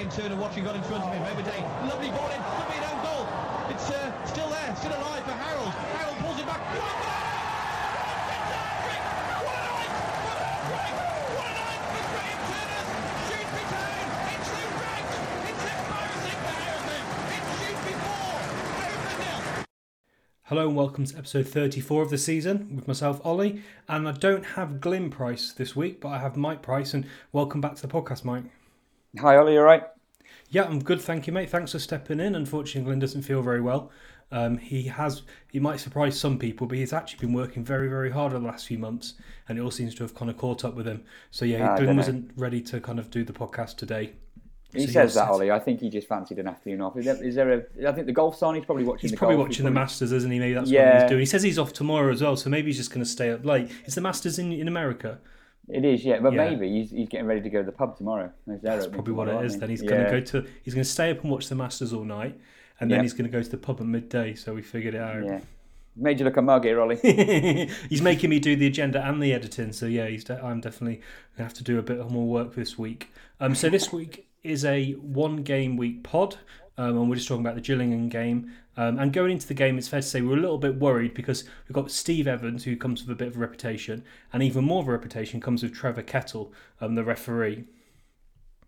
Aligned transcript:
Wayne 0.00 0.08
Turner 0.08 0.36
watching 0.36 0.64
got 0.64 0.74
in 0.74 0.82
front 0.84 1.04
of 1.04 1.12
him. 1.12 1.22
Everday, 1.24 1.60
lovely 1.84 2.08
ball 2.08 2.30
in, 2.32 2.40
could 2.40 2.68
be 2.72 2.78
an 2.80 2.88
own 2.88 3.04
goal. 3.04 3.28
It's 3.68 3.90
uh, 3.90 4.24
still 4.24 4.48
there, 4.48 4.74
still 4.76 4.96
alive 4.96 5.22
for 5.24 5.36
Harold. 5.36 5.68
Harold 5.68 6.16
pulls 6.24 6.40
it 6.40 6.46
back. 6.46 6.56
What 6.56 6.88
a 6.88 6.96
night! 7.04 7.36
What 9.44 9.60
a 9.60 9.68
night! 9.68 9.92
What 11.36 11.44
a 11.44 11.52
night 11.52 11.84
for 11.92 12.00
Graham 12.16 12.40
Turner! 12.48 12.80
Shrewsbury 13.28 13.66
Town 13.68 14.00
into 14.32 14.56
the 14.56 14.72
right! 14.80 15.04
It's 15.52 15.68
embarrassing 15.68 16.40
for 16.40 16.56
Harrison! 16.64 17.04
It's 17.36 17.52
Shrewsbury 17.60 17.96
4, 18.00 18.40
Harrison 18.80 19.20
nil. 19.20 19.68
Hello 20.44 20.64
and 20.68 20.76
welcome 20.78 21.04
to 21.04 21.18
episode 21.18 21.46
34 21.46 22.00
of 22.04 22.08
the 22.08 22.16
season 22.16 22.74
with 22.74 22.88
myself, 22.88 23.20
Ollie. 23.22 23.62
And 23.86 24.08
I 24.08 24.12
don't 24.12 24.46
have 24.56 24.80
Glyn 24.80 25.10
Price 25.10 25.52
this 25.52 25.76
week, 25.76 26.00
but 26.00 26.08
I 26.08 26.20
have 26.20 26.38
Mike 26.38 26.62
Price. 26.62 26.94
And 26.94 27.04
welcome 27.32 27.60
back 27.60 27.74
to 27.74 27.82
the 27.82 27.92
podcast, 27.92 28.24
Mike. 28.24 28.44
Hi, 29.18 29.36
Ollie, 29.36 29.54
you 29.54 29.58
all 29.58 29.64
right? 29.64 29.82
Yeah, 30.50 30.64
I'm 30.64 30.82
good, 30.82 31.00
thank 31.00 31.26
you, 31.26 31.32
mate. 31.32 31.50
Thanks 31.50 31.72
for 31.72 31.78
stepping 31.78 32.20
in. 32.20 32.34
Unfortunately, 32.34 32.86
Glenn 32.86 32.98
doesn't 32.98 33.22
feel 33.22 33.42
very 33.42 33.60
well. 33.60 33.90
Um, 34.32 34.56
he 34.58 34.84
has, 34.84 35.22
he 35.50 35.58
might 35.58 35.80
surprise 35.80 36.18
some 36.18 36.38
people, 36.38 36.66
but 36.68 36.78
he's 36.78 36.92
actually 36.92 37.18
been 37.18 37.32
working 37.34 37.64
very, 37.64 37.88
very 37.88 38.10
hard 38.10 38.32
over 38.32 38.40
the 38.40 38.46
last 38.46 38.66
few 38.66 38.78
months, 38.78 39.14
and 39.48 39.58
it 39.58 39.62
all 39.62 39.70
seems 39.72 39.94
to 39.96 40.04
have 40.04 40.14
kind 40.14 40.30
of 40.30 40.36
caught 40.36 40.64
up 40.64 40.74
with 40.74 40.86
him. 40.86 41.02
So 41.32 41.44
yeah, 41.44 41.70
Ah, 41.70 41.72
I 41.72 41.76
Glenn 41.76 41.86
dunno. 41.88 41.98
wasn't 41.98 42.30
ready 42.36 42.60
to 42.62 42.80
kind 42.80 43.00
of 43.00 43.10
do 43.10 43.24
the 43.24 43.32
podcast 43.32 43.76
today. 43.76 44.12
He 44.72 44.86
So 44.86 44.92
says 44.92 45.14
that, 45.14 45.24
set. 45.24 45.28
Ollie. 45.30 45.50
I 45.50 45.58
think 45.58 45.80
he 45.80 45.90
just 45.90 46.06
fancied 46.06 46.38
an 46.38 46.46
afternoon 46.46 46.80
off. 46.80 46.96
Is 46.96 47.04
there, 47.04 47.24
is 47.24 47.34
there 47.34 47.52
a? 47.52 47.88
I 47.88 47.92
think 47.92 48.06
the 48.06 48.12
golf's 48.12 48.40
on. 48.44 48.54
He's 48.54 48.64
probably 48.64 48.84
watching. 48.84 49.00
He's 49.02 49.10
the 49.10 49.16
probably 49.16 49.34
golf. 49.36 49.48
watching 49.48 49.64
the 49.64 49.72
Masters, 49.72 50.12
isn't 50.12 50.30
he? 50.30 50.38
Maybe 50.38 50.54
that's 50.54 50.66
what 50.68 50.74
Yeah. 50.74 51.00
he's 51.02 51.08
doing. 51.10 51.18
He 51.20 51.26
says 51.26 51.42
he's 51.42 51.58
off 51.58 51.72
tomorrow 51.72 52.12
as 52.12 52.22
well, 52.22 52.36
so 52.36 52.48
maybe 52.50 52.68
he's 52.68 52.76
just 52.76 52.90
going 52.90 53.02
to 53.02 53.10
stay 53.10 53.30
up 53.30 53.44
late. 53.44 53.68
Is 53.86 53.96
the 53.96 54.00
Masters 54.00 54.38
in, 54.38 54.52
in 54.52 54.68
America? 54.68 55.18
It 55.72 55.84
is, 55.84 56.04
yeah. 56.04 56.18
But 56.20 56.32
Yeah. 56.32 56.50
maybe 56.50 56.68
he's, 56.70 56.90
he's 56.90 57.08
getting 57.08 57.26
ready 57.26 57.40
to 57.42 57.50
go 57.50 57.58
to 57.60 57.66
the 57.66 57.72
pub 57.72 57.96
tomorrow. 57.96 58.32
That's 58.46 58.86
probably 58.86 59.14
what 59.14 59.28
it 59.28 59.44
is. 59.44 59.58
Then 59.58 59.70
he's 59.70 59.82
going 59.82 60.04
to 60.04 60.10
go 60.10 60.20
to 60.20 60.46
he's 60.62 60.74
going 60.74 60.84
to 60.84 60.90
stay 60.90 61.10
up 61.10 61.22
and 61.22 61.30
watch 61.30 61.48
the 61.48 61.54
Masters 61.54 61.92
all 61.92 62.04
night, 62.04 62.38
and 62.80 62.90
then 62.90 62.98
Yeah. 62.98 63.02
he's 63.02 63.12
going 63.12 63.30
to 63.30 63.36
go 63.36 63.42
to 63.42 63.48
the 63.48 63.56
pub 63.58 63.80
at 63.80 63.86
midday. 63.86 64.34
So 64.34 64.54
we 64.54 64.62
figured 64.62 64.94
it 64.94 65.00
out. 65.00 65.24
Yeah. 65.24 65.40
Made 65.96 66.18
you 66.20 66.24
look 66.24 66.36
a 66.36 66.42
mug 66.42 66.64
here, 66.64 66.80
Ollie. 66.80 66.96
he's 67.88 68.00
making 68.00 68.30
me 68.30 68.38
do 68.38 68.54
the 68.56 68.66
agenda 68.66 69.04
and 69.04 69.20
the 69.22 69.32
editing. 69.32 69.72
So 69.72 69.86
yeah, 69.86 70.06
he's 70.06 70.24
de- 70.24 70.42
I'm 70.42 70.60
definitely 70.60 70.96
going 70.96 71.38
to 71.38 71.42
have 71.42 71.54
to 71.54 71.64
do 71.64 71.78
a 71.78 71.82
bit 71.82 71.98
more 72.10 72.26
work 72.26 72.54
this 72.54 72.78
week. 72.78 73.12
Um, 73.40 73.54
so 73.54 73.68
this 73.68 73.92
week 73.92 74.28
is 74.42 74.64
a 74.64 74.92
one 74.92 75.38
game 75.42 75.76
week 75.76 76.02
pod, 76.04 76.36
um, 76.80 76.96
and 76.96 77.10
we're 77.10 77.16
just 77.16 77.28
talking 77.28 77.44
about 77.44 77.56
the 77.56 77.60
Gillingham 77.60 78.08
game. 78.08 78.52
Um, 78.78 78.98
and 78.98 79.12
going 79.12 79.32
into 79.32 79.46
the 79.46 79.52
game, 79.52 79.76
it's 79.76 79.88
fair 79.88 80.00
to 80.00 80.06
say 80.06 80.22
we 80.22 80.28
we're 80.28 80.38
a 80.38 80.40
little 80.40 80.56
bit 80.56 80.76
worried 80.76 81.12
because 81.12 81.44
we've 81.68 81.74
got 81.74 81.90
Steve 81.90 82.26
Evans, 82.26 82.64
who 82.64 82.74
comes 82.74 83.02
with 83.02 83.10
a 83.10 83.14
bit 83.14 83.28
of 83.28 83.36
a 83.36 83.38
reputation, 83.38 84.02
and 84.32 84.42
even 84.42 84.64
more 84.64 84.80
of 84.80 84.88
a 84.88 84.92
reputation 84.92 85.42
comes 85.42 85.62
with 85.62 85.74
Trevor 85.74 86.00
Kettle, 86.00 86.54
um, 86.80 86.94
the 86.94 87.04
referee. 87.04 87.64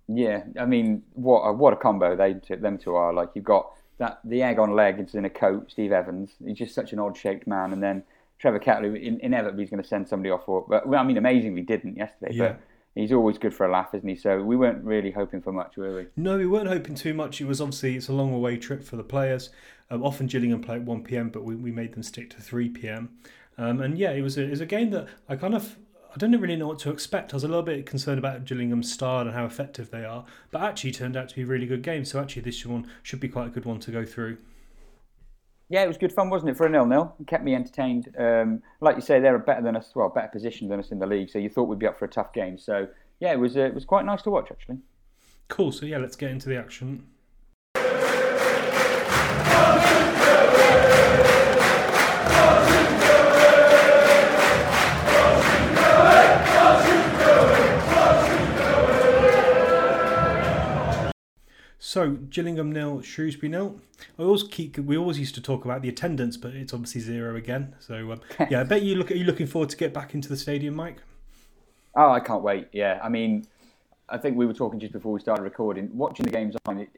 yeah. 0.09 0.43
I 0.61 0.67
mean, 0.67 1.03
what 1.15 1.41
a, 1.41 1.53
what 1.55 1.73
a 1.73 1.77
combo 1.77 2.15
they 2.15 2.35
them 2.55 2.77
two 2.77 2.95
are. 2.95 3.15
Like 3.15 3.31
you've 3.35 3.47
got 3.47 3.73
that 3.97 4.21
the 4.25 4.43
egg 4.43 4.59
on 4.59 4.77
leg 4.77 5.01
is 5.01 5.15
in 5.15 5.25
a 5.25 5.31
coat. 5.31 5.71
Steve 5.71 5.93
Evans. 5.93 6.33
He's 6.45 6.59
just 6.59 6.75
such 6.75 6.93
an 6.93 6.99
odd 6.99 7.17
shaped 7.17 7.47
man, 7.47 7.73
and 7.73 7.83
then 7.83 8.03
Trevor 8.39 8.59
Kettle, 8.59 8.91
who 8.91 8.95
in, 8.95 9.21
inevitably 9.21 9.65
is 9.65 9.71
going 9.71 9.83
to 9.83 9.89
send 9.89 10.07
somebody 10.07 10.31
off 10.31 10.45
for. 10.45 10.67
But 10.69 10.87
well, 10.87 11.01
I 11.01 11.05
mean, 11.05 11.17
amazingly 11.17 11.63
didn't 11.63 11.97
yesterday. 11.97 12.35
Yeah. 12.35 12.49
But 12.49 12.61
he's 12.95 13.13
always 13.13 13.39
good 13.39 13.55
for 13.55 13.67
a 13.67 13.73
laugh, 13.73 13.95
isn't 13.95 14.09
he? 14.09 14.17
So 14.17 14.43
we 14.43 14.57
weren't 14.57 14.85
really 14.85 15.11
hoping 15.11 15.41
for 15.41 15.53
much, 15.53 15.77
were 15.77 15.95
we? 15.95 16.07
No, 16.17 16.37
we 16.37 16.47
weren't 16.47 16.69
hoping 16.69 16.95
too 16.95 17.15
much. 17.15 17.41
It 17.41 17.47
was 17.47 17.61
obviously 17.61 17.97
it's 17.97 18.09
a 18.09 18.13
long 18.13 18.33
away 18.33 18.57
trip 18.57 18.83
for 18.83 18.97
the 18.97 19.05
players. 19.05 19.51
Um, 19.91 20.03
often 20.03 20.27
Gillingham 20.27 20.63
play 20.63 20.77
at 20.77 20.83
one 20.83 21.03
pm, 21.03 21.31
but 21.31 21.45
we, 21.45 21.55
we 21.55 21.71
made 21.71 21.93
them 21.93 22.03
stick 22.03 22.31
to 22.31 22.41
three 22.41 22.69
pm. 22.69 23.11
Um, 23.59 23.81
and 23.81 23.99
yeah, 23.99 24.13
it 24.13 24.23
was 24.23 24.39
a, 24.39 24.43
it 24.43 24.51
was 24.51 24.61
a 24.61 24.67
game 24.67 24.91
that 24.91 25.09
I 25.29 25.37
kind 25.37 25.55
of 25.55 25.77
I 26.15 26.19
don't 26.19 26.39
really 26.39 26.57
know 26.57 26.69
what 26.69 26.79
to 26.81 26.91
expect. 26.91 27.33
I 27.33 27.37
was 27.37 27.45
a 27.45 27.49
little 27.49 27.63
bit 27.63 27.87
concerned 27.87 28.19
about 28.19 28.45
Gillingham's 28.45 28.93
style 28.93 29.23
and 29.23 29.33
how 29.33 29.47
effective 29.47 29.91
they 29.91 30.05
are, 30.05 30.27
but 30.51 30.61
actually 30.61 30.93
turned 30.93 31.17
out 31.17 31.31
to 31.31 31.35
be 31.35 31.43
a 31.43 31.47
really 31.47 31.67
good 31.67 31.83
game. 31.83 32.05
So 32.05 32.21
actually 32.21 32.43
this 32.43 32.67
one 32.67 32.87
should 33.03 33.21
be 33.21 33.29
quite 33.29 33.47
a 33.47 33.51
good 33.51 33.65
one 33.65 33.81
to 33.81 33.91
go 33.91 34.05
through. 34.05 34.37
Yeah, 35.73 35.85
it 35.85 35.89
was 35.89 35.97
good 35.97 36.13
fun, 36.13 36.29
wasn't 36.29 36.51
it, 36.51 36.57
for 36.59 36.67
a 36.67 36.69
nil-nil? 36.69 37.15
It 37.19 37.27
kept 37.27 37.45
me 37.45 37.55
entertained. 37.55 38.15
Um, 38.19 38.63
like 38.83 38.95
you 38.95 39.01
say, 39.01 39.21
they're 39.21 39.39
better 39.39 39.63
than 39.63 39.75
us, 39.75 39.93
well, 39.95 40.11
better 40.11 40.29
positioned 40.29 40.71
than 40.71 40.79
us 40.79 40.91
in 40.91 40.99
the 40.99 41.07
league. 41.07 41.31
So 41.31 41.39
you 41.39 41.49
thought 41.49 41.65
we'd 41.65 41.79
be 41.79 41.87
up 41.87 41.99
for 41.99 42.05
a 42.05 42.09
tough 42.09 42.35
game. 42.35 42.59
So 42.59 42.87
yeah, 43.21 43.33
it 43.33 43.39
was 43.39 43.57
uh, 43.57 43.61
it 43.61 43.75
was 43.75 43.87
quite 43.87 44.05
nice 44.05 44.21
to 44.23 44.31
watch 44.31 44.51
actually. 44.51 44.77
Cool. 45.49 45.73
So 45.73 45.87
yeah, 45.87 45.97
let's 45.97 46.15
get 46.15 46.31
into 46.31 46.51
the 46.51 46.59
action. 46.59 47.07
So 61.93 62.13
Gillingham 62.31 62.73
nil, 62.73 63.03
Shrewsbury 63.03 63.51
nil. 63.51 63.79
I 64.19 64.23
always 64.23 64.45
keep. 64.45 64.79
We 64.79 64.97
always 64.97 65.19
used 65.19 65.35
to 65.35 65.43
talk 65.43 65.67
about 65.67 65.83
the 65.83 65.91
attendance, 65.91 66.39
but 66.39 66.55
it's 66.55 66.73
obviously 66.73 67.03
zero 67.03 67.37
again. 67.37 67.77
So 67.81 68.13
um, 68.13 68.23
yeah, 68.51 68.63
I 68.63 68.65
bet 68.65 68.81
you 68.81 68.95
look. 68.95 69.11
Are 69.11 69.15
you 69.15 69.25
looking 69.25 69.47
forward 69.47 69.69
to 69.69 69.77
get 69.77 69.93
back 69.93 70.15
into 70.15 70.31
the 70.31 70.39
stadium, 70.39 70.75
Mike? 70.75 71.03
Oh, 71.95 72.11
I 72.11 72.21
can't 72.21 72.43
wait. 72.43 72.69
Yeah, 72.73 72.99
I 73.05 73.11
mean, 73.11 73.45
I 74.09 74.17
think 74.17 74.39
we 74.39 74.47
were 74.47 74.55
talking 74.55 74.81
just 74.81 74.95
before 74.95 75.13
we 75.13 75.21
started 75.21 75.43
recording. 75.43 75.91
Watching 75.93 76.25
the 76.25 76.33
games 76.33 76.57
on, 76.65 76.79
it, 76.79 76.89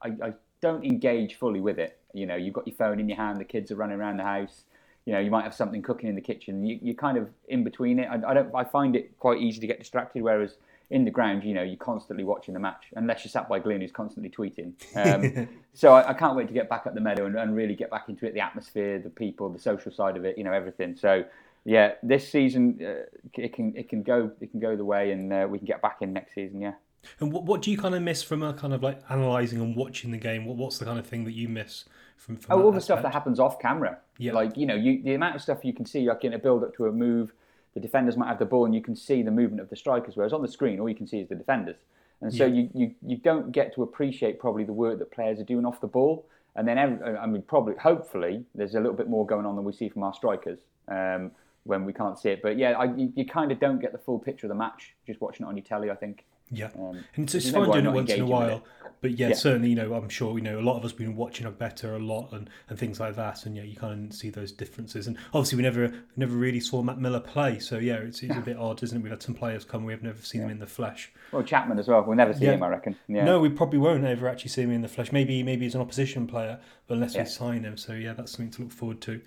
I, 0.00 0.08
I 0.08 0.32
don't 0.62 0.86
engage 0.86 1.34
fully 1.34 1.60
with 1.60 1.78
it. 1.78 1.98
You 2.14 2.24
know, 2.24 2.36
you've 2.36 2.54
got 2.54 2.66
your 2.66 2.76
phone 2.76 2.98
in 2.98 3.10
your 3.10 3.18
hand, 3.18 3.38
the 3.38 3.44
kids 3.44 3.70
are 3.70 3.76
running 3.76 3.98
around 3.98 4.16
the 4.16 4.24
house. 4.24 4.62
You 5.04 5.12
know, 5.12 5.18
you 5.18 5.30
might 5.30 5.44
have 5.44 5.54
something 5.54 5.82
cooking 5.82 6.08
in 6.08 6.14
the 6.14 6.22
kitchen. 6.22 6.64
You, 6.64 6.78
you're 6.80 6.94
kind 6.94 7.18
of 7.18 7.28
in 7.48 7.62
between 7.62 7.98
it. 7.98 8.08
I, 8.10 8.30
I 8.30 8.32
don't. 8.32 8.54
I 8.54 8.64
find 8.64 8.96
it 8.96 9.18
quite 9.18 9.42
easy 9.42 9.60
to 9.60 9.66
get 9.66 9.78
distracted. 9.78 10.22
Whereas 10.22 10.56
in 10.90 11.04
the 11.04 11.10
ground, 11.10 11.44
you 11.44 11.54
know, 11.54 11.62
you're 11.62 11.76
constantly 11.76 12.24
watching 12.24 12.52
the 12.52 12.60
match, 12.60 12.86
unless 12.96 13.24
you're 13.24 13.30
sat 13.30 13.48
by 13.48 13.60
Glyn, 13.60 13.80
who's 13.80 13.92
constantly 13.92 14.30
tweeting. 14.30 14.72
Um, 15.00 15.48
so 15.72 15.94
I, 15.94 16.10
I 16.10 16.14
can't 16.14 16.36
wait 16.36 16.48
to 16.48 16.54
get 16.54 16.68
back 16.68 16.86
up 16.86 16.94
the 16.94 17.00
meadow 17.00 17.26
and, 17.26 17.36
and 17.36 17.54
really 17.54 17.74
get 17.74 17.90
back 17.90 18.08
into 18.08 18.26
it. 18.26 18.34
The 18.34 18.40
atmosphere, 18.40 18.98
the 18.98 19.08
people, 19.08 19.48
the 19.48 19.58
social 19.58 19.92
side 19.92 20.16
of 20.16 20.24
it. 20.24 20.36
You 20.36 20.44
know, 20.44 20.52
everything. 20.52 20.96
So 20.96 21.24
yeah, 21.64 21.92
this 22.02 22.28
season 22.28 22.78
uh, 22.82 23.04
it 23.34 23.54
can 23.54 23.74
it 23.76 23.88
can 23.88 24.02
go 24.02 24.30
it 24.40 24.50
can 24.50 24.60
go 24.60 24.76
the 24.76 24.84
way, 24.84 25.12
and 25.12 25.32
uh, 25.32 25.46
we 25.48 25.58
can 25.58 25.66
get 25.66 25.80
back 25.80 25.98
in 26.00 26.12
next 26.12 26.34
season. 26.34 26.60
Yeah. 26.60 26.74
And 27.20 27.32
what 27.32 27.44
what 27.44 27.62
do 27.62 27.70
you 27.70 27.78
kind 27.78 27.94
of 27.94 28.02
miss 28.02 28.22
from 28.22 28.42
a 28.42 28.52
kind 28.52 28.74
of 28.74 28.82
like 28.82 29.00
analysing 29.08 29.60
and 29.60 29.76
watching 29.76 30.10
the 30.10 30.18
game? 30.18 30.44
What 30.44 30.56
what's 30.56 30.78
the 30.78 30.84
kind 30.84 30.98
of 30.98 31.06
thing 31.06 31.24
that 31.24 31.32
you 31.32 31.48
miss 31.48 31.84
from? 32.16 32.36
from 32.36 32.58
Oh, 32.58 32.64
all 32.64 32.72
the 32.72 32.80
stuff 32.80 33.02
that 33.02 33.12
happens 33.12 33.38
off 33.38 33.58
camera. 33.58 33.98
Yeah. 34.18 34.32
Like 34.32 34.56
you 34.56 34.66
know, 34.66 34.74
you 34.74 35.02
the 35.02 35.14
amount 35.14 35.36
of 35.36 35.42
stuff 35.42 35.64
you 35.64 35.72
can 35.72 35.86
see, 35.86 36.08
like 36.08 36.24
in 36.24 36.34
a 36.34 36.38
build 36.38 36.64
up 36.64 36.74
to 36.76 36.86
a 36.86 36.92
move, 36.92 37.32
the 37.74 37.80
defenders 37.80 38.16
might 38.16 38.28
have 38.28 38.38
the 38.38 38.44
ball, 38.46 38.64
and 38.64 38.74
you 38.74 38.82
can 38.82 38.96
see 38.96 39.22
the 39.22 39.30
movement 39.30 39.60
of 39.60 39.70
the 39.70 39.76
strikers. 39.76 40.16
Whereas 40.16 40.32
on 40.32 40.42
the 40.42 40.48
screen, 40.48 40.80
all 40.80 40.88
you 40.88 40.94
can 40.94 41.06
see 41.06 41.20
is 41.20 41.28
the 41.28 41.34
defenders, 41.34 41.76
and 42.20 42.32
so 42.32 42.44
Yeah. 42.46 42.54
you, 42.54 42.70
you 42.74 42.94
you 43.06 43.16
don't 43.16 43.52
get 43.52 43.74
to 43.74 43.82
appreciate 43.82 44.38
probably 44.38 44.64
the 44.64 44.72
work 44.72 44.98
that 44.98 45.10
players 45.10 45.38
are 45.40 45.44
doing 45.44 45.64
off 45.64 45.80
the 45.80 45.86
ball. 45.86 46.26
And 46.56 46.66
then, 46.66 46.78
every, 46.78 47.16
I 47.16 47.26
mean, 47.26 47.42
probably, 47.42 47.76
hopefully, 47.76 48.44
there's 48.56 48.74
a 48.74 48.80
little 48.80 48.96
bit 48.96 49.08
more 49.08 49.24
going 49.24 49.46
on 49.46 49.54
than 49.54 49.64
we 49.64 49.72
see 49.72 49.88
from 49.88 50.02
our 50.02 50.12
strikers 50.12 50.58
um, 50.88 51.30
when 51.62 51.84
we 51.84 51.92
can't 51.92 52.18
see 52.18 52.30
it. 52.30 52.42
But 52.42 52.58
yeah, 52.58 52.72
I, 52.72 52.86
you, 52.96 53.12
you 53.14 53.24
kind 53.24 53.52
of 53.52 53.60
don't 53.60 53.78
get 53.80 53.92
the 53.92 53.98
full 53.98 54.18
picture 54.18 54.46
of 54.46 54.48
the 54.48 54.56
match 54.56 54.92
just 55.06 55.20
watching 55.20 55.46
it 55.46 55.48
on 55.48 55.56
your 55.56 55.62
telly. 55.64 55.90
I 55.92 55.94
think. 55.94 56.24
Yeah, 56.50 56.70
Um, 56.76 57.04
and 57.16 57.24
it's, 57.24 57.34
it's 57.34 57.50
fun 57.50 57.70
doing 57.70 57.86
it 57.86 57.92
once 57.92 58.10
in 58.10 58.22
a 58.22 58.26
while. 58.26 58.64
But 59.02 59.12
yeah, 59.12 59.28
Yeah. 59.28 59.34
certainly, 59.34 59.70
you 59.70 59.76
know, 59.76 59.94
I'm 59.94 60.10
sure 60.10 60.36
you 60.36 60.42
know 60.44 60.58
a 60.58 60.60
lot 60.60 60.76
of 60.76 60.84
us 60.84 60.90
have 60.90 60.98
been 60.98 61.16
watching 61.16 61.46
a 61.46 61.50
better 61.50 61.94
a 61.94 61.98
lot 61.98 62.32
and, 62.32 62.50
and 62.68 62.78
things 62.78 63.00
like 63.00 63.16
that, 63.16 63.46
and 63.46 63.56
yeah, 63.56 63.62
you 63.62 63.74
kind 63.74 64.10
of 64.10 64.14
see 64.14 64.28
those 64.28 64.52
differences. 64.52 65.06
And 65.06 65.16
obviously, 65.32 65.56
we 65.56 65.62
never 65.62 65.92
never 66.16 66.36
really 66.36 66.60
saw 66.60 66.82
Matt 66.82 66.98
Millar 66.98 67.20
play, 67.20 67.60
so 67.60 67.78
yeah, 67.78 67.94
it's, 67.94 68.22
it's 68.22 68.36
a 68.36 68.40
bit 68.40 68.58
odd, 68.58 68.82
isn't 68.82 68.98
it? 68.98 69.00
We've 69.02 69.10
had 69.10 69.22
some 69.22 69.34
players 69.34 69.64
come, 69.64 69.84
we've 69.84 70.02
never 70.02 70.20
seen 70.20 70.42
them 70.42 70.50
in 70.50 70.58
the 70.58 70.66
flesh. 70.66 71.10
Well, 71.32 71.42
Chapman 71.42 71.78
as 71.78 71.88
well. 71.88 72.02
We'll 72.02 72.16
never 72.16 72.34
see 72.34 72.44
Yeah. 72.44 72.52
him, 72.52 72.62
I 72.62 72.68
reckon. 72.68 72.94
Yeah. 73.08 73.24
No, 73.24 73.40
we 73.40 73.48
probably 73.48 73.78
won't 73.78 74.04
ever 74.04 74.28
actually 74.28 74.50
see 74.50 74.62
him 74.62 74.70
in 74.72 74.82
the 74.82 74.88
flesh. 74.88 75.12
Maybe 75.12 75.42
maybe 75.42 75.64
he's 75.64 75.74
an 75.74 75.80
opposition 75.80 76.26
player, 76.26 76.58
but 76.86 76.94
unless 76.96 77.14
Yeah. 77.14 77.22
we 77.22 77.28
sign 77.28 77.62
him, 77.64 77.78
so 77.78 77.94
yeah, 77.94 78.12
that's 78.12 78.32
something 78.32 78.50
to 78.52 78.62
look 78.62 78.72
forward 78.72 79.00
to. 79.02 79.22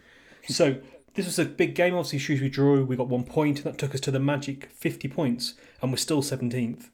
So 0.49 0.75
this 1.15 1.25
was 1.25 1.39
a 1.39 1.45
big 1.45 1.73
game. 1.73 1.95
Obviously, 1.95 2.19
Shrewsbury 2.19 2.49
drew. 2.51 2.85
We 2.85 2.95
got 2.95 3.07
one 3.07 3.23
point, 3.23 3.57
and 3.59 3.65
that 3.73 3.79
took 3.79 3.95
us 3.95 4.01
to 4.01 4.11
the 4.11 4.19
magic 4.19 4.69
fifty 4.71 5.07
points, 5.07 5.55
and 5.81 5.89
we're 5.91 5.97
still 5.97 6.21
seventeenth. 6.21 6.91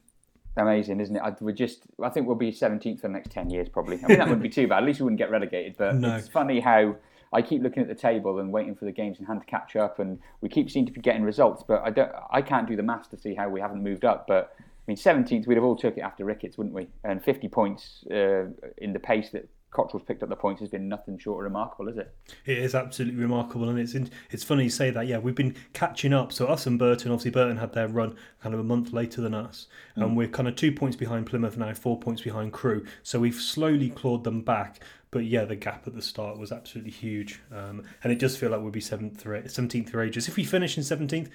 Amazing, 0.56 1.00
isn't 1.00 1.16
it? 1.16 1.22
I, 1.22 1.34
we're 1.40 1.52
just, 1.52 1.82
I 2.02 2.08
think 2.08 2.26
we'll 2.26 2.36
be 2.36 2.50
17th 2.52 3.00
for 3.00 3.06
the 3.08 3.12
next 3.12 3.30
10 3.30 3.50
years, 3.50 3.68
probably. 3.68 3.98
I 4.04 4.08
mean, 4.08 4.18
that 4.18 4.26
wouldn't 4.26 4.42
be 4.42 4.48
too 4.48 4.66
bad. 4.66 4.78
At 4.78 4.84
least 4.84 5.00
we 5.00 5.04
wouldn't 5.04 5.18
get 5.18 5.30
relegated. 5.30 5.76
But 5.78 5.94
No. 5.96 6.16
it's 6.16 6.28
funny 6.28 6.58
how 6.60 6.96
I 7.32 7.40
keep 7.42 7.62
looking 7.62 7.82
at 7.82 7.88
the 7.88 7.94
table 7.94 8.40
and 8.40 8.52
waiting 8.52 8.74
for 8.74 8.84
the 8.84 8.92
games 8.92 9.20
in 9.20 9.26
hand 9.26 9.40
to 9.40 9.46
catch 9.46 9.76
up, 9.76 10.00
and 10.00 10.18
we 10.40 10.48
keep 10.48 10.68
seeming 10.70 10.86
to 10.86 10.92
be 10.92 11.00
getting 11.00 11.22
results. 11.22 11.62
But 11.66 11.82
I 11.84 11.90
don't, 11.90 12.10
I 12.30 12.42
can't 12.42 12.66
do 12.68 12.74
the 12.76 12.82
maths 12.82 13.08
to 13.08 13.16
see 13.16 13.34
how 13.34 13.48
we 13.48 13.60
haven't 13.60 13.82
moved 13.82 14.04
up. 14.04 14.26
But 14.26 14.52
I 14.58 14.62
mean, 14.88 14.96
17th, 14.96 15.46
we'd 15.46 15.54
have 15.54 15.64
all 15.64 15.76
took 15.76 15.96
it 15.96 16.00
after 16.00 16.24
Ricketts, 16.24 16.58
wouldn't 16.58 16.74
we? 16.74 16.88
And 17.04 17.22
50 17.22 17.46
points 17.48 18.04
uh, 18.10 18.46
in 18.78 18.92
the 18.92 18.98
pace 18.98 19.30
that 19.30 19.48
Cotterill's 19.72 20.02
picked 20.02 20.22
up 20.22 20.28
the 20.28 20.36
points 20.36 20.60
has 20.60 20.68
been 20.68 20.88
nothing 20.88 21.18
short 21.18 21.38
of 21.38 21.44
remarkable, 21.44 21.88
is 21.88 21.96
it? 21.96 22.14
It 22.44 22.58
is 22.58 22.74
absolutely 22.74 23.20
remarkable, 23.20 23.68
and 23.68 23.78
it's 23.78 23.94
in, 23.94 24.10
it's 24.30 24.42
funny 24.42 24.64
you 24.64 24.70
say 24.70 24.90
that. 24.90 25.06
Yeah, 25.06 25.18
we've 25.18 25.34
been 25.34 25.54
catching 25.72 26.12
up. 26.12 26.32
So 26.32 26.46
us 26.46 26.66
and 26.66 26.78
Burton, 26.78 27.12
obviously 27.12 27.30
Burton 27.30 27.56
had 27.56 27.72
their 27.72 27.88
run 27.88 28.16
kind 28.42 28.54
of 28.54 28.60
a 28.60 28.64
month 28.64 28.92
later 28.92 29.20
than 29.20 29.34
us, 29.34 29.68
and 29.94 30.16
we're 30.16 30.28
kind 30.28 30.48
of 30.48 30.56
two 30.56 30.72
points 30.72 30.96
behind 30.96 31.26
Plymouth 31.26 31.56
now, 31.56 31.72
four 31.74 31.98
points 31.98 32.22
behind 32.22 32.52
Crewe. 32.52 32.84
So 33.02 33.20
we've 33.20 33.34
slowly 33.34 33.90
clawed 33.90 34.24
them 34.24 34.42
back. 34.42 34.80
But 35.12 35.24
yeah, 35.24 35.44
the 35.44 35.56
gap 35.56 35.88
at 35.88 35.94
the 35.96 36.02
start 36.02 36.38
was 36.38 36.52
absolutely 36.52 36.92
huge, 36.92 37.40
um, 37.52 37.82
and 38.04 38.12
it 38.12 38.20
does 38.20 38.36
feel 38.36 38.50
like 38.50 38.60
we'll 38.60 38.70
be 38.70 38.80
seventh, 38.80 39.26
or 39.26 39.42
seventeenth 39.48 39.90
for 39.90 40.02
ages. 40.02 40.28
If 40.28 40.36
we 40.36 40.44
finish 40.44 40.76
in 40.76 40.84
seventeenth, 40.84 41.30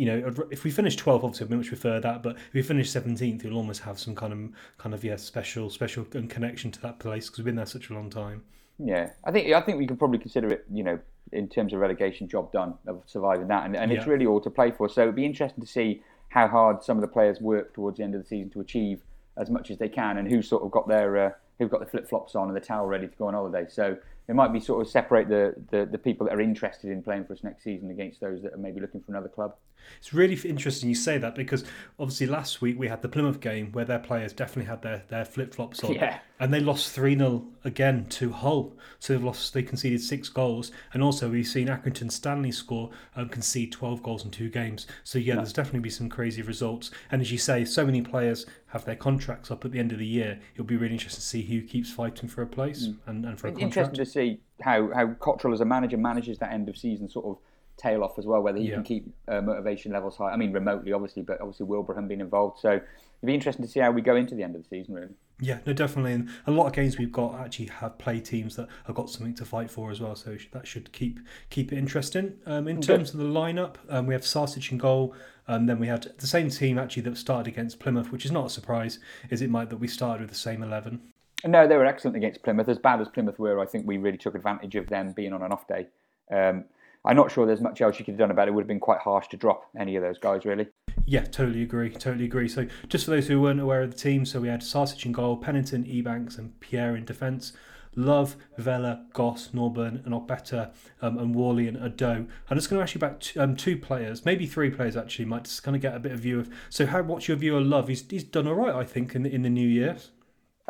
you 0.00 0.06
know, 0.06 0.32
if 0.50 0.64
we 0.64 0.70
finish 0.70 0.96
12th, 0.96 1.24
obviously 1.24 1.44
I'd 1.44 1.50
much 1.50 1.68
prefer 1.68 2.00
that. 2.00 2.22
But 2.22 2.36
if 2.36 2.54
we 2.54 2.62
finish 2.62 2.90
17th, 2.90 3.44
you'll 3.44 3.58
almost 3.58 3.82
have 3.82 3.98
some 3.98 4.14
kind 4.14 4.32
of 4.32 4.38
kind 4.78 4.94
of 4.94 5.04
yeah 5.04 5.16
special 5.16 5.68
special 5.68 6.06
connection 6.06 6.70
to 6.70 6.80
that 6.80 6.98
place 6.98 7.26
because 7.26 7.40
we've 7.40 7.44
been 7.44 7.56
there 7.56 7.66
such 7.66 7.90
a 7.90 7.92
long 7.92 8.08
time. 8.08 8.42
Yeah, 8.78 9.10
I 9.24 9.30
think 9.30 9.52
I 9.52 9.60
think 9.60 9.76
we 9.76 9.86
can 9.86 9.98
probably 9.98 10.18
consider 10.18 10.48
it, 10.48 10.64
you 10.72 10.82
know, 10.82 10.98
in 11.32 11.50
terms 11.50 11.74
of 11.74 11.80
relegation, 11.80 12.28
job 12.28 12.50
done 12.50 12.78
of 12.86 13.02
surviving 13.04 13.48
that, 13.48 13.66
and, 13.66 13.76
and 13.76 13.92
it's 13.92 14.06
really 14.06 14.24
all 14.24 14.40
to 14.40 14.48
play 14.48 14.70
for. 14.70 14.88
So 14.88 15.02
it'd 15.02 15.14
be 15.14 15.26
interesting 15.26 15.62
to 15.62 15.70
see 15.70 16.02
how 16.30 16.48
hard 16.48 16.82
some 16.82 16.96
of 16.96 17.02
the 17.02 17.08
players 17.08 17.38
work 17.38 17.74
towards 17.74 17.98
the 17.98 18.04
end 18.04 18.14
of 18.14 18.22
the 18.22 18.26
season 18.26 18.48
to 18.52 18.60
achieve 18.60 19.02
as 19.36 19.50
much 19.50 19.70
as 19.70 19.76
they 19.76 19.90
can, 19.90 20.16
and 20.16 20.30
who 20.30 20.40
sort 20.40 20.62
of 20.62 20.70
got 20.70 20.88
their 20.88 21.26
uh, 21.26 21.30
who've 21.58 21.70
got 21.70 21.80
the 21.80 21.90
flip 21.90 22.08
flops 22.08 22.34
on 22.34 22.48
and 22.48 22.56
the 22.56 22.60
towel 22.60 22.86
ready 22.86 23.06
to 23.06 23.16
go 23.16 23.26
on 23.26 23.34
holiday. 23.34 23.66
So 23.68 23.98
it 24.28 24.34
might 24.34 24.50
be 24.50 24.60
sort 24.60 24.80
of 24.80 24.90
separate 24.90 25.28
the, 25.28 25.54
the 25.70 25.84
the 25.84 25.98
people 25.98 26.26
that 26.26 26.34
are 26.34 26.40
interested 26.40 26.90
in 26.90 27.02
playing 27.02 27.26
for 27.26 27.34
us 27.34 27.44
next 27.44 27.64
season 27.64 27.90
against 27.90 28.18
those 28.22 28.40
that 28.44 28.54
are 28.54 28.58
maybe 28.58 28.80
looking 28.80 29.02
for 29.02 29.12
another 29.12 29.28
club. 29.28 29.56
It's 29.98 30.14
really 30.14 30.34
interesting 30.48 30.88
you 30.88 30.94
say 30.94 31.18
that 31.18 31.34
because 31.34 31.64
obviously 31.98 32.26
last 32.26 32.62
week 32.62 32.78
we 32.78 32.88
had 32.88 33.02
the 33.02 33.08
Plymouth 33.08 33.40
game 33.40 33.70
where 33.72 33.84
their 33.84 33.98
players 33.98 34.32
definitely 34.32 34.64
had 34.64 34.82
their, 34.82 35.02
their 35.08 35.24
flip 35.24 35.54
flops 35.54 35.84
on. 35.84 35.92
Yeah. 35.94 36.20
And 36.38 36.54
they 36.54 36.60
lost 36.60 36.92
3 36.92 37.18
0 37.18 37.46
again 37.64 38.06
to 38.10 38.32
Hull. 38.32 38.72
So 38.98 39.12
they've 39.12 39.22
lost, 39.22 39.52
they 39.52 39.62
conceded 39.62 40.00
six 40.00 40.28
goals. 40.28 40.72
And 40.94 41.02
also 41.02 41.28
we've 41.28 41.46
seen 41.46 41.68
Accrington 41.68 42.10
Stanley 42.10 42.50
score 42.50 42.90
and 43.14 43.30
concede 43.30 43.72
12 43.72 44.02
goals 44.02 44.24
in 44.24 44.30
two 44.30 44.48
games. 44.48 44.86
So 45.04 45.18
yeah, 45.18 45.36
there's 45.36 45.52
definitely 45.52 45.80
be 45.80 45.90
some 45.90 46.08
crazy 46.08 46.40
results. 46.40 46.90
And 47.10 47.20
as 47.20 47.30
you 47.30 47.38
say, 47.38 47.64
so 47.64 47.84
many 47.84 48.00
players 48.00 48.46
have 48.68 48.84
their 48.84 48.96
contracts 48.96 49.50
up 49.50 49.64
at 49.64 49.72
the 49.72 49.78
end 49.78 49.92
of 49.92 49.98
the 49.98 50.06
year. 50.06 50.40
It'll 50.54 50.64
be 50.64 50.76
really 50.76 50.94
interesting 50.94 51.20
to 51.20 51.26
see 51.26 51.42
who 51.42 51.60
keeps 51.62 51.92
fighting 51.92 52.28
for 52.28 52.42
a 52.42 52.46
place 52.46 52.86
mm. 52.86 52.96
and, 53.06 53.26
and 53.26 53.38
for 53.38 53.48
a 53.48 53.50
contract. 53.50 53.76
Interesting 53.76 54.04
to 54.04 54.10
see 54.10 54.40
how 54.62 54.90
how 54.94 55.08
Cotterill 55.14 55.52
as 55.52 55.60
a 55.60 55.64
manager 55.64 55.96
manages 55.96 56.38
that 56.38 56.52
end 56.52 56.68
of 56.68 56.76
season 56.76 57.08
sort 57.08 57.26
of 57.26 57.38
tail 57.80 58.04
off 58.04 58.18
as 58.18 58.26
well, 58.26 58.42
whether 58.42 58.58
he 58.58 58.68
Yeah. 58.68 58.74
can 58.74 58.84
keep 58.84 59.12
uh, 59.28 59.40
motivation 59.40 59.92
levels 59.92 60.16
high. 60.16 60.30
I 60.30 60.36
mean, 60.36 60.52
remotely, 60.52 60.92
obviously, 60.92 61.22
but 61.22 61.40
obviously 61.40 61.66
Wilbraham 61.66 62.06
being 62.08 62.20
involved. 62.20 62.60
So 62.60 62.70
it'd 62.72 62.82
be 63.24 63.34
interesting 63.34 63.64
to 63.64 63.70
see 63.70 63.80
how 63.80 63.90
we 63.90 64.02
go 64.02 64.16
into 64.16 64.34
the 64.34 64.42
end 64.42 64.54
of 64.54 64.62
the 64.62 64.68
season, 64.68 64.94
really. 64.94 65.14
Yeah, 65.40 65.60
no, 65.64 65.72
definitely. 65.72 66.12
And 66.12 66.28
a 66.46 66.50
lot 66.50 66.66
of 66.66 66.72
games 66.74 66.98
we've 66.98 67.10
got 67.12 67.34
actually 67.40 67.66
have 67.66 67.96
play 67.98 68.20
teams 68.20 68.56
that 68.56 68.68
have 68.84 68.94
got 68.94 69.08
something 69.08 69.34
to 69.36 69.44
fight 69.44 69.70
for 69.70 69.90
as 69.90 70.00
well. 70.00 70.14
So 70.14 70.36
that 70.52 70.66
should 70.66 70.92
keep 70.92 71.18
keep 71.48 71.72
it 71.72 71.78
interesting. 71.78 72.34
Um, 72.46 72.68
in 72.68 72.80
terms 72.82 73.14
of 73.14 73.20
the 73.20 73.26
lineup, 73.26 73.76
um, 73.88 74.06
we 74.06 74.14
have 74.14 74.22
Sarkic 74.22 74.70
in 74.70 74.78
goal. 74.78 75.14
And 75.46 75.68
then 75.68 75.80
we 75.80 75.88
had 75.88 76.06
the 76.18 76.28
same 76.28 76.48
team 76.48 76.78
actually 76.78 77.02
that 77.04 77.16
started 77.16 77.50
against 77.50 77.80
Plymouth, 77.80 78.12
which 78.12 78.24
is 78.24 78.30
not 78.30 78.46
a 78.46 78.50
surprise, 78.50 79.00
is 79.30 79.42
it, 79.42 79.50
Mike, 79.50 79.68
that 79.70 79.78
we 79.78 79.88
started 79.88 80.20
with 80.20 80.30
the 80.30 80.36
same 80.36 80.62
11? 80.62 81.00
No, 81.44 81.66
they 81.66 81.76
were 81.76 81.86
excellent 81.86 82.16
against 82.16 82.44
Plymouth. 82.44 82.68
As 82.68 82.78
bad 82.78 83.00
as 83.00 83.08
Plymouth 83.08 83.36
were, 83.38 83.58
I 83.58 83.66
think 83.66 83.84
we 83.84 83.96
really 83.96 84.18
took 84.18 84.36
advantage 84.36 84.76
of 84.76 84.86
them 84.88 85.10
being 85.12 85.32
on 85.32 85.42
an 85.42 85.50
off 85.50 85.66
day. 85.66 85.88
Um, 86.30 86.66
I'm 87.04 87.16
not 87.16 87.32
sure 87.32 87.46
there's 87.46 87.60
much 87.60 87.80
else 87.80 87.98
you 87.98 88.04
could 88.04 88.12
have 88.12 88.18
done 88.18 88.30
about 88.30 88.48
it. 88.48 88.50
It 88.50 88.54
would 88.54 88.62
have 88.62 88.68
been 88.68 88.80
quite 88.80 89.00
harsh 89.00 89.28
to 89.28 89.36
drop 89.36 89.70
any 89.78 89.96
of 89.96 90.02
those 90.02 90.18
guys, 90.18 90.44
really. 90.44 90.68
Yeah, 91.06 91.24
totally 91.24 91.62
agree. 91.62 91.90
Totally 91.90 92.26
agree. 92.26 92.48
So, 92.48 92.66
just 92.88 93.06
for 93.06 93.12
those 93.12 93.28
who 93.28 93.40
weren't 93.40 93.60
aware 93.60 93.82
of 93.82 93.90
the 93.90 93.96
team, 93.96 94.26
so 94.26 94.40
we 94.40 94.48
had 94.48 94.60
Sarkic 94.60 95.06
in 95.06 95.12
goal, 95.12 95.36
Pennington, 95.36 95.84
Ebanks, 95.84 96.38
and 96.38 96.58
Pierre 96.60 96.94
in 96.94 97.04
defence. 97.04 97.52
Love, 97.96 98.36
Vela, 98.56 99.04
Goss, 99.12 99.48
Norburn, 99.48 100.04
and 100.06 100.14
Ogbeta, 100.14 100.72
um, 101.02 101.18
and 101.18 101.34
Whalley 101.34 101.66
and 101.66 101.76
Udoh. 101.76 102.28
I'm 102.48 102.56
just 102.56 102.70
going 102.70 102.78
to 102.78 102.82
ask 102.84 102.94
you 102.94 103.00
about 103.00 103.20
t- 103.20 103.40
um, 103.40 103.56
two 103.56 103.76
players, 103.76 104.24
maybe 104.24 104.46
three 104.46 104.70
players 104.70 104.96
actually, 104.96 105.24
Might 105.24 105.44
just 105.44 105.64
kind 105.64 105.74
of 105.74 105.82
get 105.82 105.96
a 105.96 105.98
bit 105.98 106.12
of 106.12 106.20
view 106.20 106.38
of. 106.38 106.48
So, 106.68 106.86
how 106.86 107.02
what's 107.02 107.26
your 107.26 107.36
view 107.36 107.56
of 107.56 107.66
Love? 107.66 107.88
He's, 107.88 108.08
he's 108.08 108.24
done 108.24 108.46
all 108.46 108.54
right, 108.54 108.74
I 108.74 108.84
think, 108.84 109.14
in 109.14 109.24
the, 109.24 109.34
in 109.34 109.42
the 109.42 109.50
new 109.50 109.66
year. 109.66 109.96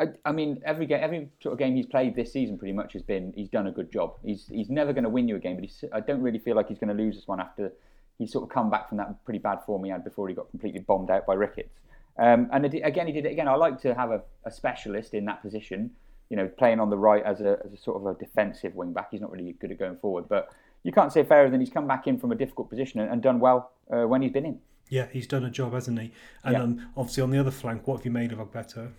I, 0.01 0.07
I 0.25 0.31
mean, 0.31 0.61
every 0.65 0.85
game, 0.85 0.99
every 1.01 1.29
sort 1.41 1.53
of 1.53 1.59
game 1.59 1.75
he's 1.75 1.85
played 1.85 2.15
this 2.15 2.33
season, 2.33 2.57
pretty 2.57 2.73
much 2.73 2.93
has 2.93 3.01
been 3.03 3.33
he's 3.35 3.49
done 3.49 3.67
a 3.67 3.71
good 3.71 3.91
job. 3.91 4.15
He's 4.23 4.47
he's 4.47 4.69
never 4.69 4.91
going 4.93 5.03
to 5.03 5.09
win 5.09 5.27
you 5.27 5.35
a 5.35 5.39
game, 5.39 5.55
but 5.55 5.63
he's, 5.63 5.83
I 5.93 5.99
don't 5.99 6.21
really 6.21 6.39
feel 6.39 6.55
like 6.55 6.67
he's 6.69 6.79
going 6.79 6.95
to 6.95 7.01
lose 7.03 7.15
this 7.15 7.27
one 7.27 7.39
after 7.39 7.71
he's 8.17 8.31
sort 8.31 8.43
of 8.43 8.49
come 8.49 8.69
back 8.69 8.89
from 8.89 8.97
that 8.97 9.23
pretty 9.25 9.39
bad 9.39 9.59
form 9.65 9.83
he 9.83 9.91
had 9.91 10.03
before 10.03 10.27
he 10.27 10.33
got 10.33 10.49
completely 10.49 10.79
bombed 10.79 11.09
out 11.09 11.25
by 11.25 11.33
Ricketts. 11.33 11.77
Um, 12.17 12.49
and 12.51 12.65
it, 12.65 12.79
again, 12.83 13.07
he 13.07 13.13
did 13.13 13.25
it 13.25 13.31
again. 13.31 13.47
I 13.47 13.55
like 13.55 13.81
to 13.81 13.93
have 13.93 14.11
a, 14.11 14.21
a 14.45 14.51
specialist 14.51 15.13
in 15.13 15.25
that 15.25 15.41
position, 15.41 15.91
you 16.29 16.37
know, 16.37 16.47
playing 16.47 16.79
on 16.79 16.89
the 16.89 16.97
right 16.97 17.23
as 17.23 17.41
a, 17.41 17.59
as 17.65 17.73
a 17.73 17.77
sort 17.77 17.97
of 17.97 18.05
a 18.05 18.19
defensive 18.19 18.75
wing 18.75 18.93
back. 18.93 19.07
He's 19.11 19.21
not 19.21 19.31
really 19.31 19.53
good 19.53 19.71
at 19.71 19.79
going 19.79 19.97
forward, 19.97 20.25
but 20.29 20.49
you 20.83 20.91
can't 20.91 21.11
say 21.13 21.23
fairer 21.23 21.49
than 21.49 21.59
he's 21.61 21.69
come 21.69 21.87
back 21.87 22.07
in 22.07 22.19
from 22.19 22.31
a 22.31 22.35
difficult 22.35 22.69
position 22.69 22.99
and, 22.99 23.09
and 23.11 23.21
done 23.21 23.39
well 23.39 23.71
uh, 23.91 24.07
when 24.07 24.21
he's 24.21 24.31
been 24.31 24.45
in. 24.45 24.59
Yeah, 24.89 25.07
he's 25.11 25.25
done 25.25 25.45
a 25.45 25.49
job, 25.49 25.73
hasn't 25.73 25.99
he? 25.99 26.11
And 26.43 26.53
Yeah. 26.53 26.63
um, 26.63 26.89
obviously, 26.97 27.23
on 27.23 27.31
the 27.31 27.39
other 27.39 27.51
flank, 27.51 27.87
what 27.87 27.97
have 27.97 28.05
you 28.05 28.11
made 28.11 28.33
of 28.33 28.39
Ogbeta? 28.39 28.91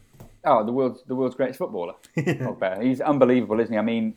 Oh, 0.45 0.65
the 0.65 0.73
world's 0.73 1.03
the 1.07 1.15
world's 1.15 1.35
greatest 1.37 1.59
footballer. 1.59 1.95
Pogba. 2.17 2.83
He's 2.83 3.01
unbelievable, 3.01 3.61
isn't 3.61 3.73
he? 3.73 3.79
I 3.79 3.83
mean, 3.83 4.15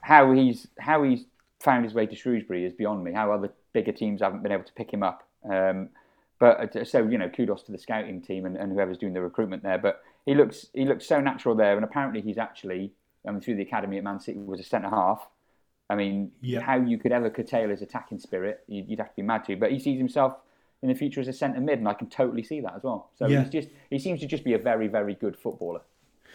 how 0.00 0.32
he's 0.32 0.66
how 0.78 1.02
he's 1.02 1.24
found 1.60 1.84
his 1.84 1.94
way 1.94 2.06
to 2.06 2.14
Shrewsbury 2.16 2.64
is 2.64 2.72
beyond 2.72 3.04
me. 3.04 3.12
How 3.12 3.32
other 3.32 3.52
bigger 3.72 3.92
teams 3.92 4.22
haven't 4.22 4.42
been 4.42 4.52
able 4.52 4.64
to 4.64 4.72
pick 4.72 4.92
him 4.92 5.02
up. 5.02 5.24
Um, 5.48 5.90
but 6.38 6.76
uh, 6.76 6.84
so 6.84 7.06
you 7.06 7.18
know, 7.18 7.28
kudos 7.28 7.62
to 7.64 7.72
the 7.72 7.78
scouting 7.78 8.22
team 8.22 8.46
and, 8.46 8.56
and 8.56 8.72
whoever's 8.72 8.98
doing 8.98 9.12
the 9.12 9.20
recruitment 9.20 9.62
there. 9.62 9.78
But 9.78 10.02
he 10.24 10.34
looks 10.34 10.66
he 10.72 10.84
looks 10.84 11.06
so 11.06 11.20
natural 11.20 11.54
there, 11.54 11.74
and 11.76 11.84
apparently 11.84 12.20
he's 12.22 12.38
actually 12.38 12.92
I 13.26 13.30
mean 13.32 13.40
through 13.40 13.56
the 13.56 13.62
academy 13.62 13.98
at 13.98 14.04
Man 14.04 14.20
City 14.20 14.38
was 14.38 14.60
a 14.60 14.64
centre 14.64 14.88
half. 14.90 15.28
I 15.90 15.94
mean, 15.96 16.32
Yeah. 16.42 16.60
how 16.60 16.76
you 16.76 16.98
could 16.98 17.12
ever 17.12 17.30
curtail 17.30 17.70
his 17.70 17.80
attacking 17.80 18.18
spirit, 18.18 18.62
you'd, 18.68 18.90
you'd 18.90 18.98
have 18.98 19.08
to 19.08 19.16
be 19.16 19.22
mad 19.22 19.44
to. 19.46 19.56
But 19.56 19.72
he 19.72 19.78
sees 19.78 19.96
himself 19.96 20.34
in 20.82 20.88
the 20.88 20.94
future 20.94 21.20
as 21.20 21.28
a 21.28 21.32
centre 21.32 21.60
mid, 21.60 21.78
and 21.78 21.88
I 21.88 21.94
can 21.94 22.08
totally 22.08 22.42
see 22.42 22.60
that 22.60 22.74
as 22.76 22.82
well. 22.84 23.10
So 23.16 23.26
Yeah. 23.26 23.42
he's 23.42 23.50
just 23.50 23.68
he 23.90 23.98
seems 23.98 24.20
to 24.20 24.26
just 24.26 24.44
be 24.44 24.54
a 24.54 24.58
very 24.58 24.88
very 24.88 25.14
good 25.14 25.36
footballer. 25.36 25.80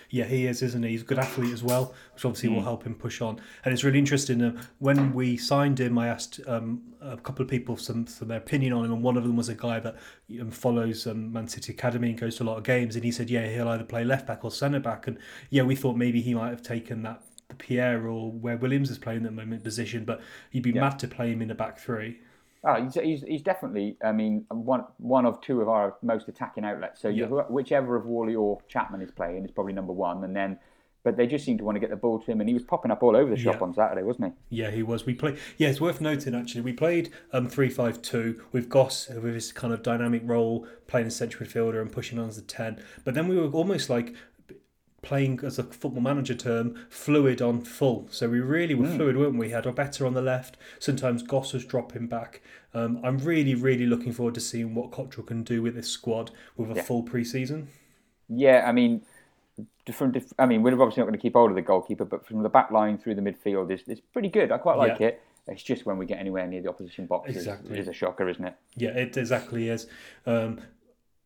Yeah, 0.10 0.26
he 0.26 0.46
is, 0.48 0.62
isn't 0.62 0.84
he? 0.84 0.90
He's 0.90 1.02
a 1.02 1.06
good 1.06 1.18
athlete 1.18 1.54
as 1.54 1.64
well, 1.64 1.94
which 2.14 2.26
obviously 2.26 2.50
Hmm. 2.50 2.56
will 2.56 2.64
help 2.64 2.84
him 2.84 2.94
push 2.94 3.22
on. 3.22 3.40
And 3.64 3.74
it's 3.74 3.84
really 3.84 3.98
interesting. 3.98 4.42
Uh, 4.44 4.62
when 4.80 5.14
we 5.14 5.38
signed 5.38 5.80
him, 5.80 5.98
I 5.98 6.08
asked 6.08 6.40
um, 6.46 6.82
a 7.02 7.18
couple 7.18 7.42
of 7.42 7.50
people 7.50 7.78
some, 7.78 8.06
some 8.06 8.28
their 8.28 8.38
opinion 8.38 8.74
on 8.74 8.86
him, 8.86 8.92
and 8.92 9.02
one 9.02 9.18
of 9.18 9.24
them 9.24 9.38
was 9.38 9.50
a 9.50 9.56
guy 9.56 9.80
that 9.80 9.96
um, 10.42 10.52
follows 10.52 11.08
um, 11.08 11.32
Man 11.32 11.48
City 11.48 11.72
Academy 11.72 12.10
and 12.10 12.20
goes 12.20 12.36
to 12.36 12.44
a 12.44 12.46
lot 12.46 12.58
of 12.58 12.64
games, 12.64 12.96
and 12.96 13.04
he 13.06 13.12
said, 13.12 13.30
yeah, 13.30 13.48
he'll 13.48 13.70
either 13.70 13.86
play 13.86 14.04
left 14.04 14.28
back 14.28 14.44
or 14.44 14.52
centre 14.52 14.80
back. 14.80 15.08
And 15.08 15.18
yeah, 15.50 15.64
we 15.64 15.76
thought 15.76 15.96
maybe 15.96 16.22
he 16.22 16.34
might 16.36 16.50
have 16.50 16.62
taken 16.62 17.02
that 17.04 17.24
the 17.48 17.56
Pierre 17.56 18.06
or 18.08 18.30
where 18.32 18.58
Williams 18.58 18.92
is 18.92 18.98
playing 19.00 19.20
at 19.20 19.24
the 19.24 19.32
moment 19.32 19.64
position, 19.64 20.04
but 20.06 20.22
he'd 20.52 20.64
be 20.64 20.72
Yeah. 20.72 20.82
mad 20.82 21.00
to 21.00 21.08
play 21.08 21.32
him 21.32 21.42
in 21.42 21.48
the 21.48 21.56
back 21.56 21.80
three. 21.80 22.20
Oh, 22.66 22.82
he's, 22.82 22.94
he's, 22.96 23.24
he's 23.24 23.42
definitely, 23.42 23.98
I 24.04 24.14
mean, 24.14 24.46
one 24.50 24.86
one 24.98 25.26
of 25.26 25.42
two 25.42 25.60
of 25.62 25.68
our 25.68 25.96
most 26.02 26.30
attacking 26.30 26.64
outlets. 26.64 27.02
So 27.02 27.10
you, 27.10 27.26
whichever 27.50 27.96
of 27.98 28.06
Whalley 28.06 28.36
or 28.36 28.60
Chapman 28.70 29.02
is 29.02 29.12
playing 29.12 29.44
is 29.44 29.52
probably 29.52 29.74
number 29.74 29.92
one. 29.92 30.24
And 30.24 30.34
then, 30.34 30.58
but 31.04 31.18
they 31.18 31.28
just 31.28 31.44
seem 31.44 31.58
to 31.58 31.66
want 31.66 31.76
to 31.76 31.82
get 31.82 31.90
the 31.90 31.98
ball 31.98 32.20
to 32.22 32.32
him, 32.32 32.40
and 32.40 32.48
he 32.50 32.54
was 32.54 32.64
popping 32.64 32.90
up 32.90 33.04
all 33.04 33.18
over 33.18 33.30
the 33.30 33.36
shop 33.36 33.56
Yeah. 33.56 33.64
on 33.64 33.74
Saturday, 33.74 34.04
wasn't 34.04 34.34
he? 34.50 34.62
Yeah, 34.62 34.72
he 34.72 34.82
was. 34.84 35.06
We 35.06 35.14
played. 35.14 35.38
Yeah, 35.58 35.68
it's 35.68 35.82
worth 35.82 36.00
noting 36.00 36.34
actually. 36.34 36.62
We 36.62 36.72
played 36.72 37.12
um 37.34 37.50
three 37.50 37.68
five 37.70 38.02
two 38.02 38.42
with 38.54 38.70
Goss 38.70 39.10
with 39.10 39.34
his 39.34 39.52
kind 39.52 39.74
of 39.74 39.84
dynamic 39.84 40.22
role, 40.24 40.66
playing 40.88 41.08
as 41.08 41.18
central 41.18 41.46
midfielder 41.46 41.82
and 41.82 41.92
pushing 41.92 42.18
on 42.18 42.30
as 42.30 42.38
a 42.38 42.42
ten. 42.42 42.82
But 43.04 43.14
then 43.16 43.28
we 43.28 43.36
were 43.36 43.50
almost 43.50 43.90
like 43.90 44.16
playing 45.04 45.42
as 45.44 45.60
a 45.60 45.64
football 45.64 46.02
manager 46.02 46.34
term, 46.34 46.76
fluid 46.90 47.42
on 47.42 47.62
full. 47.62 48.08
So 48.10 48.28
we 48.30 48.40
really 48.40 48.74
were 48.74 48.88
fluid, 48.88 49.18
weren't 49.18 49.38
we? 49.38 49.50
Had 49.52 49.66
Ogbeta 49.66 50.08
on 50.08 50.14
the 50.16 50.22
left. 50.22 50.58
Sometimes 50.80 51.22
Goss 51.22 51.54
was 51.54 51.66
dropping 51.66 52.08
back. 52.08 52.42
Um, 52.74 53.00
I'm 53.04 53.20
really, 53.20 53.54
really 53.54 53.86
looking 53.86 54.14
forward 54.14 54.34
to 54.36 54.40
seeing 54.42 54.74
what 54.74 54.90
Cotterill 54.92 55.28
can 55.28 55.44
do 55.44 55.62
with 55.62 55.76
this 55.76 55.90
squad 55.90 56.32
with 56.58 56.76
a 56.76 56.82
full 56.82 57.04
pre-season. 57.04 57.68
Yeah, 58.30 58.64
I 58.66 58.72
mean, 58.72 59.04
from 59.92 60.16
I 60.40 60.46
mean, 60.48 60.64
we're 60.64 60.72
obviously 60.74 61.02
not 61.02 61.08
going 61.08 61.20
to 61.20 61.22
keep 61.22 61.34
hold 61.34 61.52
of 61.52 61.56
the 61.56 61.62
goalkeeper, 61.62 62.06
but 62.06 62.26
from 62.26 62.42
the 62.42 62.50
back 62.50 62.72
line 62.72 62.98
through 62.98 63.16
the 63.16 63.22
midfield, 63.22 63.70
is 63.72 63.84
it's 63.88 64.02
pretty 64.02 64.30
good. 64.30 64.52
I 64.52 64.58
quite 64.58 64.78
like 64.78 65.00
Yeah. 65.00 65.08
it. 65.08 65.22
It's 65.46 65.62
just 65.62 65.86
when 65.86 65.98
we 65.98 66.06
get 66.06 66.20
anywhere 66.20 66.48
near 66.48 66.62
the 66.62 66.70
opposition 66.70 67.06
box, 67.06 67.30
is- 67.32 67.36
Exactly. 67.36 67.78
is 67.78 67.90
a 67.90 67.94
shocker, 67.94 68.30
isn't 68.30 68.46
it? 68.46 68.56
Yeah, 68.78 68.92
it 68.92 69.18
exactly 69.18 69.68
is. 69.68 69.88
Um, 70.26 70.62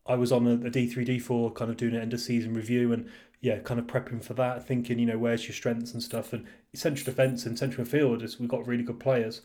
I 0.07 0.15
was 0.15 0.31
on 0.31 0.47
a, 0.47 0.53
a 0.53 0.71
D3D4 0.71 1.55
kind 1.55 1.71
of 1.71 1.77
doing 1.77 1.95
an 1.95 2.01
end 2.01 2.13
of 2.13 2.19
season 2.19 2.53
review 2.53 2.93
and 2.93 3.09
yeah, 3.41 3.59
kind 3.59 3.79
of 3.79 3.85
prepping 3.85 4.23
for 4.23 4.33
that, 4.33 4.65
thinking, 4.65 4.97
you 4.97 5.05
know, 5.05 5.17
where's 5.17 5.47
your 5.47 5.53
strengths 5.53 5.93
and 5.93 6.01
stuff. 6.01 6.33
And 6.33 6.45
central 6.73 7.05
defence 7.05 7.45
and 7.45 7.57
central 7.57 7.85
midfield, 7.85 8.23
is 8.23 8.39
we've 8.39 8.49
got 8.49 8.65
really 8.65 8.83
good 8.83 8.99
players. 8.99 9.41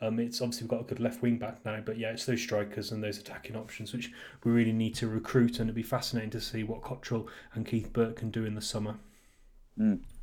Um, 0.00 0.18
it's 0.18 0.40
obviously 0.40 0.64
we've 0.64 0.70
got 0.70 0.80
a 0.80 0.84
good 0.84 1.00
left 1.00 1.22
wing 1.22 1.38
back 1.38 1.64
now, 1.64 1.80
but 1.84 1.96
yeah, 1.96 2.10
it's 2.10 2.26
those 2.26 2.42
strikers 2.42 2.90
and 2.92 3.02
those 3.02 3.18
attacking 3.18 3.56
options 3.56 3.92
which 3.92 4.12
we 4.44 4.52
really 4.52 4.72
need 4.72 4.94
to 4.96 5.08
recruit, 5.08 5.58
and 5.58 5.68
it'd 5.68 5.74
be 5.74 5.82
fascinating 5.82 6.30
to 6.30 6.40
see 6.40 6.64
what 6.64 6.82
Cotterill 6.82 7.28
and 7.54 7.64
Keith 7.64 7.92
Burke 7.92 8.16
can 8.16 8.30
do 8.30 8.44
in 8.44 8.54
the 8.54 8.60
summer. 8.60 8.96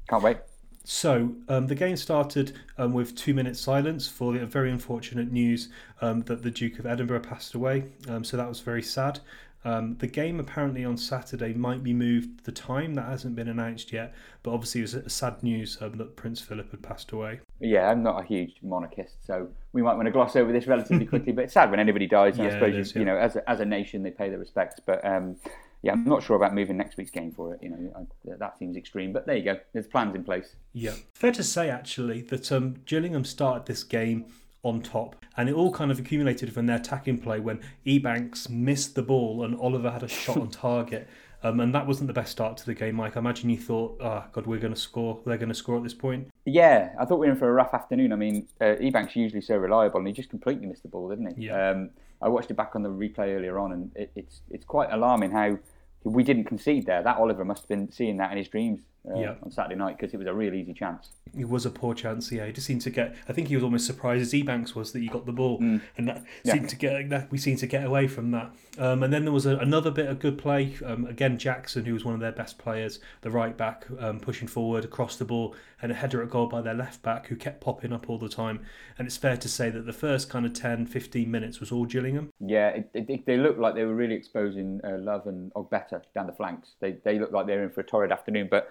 Can't 0.10 0.24
wait. 0.24 0.38
So 0.86 1.34
um, 1.48 1.68
the 1.68 1.76
game 1.76 1.96
started 1.96 2.58
um, 2.78 2.92
with 2.92 3.16
two 3.16 3.34
minutes 3.34 3.60
silence 3.62 4.06
for 4.06 4.34
the 4.34 4.46
very 4.46 4.70
unfortunate 4.70 5.32
news 5.32 5.70
um, 6.02 6.22
that 6.24 6.44
the 6.44 6.52
Duke 6.52 6.78
of 6.78 6.86
Edinburgh 6.86 7.22
passed 7.22 7.56
away. 7.56 7.86
Um, 8.10 8.26
so 8.26 8.36
that 8.36 8.50
was 8.50 8.60
very 8.60 8.84
sad. 8.84 9.22
Um, 9.66 9.96
the 10.00 10.08
game 10.08 10.40
apparently 10.40 10.84
on 10.84 10.98
Saturday 10.98 11.54
might 11.54 11.84
be 11.84 11.94
moved 11.94 12.44
the 12.44 12.52
time 12.52 12.96
that 12.96 13.06
hasn't 13.06 13.36
been 13.36 13.48
announced 13.48 13.94
yet, 13.94 14.14
but 14.42 14.52
obviously 14.52 14.82
it 14.82 14.84
was 14.84 14.94
a 14.94 15.10
sad 15.10 15.42
news 15.42 15.78
um, 15.82 15.98
that 15.98 16.16
Prince 16.16 16.42
Philip 16.42 16.72
had 16.72 16.82
passed 16.82 17.12
away. 17.12 17.40
Yeah, 17.60 17.90
I'm 17.90 18.04
not 18.04 18.22
a 18.22 18.26
huge 18.26 18.56
monarchist, 18.62 19.26
so 19.26 19.48
we 19.72 19.82
might 19.82 19.96
want 19.96 20.08
to 20.08 20.12
gloss 20.12 20.36
over 20.36 20.52
this 20.52 20.68
relatively 20.68 21.06
quickly. 21.06 21.32
But 21.32 21.46
it's 21.46 21.54
sad 21.54 21.72
when 21.72 21.80
anybody 21.80 22.08
dies. 22.08 22.38
And 22.38 22.44
Yeah, 22.44 22.56
I 22.56 22.60
suppose 22.60 22.76
is, 22.76 22.96
you, 22.96 23.02
you 23.02 23.06
know, 23.06 23.18
as 23.18 23.38
a, 23.38 23.50
as 23.50 23.62
a 23.62 23.66
nation, 23.66 24.04
they 24.04 24.12
pay 24.12 24.30
their 24.30 24.40
respects. 24.40 24.82
But 24.86 25.04
um, 25.06 25.38
yeah, 25.82 25.94
I'm 25.94 26.04
not 26.04 26.24
sure 26.24 26.36
about 26.36 26.54
moving 26.54 26.78
next 26.78 26.98
week's 26.98 27.12
game 27.12 27.32
for 27.32 27.54
it. 27.54 27.64
You 27.64 27.70
know, 27.70 27.94
I, 27.96 28.36
that 28.38 28.58
seems 28.58 28.76
extreme. 28.76 29.14
But 29.14 29.26
there 29.26 29.38
you 29.38 29.44
go. 29.44 29.60
There's 29.72 29.88
plans 29.88 30.16
in 30.16 30.24
place. 30.24 30.56
Yeah. 30.74 30.94
Fair 31.14 31.32
to 31.32 31.44
say, 31.44 31.70
actually, 31.70 32.22
that 32.24 32.52
um, 32.52 32.76
Gillingham 32.86 33.26
started 33.26 33.66
this 33.66 33.84
game 33.84 34.26
on 34.64 34.82
top. 34.82 35.16
And 35.38 35.50
it 35.50 35.56
all 35.56 35.72
kind 35.72 35.92
of 35.92 36.00
accumulated 36.00 36.54
from 36.54 36.66
their 36.66 36.78
attacking 36.78 37.20
play 37.20 37.40
when 37.40 37.60
Ebanks 37.86 38.50
missed 38.50 38.96
the 38.96 39.04
ball 39.04 39.44
and 39.44 39.56
Oliver 39.60 39.92
had 39.92 40.04
a 40.04 40.08
shot 40.08 40.38
on 40.38 40.50
target. 40.52 41.08
Um, 41.44 41.60
and 41.60 41.76
that 41.76 41.86
wasn't 41.86 42.08
the 42.08 42.14
best 42.14 42.32
start 42.32 42.56
to 42.58 42.66
the 42.66 42.74
game, 42.74 42.96
Mike. 42.96 43.18
I 43.18 43.20
imagine 43.20 43.50
you 43.50 43.58
thought, 43.58 43.98
oh, 44.02 44.24
God, 44.32 44.46
we're 44.46 44.60
going 44.60 44.74
to 44.74 44.80
score. 44.80 45.20
They're 45.26 45.38
going 45.38 45.50
to 45.50 45.56
score 45.56 45.76
at 45.76 45.84
this 45.84 45.94
point. 45.94 46.30
Yeah, 46.46 46.94
I 46.98 47.04
thought 47.04 47.20
we 47.20 47.28
were 47.28 47.34
in 47.34 47.38
for 47.38 47.50
a 47.50 47.54
rough 47.54 47.74
afternoon. 47.74 48.14
I 48.14 48.16
mean, 48.16 48.48
uh, 48.62 48.76
Ebanks 48.80 49.14
usually 49.18 49.42
so 49.42 49.58
reliable, 49.58 50.00
and 50.00 50.08
he 50.08 50.14
just 50.14 50.30
completely 50.30 50.68
missed 50.68 50.84
the 50.84 50.88
ball, 50.88 51.10
didn't 51.10 51.38
he? 51.38 51.48
Yeah. 51.48 51.72
Um, 51.72 51.90
I 52.22 52.30
watched 52.30 52.50
it 52.50 52.54
back 52.54 52.78
on 52.78 52.84
the 52.84 52.90
replay 52.90 53.36
earlier 53.36 53.60
on, 53.60 53.74
and 53.74 53.92
it, 53.94 54.10
it's 54.16 54.40
it's 54.50 54.64
quite 54.64 54.88
alarming 54.90 55.32
how 55.32 55.58
we 56.06 56.24
didn't 56.24 56.46
concede 56.46 56.86
there. 56.86 57.04
That 57.04 57.18
Oliver 57.18 57.44
must 57.44 57.64
have 57.64 57.70
been 57.70 57.92
seeing 57.92 58.16
that 58.18 58.32
in 58.32 58.38
his 58.38 58.48
dreams 58.48 58.80
uh, 59.10 59.20
Yeah. 59.20 59.36
on 59.44 59.52
Saturday 59.52 59.76
night 59.76 59.98
because 59.98 60.14
it 60.14 60.18
was 60.18 60.28
a 60.28 60.34
real 60.34 60.54
easy 60.54 60.74
chance. 60.74 61.10
It 61.38 61.50
was 61.50 61.66
a 61.66 61.70
poor 61.72 61.94
chance, 61.94 62.32
yeah. 62.32 62.46
He 62.46 62.52
just 62.54 62.68
seemed 62.68 62.82
to 62.82 62.90
get. 62.90 63.16
I 63.28 63.34
think 63.34 63.48
he 63.48 63.56
was 63.56 63.64
almost 63.64 63.86
surprised 63.86 64.22
as 64.22 64.34
Ebanks 64.34 64.76
was 64.76 64.92
that 64.94 65.00
he 65.00 65.08
got 65.08 65.26
the 65.26 65.32
ball, 65.34 65.58
and 65.60 65.82
that 65.98 66.18
Mm. 66.18 66.26
Yeah. 66.44 66.54
seemed 66.54 66.70
to 66.70 66.76
get. 66.76 67.10
That 67.10 67.32
we 67.32 67.38
seemed 67.38 67.60
to 67.60 67.68
get 67.68 67.86
away 67.86 68.08
from 68.08 68.32
that. 68.32 68.52
Um, 68.78 69.04
and 69.04 69.12
then 69.14 69.24
there 69.24 69.34
was 69.34 69.46
a, 69.46 69.58
another 69.58 69.92
bit 69.92 70.08
of 70.08 70.20
good 70.20 70.38
play. 70.38 70.76
Um, 70.86 71.06
again, 71.06 71.38
Jackson, 71.38 71.86
who 71.86 71.94
was 71.94 72.06
one 72.06 72.14
of 72.14 72.20
their 72.22 72.32
best 72.32 72.58
players, 72.58 73.00
the 73.22 73.30
right 73.32 73.56
back, 73.58 73.86
um, 74.00 74.20
pushing 74.20 74.48
forward 74.48 74.84
across 74.86 75.16
the 75.16 75.26
ball, 75.26 75.56
and 75.82 75.92
a 75.92 75.96
header 75.96 76.22
at 76.24 76.30
goal 76.30 76.48
by 76.48 76.62
their 76.62 76.74
left 76.74 77.02
back, 77.02 77.28
who 77.28 77.36
kept 77.36 77.62
popping 77.62 77.92
up 77.94 78.10
all 78.10 78.18
the 78.18 78.30
time. 78.30 78.62
And 78.98 79.06
it's 79.08 79.18
fair 79.18 79.38
to 79.38 79.50
say 79.50 79.70
that 79.70 79.86
the 79.86 79.94
first 79.94 80.30
kind 80.30 80.46
of 80.46 80.54
10, 80.54 80.86
15 80.86 81.30
minutes 81.30 81.60
was 81.60 81.72
all 81.72 81.86
Gillingham. 81.86 82.30
Yeah, 82.40 82.70
it, 82.70 82.90
it, 82.94 83.26
they 83.26 83.38
looked 83.38 83.60
like 83.60 83.76
they 83.76 83.84
were 83.86 83.96
really 83.96 84.16
exposing 84.16 84.80
uh, 84.84 84.98
Love 85.00 85.28
and 85.28 85.52
Ogbeta 85.54 86.02
down 86.16 86.28
the 86.28 86.34
flanks. 86.34 86.74
They 86.80 86.94
they 87.04 87.20
looked 87.20 87.34
like 87.34 87.48
they 87.48 87.56
were 87.58 87.64
in 87.64 87.70
for 87.72 87.82
a 87.82 87.84
torrid 87.84 88.12
afternoon. 88.12 88.48
But 88.50 88.70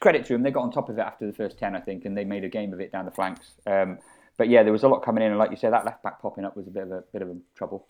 credit 0.00 0.26
to 0.26 0.32
them, 0.32 0.42
they 0.42 0.50
got 0.50 0.62
on 0.62 0.72
top 0.72 0.88
of 0.88 0.98
it 0.98 1.02
after 1.02 1.26
the 1.26 1.32
first 1.32 1.58
ten, 1.58 1.74
I 1.76 1.80
think, 1.80 2.04
and 2.04 2.16
they 2.16 2.24
made 2.24 2.44
a 2.44 2.48
game 2.48 2.72
of 2.72 2.80
it 2.80 2.92
down 2.92 3.04
the 3.04 3.10
flanks. 3.10 3.52
Um, 3.66 3.98
but 4.36 4.48
yeah, 4.48 4.62
there 4.62 4.72
was 4.72 4.82
a 4.82 4.88
lot 4.88 5.02
coming 5.02 5.24
in, 5.24 5.30
and 5.30 5.38
like 5.38 5.50
you 5.50 5.56
said, 5.56 5.72
that 5.72 5.84
left 5.84 6.02
back 6.02 6.20
popping 6.20 6.44
up 6.44 6.56
was 6.56 6.66
a 6.66 6.70
bit 6.70 6.82
of 6.82 6.90
a 6.92 7.04
bit 7.12 7.22
of 7.22 7.28
a 7.28 7.36
trouble. 7.54 7.86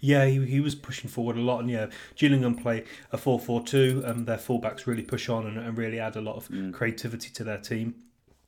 Yeah, 0.00 0.26
he, 0.26 0.44
he 0.44 0.60
was 0.60 0.74
pushing 0.74 1.08
forward 1.08 1.36
a 1.36 1.40
lot, 1.40 1.60
and 1.60 1.70
yeah, 1.70 1.86
Gillingham 2.16 2.56
play 2.56 2.84
a 3.12 3.18
4 3.18 3.38
4 3.38 3.64
2, 3.64 4.02
and 4.04 4.26
their 4.26 4.36
fullbacks 4.36 4.86
really 4.86 5.02
push 5.02 5.28
on 5.28 5.46
and, 5.46 5.58
and 5.58 5.76
really 5.78 6.00
add 6.00 6.16
a 6.16 6.20
lot 6.20 6.36
of 6.36 6.48
creativity 6.72 7.30
to 7.30 7.44
their 7.44 7.58
team. 7.58 7.94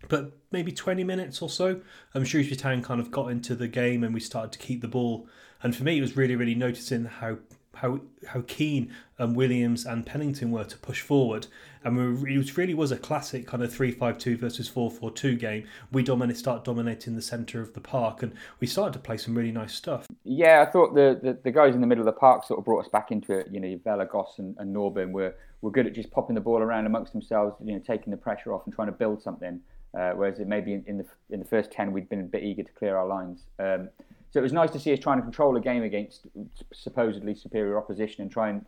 But 0.08 0.32
maybe 0.50 0.72
20 0.72 1.04
minutes 1.04 1.42
or 1.42 1.48
so, 1.48 1.80
um, 2.14 2.24
Shrewsbury 2.24 2.56
Town 2.56 2.82
kind 2.82 3.00
of 3.00 3.10
got 3.10 3.30
into 3.30 3.54
the 3.54 3.68
game 3.68 4.02
and 4.02 4.14
we 4.14 4.20
started 4.20 4.52
to 4.52 4.58
keep 4.58 4.80
the 4.80 4.88
ball. 4.88 5.28
And 5.62 5.76
for 5.76 5.84
me, 5.84 5.98
it 5.98 6.00
was 6.00 6.16
really, 6.16 6.36
really 6.36 6.54
noticing 6.54 7.04
how 7.04 7.38
how 7.80 8.00
how 8.26 8.42
keen 8.46 8.92
um, 9.18 9.34
Williams 9.34 9.86
and 9.86 10.04
Pennington 10.04 10.50
were 10.50 10.64
to 10.64 10.78
push 10.78 11.00
forward. 11.00 11.46
And 11.82 12.22
we 12.22 12.38
it 12.38 12.56
really 12.56 12.74
was 12.74 12.92
a 12.92 12.98
classic 12.98 13.46
kind 13.46 13.62
of 13.62 13.72
3 13.72 13.90
5 13.92 14.18
2 14.18 14.36
versus 14.36 14.68
4 14.68 14.90
4 14.90 15.10
2 15.10 15.36
game. 15.36 15.66
We 15.90 16.02
dominate, 16.02 16.36
start 16.36 16.64
dominating 16.64 17.16
the 17.16 17.22
centre 17.22 17.60
of 17.60 17.72
the 17.72 17.80
park, 17.80 18.22
and 18.22 18.32
we 18.60 18.66
started 18.66 18.92
to 18.94 18.98
play 18.98 19.16
some 19.16 19.34
really 19.34 19.52
nice 19.52 19.74
stuff. 19.74 20.06
Yeah, 20.24 20.64
I 20.66 20.70
thought 20.70 20.94
the, 20.94 21.18
the, 21.22 21.38
the 21.42 21.50
guys 21.50 21.74
in 21.74 21.80
the 21.80 21.86
middle 21.86 22.06
of 22.06 22.14
the 22.14 22.18
park 22.18 22.44
sort 22.44 22.58
of 22.58 22.64
brought 22.64 22.84
us 22.84 22.90
back 22.90 23.10
into 23.10 23.32
it. 23.32 23.48
You 23.50 23.60
know, 23.60 23.80
Vela, 23.82 24.04
Goss, 24.06 24.38
and, 24.38 24.56
and 24.58 24.74
Norburn 24.74 25.12
were 25.12 25.34
were 25.62 25.70
good 25.70 25.86
at 25.86 25.94
just 25.94 26.10
popping 26.10 26.34
the 26.34 26.40
ball 26.40 26.58
around 26.58 26.86
amongst 26.86 27.12
themselves. 27.12 27.56
You 27.64 27.74
know, 27.74 27.78
taking 27.78 28.10
the 28.10 28.18
pressure 28.18 28.52
off 28.52 28.62
and 28.66 28.74
trying 28.74 28.88
to 28.88 28.92
build 28.92 29.22
something. 29.22 29.60
Uh, 29.92 30.10
whereas 30.10 30.38
it 30.38 30.46
maybe 30.46 30.74
in, 30.74 30.84
in 30.86 30.98
the 30.98 31.06
in 31.30 31.40
the 31.40 31.46
first 31.46 31.72
ten 31.72 31.92
we'd 31.92 32.08
been 32.08 32.20
a 32.20 32.24
bit 32.24 32.44
eager 32.44 32.62
to 32.62 32.72
clear 32.72 32.96
our 32.96 33.06
lines. 33.06 33.46
Um, 33.58 33.88
so 34.30 34.40
it 34.40 34.42
was 34.42 34.52
nice 34.52 34.70
to 34.70 34.80
see 34.80 34.92
us 34.92 34.98
trying 34.98 35.18
to 35.18 35.22
control 35.22 35.56
a 35.56 35.60
game 35.60 35.82
against 35.82 36.26
supposedly 36.72 37.34
superior 37.34 37.76
opposition 37.76 38.22
and 38.22 38.30
try 38.30 38.50
and 38.50 38.64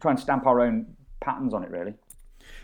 try 0.00 0.10
and 0.10 0.20
stamp 0.20 0.46
our 0.46 0.60
own 0.60 0.86
patterns 1.20 1.54
on 1.54 1.62
it. 1.62 1.70
Really. 1.70 1.94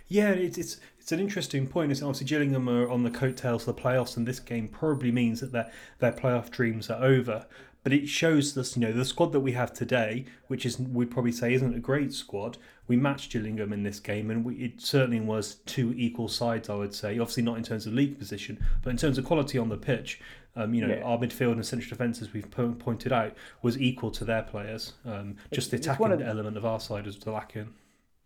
Yeah, 0.08 0.30
it's 0.30 0.58
it's 0.58 0.80
it's 0.98 1.12
an 1.12 1.20
interesting 1.20 1.66
point. 1.66 1.92
It's 1.92 2.02
obviously 2.02 2.26
Gillingham 2.26 2.68
are 2.68 2.88
on 2.88 3.04
the 3.04 3.10
coattails 3.10 3.66
of 3.66 3.76
the 3.76 3.82
playoffs, 3.82 4.16
and 4.16 4.26
this 4.26 4.40
game 4.40 4.68
probably 4.68 5.12
means 5.12 5.40
that 5.40 5.52
their 5.52 5.70
their 5.98 6.12
playoff 6.12 6.50
dreams 6.50 6.90
are 6.90 7.02
over. 7.02 7.46
But 7.82 7.94
it 7.94 8.08
shows 8.08 8.58
us, 8.58 8.76
you 8.76 8.82
know, 8.82 8.92
the 8.92 9.06
squad 9.06 9.32
that 9.32 9.40
we 9.40 9.52
have 9.52 9.72
today, 9.72 10.26
which 10.48 10.66
is 10.66 10.78
we'd 10.78 11.10
probably 11.10 11.32
say 11.32 11.54
isn't 11.54 11.74
a 11.74 11.80
great 11.80 12.12
squad. 12.12 12.58
We 12.86 12.96
matched 12.96 13.32
Gillingham 13.32 13.72
in 13.72 13.84
this 13.84 14.00
game, 14.00 14.30
and 14.30 14.44
we, 14.44 14.56
it 14.56 14.82
certainly 14.82 15.20
was 15.20 15.54
two 15.64 15.94
equal 15.96 16.28
sides. 16.28 16.68
I 16.68 16.74
would 16.74 16.94
say, 16.94 17.18
obviously 17.18 17.42
not 17.42 17.56
in 17.56 17.64
terms 17.64 17.86
of 17.86 17.94
league 17.94 18.18
position, 18.18 18.62
but 18.82 18.90
in 18.90 18.98
terms 18.98 19.16
of 19.16 19.24
quality 19.24 19.56
on 19.56 19.70
the 19.70 19.78
pitch. 19.78 20.20
Um, 20.56 20.74
you 20.74 20.84
know, 20.86 20.94
Yeah. 20.94 21.02
our 21.02 21.16
midfield 21.18 21.52
and 21.52 21.64
central 21.64 21.90
defence, 21.90 22.20
as 22.20 22.32
we've 22.32 22.50
po- 22.50 22.72
pointed 22.78 23.12
out, 23.12 23.34
was 23.62 23.80
equal 23.80 24.10
to 24.10 24.24
their 24.24 24.42
players. 24.42 24.94
Um, 25.04 25.36
just 25.52 25.70
the 25.70 25.76
attacking 25.76 26.10
of- 26.12 26.20
element 26.22 26.56
of 26.56 26.64
our 26.64 26.80
side 26.80 27.06
is 27.06 27.24
lacking. 27.26 27.68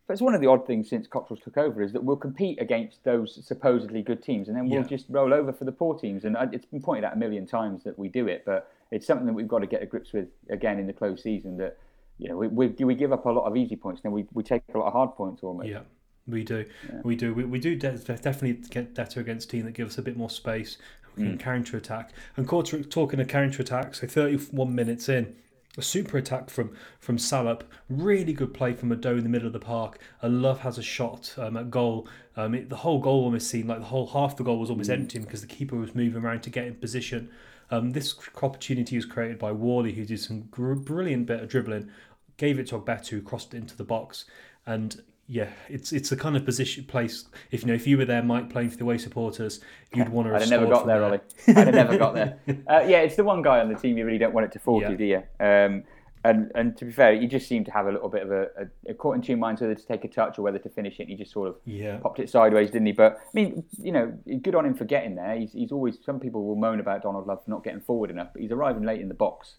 But 0.06 0.14
it's 0.14 0.22
one 0.22 0.34
of 0.34 0.40
the 0.42 0.46
odd 0.46 0.66
things 0.66 0.88
since 0.88 1.06
Cotterill's 1.08 1.40
took 1.40 1.56
over 1.56 1.80
is 1.82 1.92
that 1.94 2.04
we'll 2.04 2.16
compete 2.16 2.60
against 2.60 3.04
those 3.04 3.42
supposedly 3.46 4.02
good 4.02 4.22
teams, 4.22 4.48
and 4.48 4.56
then 4.56 4.68
we'll 4.68 4.80
Yeah. 4.82 4.86
just 4.86 5.06
roll 5.08 5.32
over 5.32 5.52
for 5.52 5.64
the 5.64 5.72
poor 5.72 5.98
teams. 5.98 6.24
And 6.24 6.36
it's 6.52 6.66
been 6.66 6.82
pointed 6.82 7.04
out 7.04 7.14
a 7.14 7.16
million 7.16 7.46
times 7.46 7.84
that 7.84 7.98
we 7.98 8.08
do 8.08 8.26
it, 8.28 8.42
but 8.44 8.70
it's 8.90 9.06
something 9.06 9.26
that 9.26 9.32
we've 9.32 9.48
got 9.48 9.60
to 9.60 9.66
get 9.66 9.80
to 9.80 9.86
grips 9.86 10.12
with 10.12 10.28
again 10.50 10.78
in 10.78 10.86
the 10.86 10.92
close 10.92 11.22
season. 11.22 11.56
That 11.56 11.78
you 12.18 12.28
know 12.28 12.36
we 12.36 12.48
we, 12.48 12.66
we 12.68 12.94
give 12.94 13.12
up 13.12 13.24
a 13.26 13.30
lot 13.30 13.44
of 13.46 13.56
easy 13.56 13.76
points, 13.76 14.02
then 14.02 14.12
we, 14.12 14.26
we 14.34 14.42
take 14.42 14.62
a 14.74 14.78
lot 14.78 14.86
of 14.88 14.92
hard 14.92 15.14
points 15.14 15.42
almost. 15.42 15.68
Yeah, 15.68 15.80
we 16.28 16.44
do. 16.44 16.66
We 17.02 17.16
do. 17.16 17.32
We, 17.32 17.44
we 17.46 17.58
do 17.58 17.74
de- 17.74 17.96
definitely 17.96 18.54
get 18.70 18.94
better 18.94 19.20
against 19.20 19.48
team 19.50 19.64
that 19.64 19.72
give 19.72 19.88
us 19.88 19.96
a 19.98 20.02
bit 20.02 20.16
more 20.18 20.30
space. 20.30 20.76
Can 21.16 21.38
counter 21.38 21.76
attack. 21.76 22.12
And 22.36 22.46
quarter, 22.46 22.82
talking 22.82 23.20
of 23.20 23.28
counter 23.28 23.62
attack, 23.62 23.94
so 23.94 24.06
31 24.06 24.74
minutes 24.74 25.08
in, 25.08 25.36
a 25.76 25.82
super 25.82 26.18
attack 26.18 26.50
from 26.50 26.74
from 27.00 27.18
Salop. 27.18 27.64
Really 27.88 28.32
good 28.32 28.54
play 28.54 28.72
from 28.72 28.90
Udoh 28.90 29.18
in 29.18 29.22
the 29.22 29.28
middle 29.28 29.46
of 29.46 29.52
the 29.52 29.60
park. 29.60 29.98
And 30.22 30.42
Love 30.42 30.60
has 30.60 30.78
a 30.78 30.82
shot 30.82 31.34
um, 31.36 31.56
at 31.56 31.70
goal. 31.70 32.08
Um, 32.36 32.54
it, 32.54 32.68
the 32.68 32.76
whole 32.76 32.98
goal 32.98 33.24
almost 33.24 33.48
seemed 33.48 33.68
like 33.68 33.78
the 33.78 33.86
whole 33.86 34.06
half 34.06 34.36
the 34.36 34.44
goal 34.44 34.58
was 34.58 34.70
almost 34.70 34.90
empty 34.90 35.18
because 35.18 35.40
the 35.40 35.46
keeper 35.46 35.76
was 35.76 35.94
moving 35.94 36.22
around 36.22 36.42
to 36.42 36.50
get 36.50 36.66
in 36.66 36.74
position. 36.74 37.30
Um, 37.70 37.92
this 37.92 38.14
opportunity 38.42 38.96
was 38.96 39.06
created 39.06 39.38
by 39.38 39.52
Whalley, 39.52 39.92
who 39.92 40.04
did 40.04 40.20
some 40.20 40.42
gr- 40.50 40.74
brilliant 40.74 41.26
bit 41.26 41.40
of 41.40 41.48
dribbling, 41.48 41.90
gave 42.36 42.58
it 42.58 42.68
to 42.68 42.78
Ogbeta, 42.78 43.08
who 43.08 43.22
crossed 43.22 43.54
it 43.54 43.56
into 43.56 43.76
the 43.76 43.84
box, 43.84 44.26
and 44.66 45.02
yeah, 45.26 45.48
it's 45.68 45.92
it's 45.92 46.10
the 46.10 46.16
kind 46.16 46.36
of 46.36 46.44
position 46.44 46.84
place. 46.84 47.24
If 47.50 47.62
you 47.62 47.68
know, 47.68 47.74
if 47.74 47.86
you 47.86 47.96
were 47.96 48.04
there, 48.04 48.22
Mike, 48.22 48.50
playing 48.50 48.70
for 48.70 48.76
the 48.76 48.84
away 48.84 48.98
supporters, 48.98 49.60
you'd 49.94 50.08
want 50.10 50.28
to. 50.28 50.34
I'd 50.34 50.42
have 50.42 50.50
never 50.50 50.66
got 50.66 50.86
there, 50.86 51.02
Ollie. 51.04 51.20
I'd 51.48 51.56
have 51.66 51.74
never 51.74 51.96
got 51.98 52.14
there. 52.14 52.38
Uh, 52.48 52.84
yeah, 52.86 52.98
it's 53.00 53.16
the 53.16 53.24
one 53.24 53.42
guy 53.42 53.60
on 53.60 53.68
the 53.68 53.74
team 53.78 53.96
you 53.98 54.04
really 54.04 54.18
don't 54.18 54.34
want 54.34 54.46
it 54.46 54.52
to 54.52 54.58
fall 54.58 54.80
Yeah. 54.82 54.88
to, 54.90 54.96
do 54.96 55.04
you? 55.04 55.22
Um, 55.40 55.84
and 56.24 56.50
and 56.54 56.76
to 56.78 56.84
be 56.86 56.92
fair, 56.92 57.12
you 57.12 57.26
just 57.28 57.46
seem 57.48 57.64
to 57.64 57.70
have 57.70 57.86
a 57.86 57.92
little 57.92 58.08
bit 58.08 58.22
of 58.22 58.30
a, 58.32 58.42
a, 58.86 58.90
a 58.90 58.94
caught 58.94 59.14
in 59.16 59.20
two 59.22 59.36
minds 59.36 59.60
whether 59.60 59.74
to 59.74 59.86
take 59.86 60.04
a 60.04 60.08
touch 60.08 60.38
or 60.38 60.42
whether 60.42 60.58
to 60.58 60.68
finish 60.70 60.94
it. 60.98 61.02
And 61.02 61.10
he 61.10 61.16
just 61.16 61.32
sort 61.32 61.48
of 61.48 61.56
Yeah. 61.66 61.98
popped 61.98 62.18
it 62.18 62.28
sideways, 62.30 62.70
didn't 62.70 62.86
he? 62.86 62.92
But 62.92 63.16
I 63.18 63.30
mean, 63.34 63.64
you 63.78 63.92
know, 63.92 64.12
good 64.42 64.54
on 64.54 64.64
him 64.66 64.74
for 64.74 64.84
getting 64.86 65.14
there. 65.16 65.36
He's, 65.36 65.52
he's 65.52 65.70
always 65.72 65.98
some 66.04 66.20
people 66.20 66.44
will 66.46 66.56
moan 66.56 66.80
about 66.80 67.02
Donald 67.02 67.26
Love 67.26 67.44
for 67.44 67.50
not 67.50 67.62
getting 67.64 67.80
forward 67.80 68.10
enough, 68.10 68.28
but 68.32 68.40
he's 68.42 68.52
arriving 68.52 68.84
late 68.84 69.00
in 69.02 69.08
the 69.08 69.14
box 69.14 69.56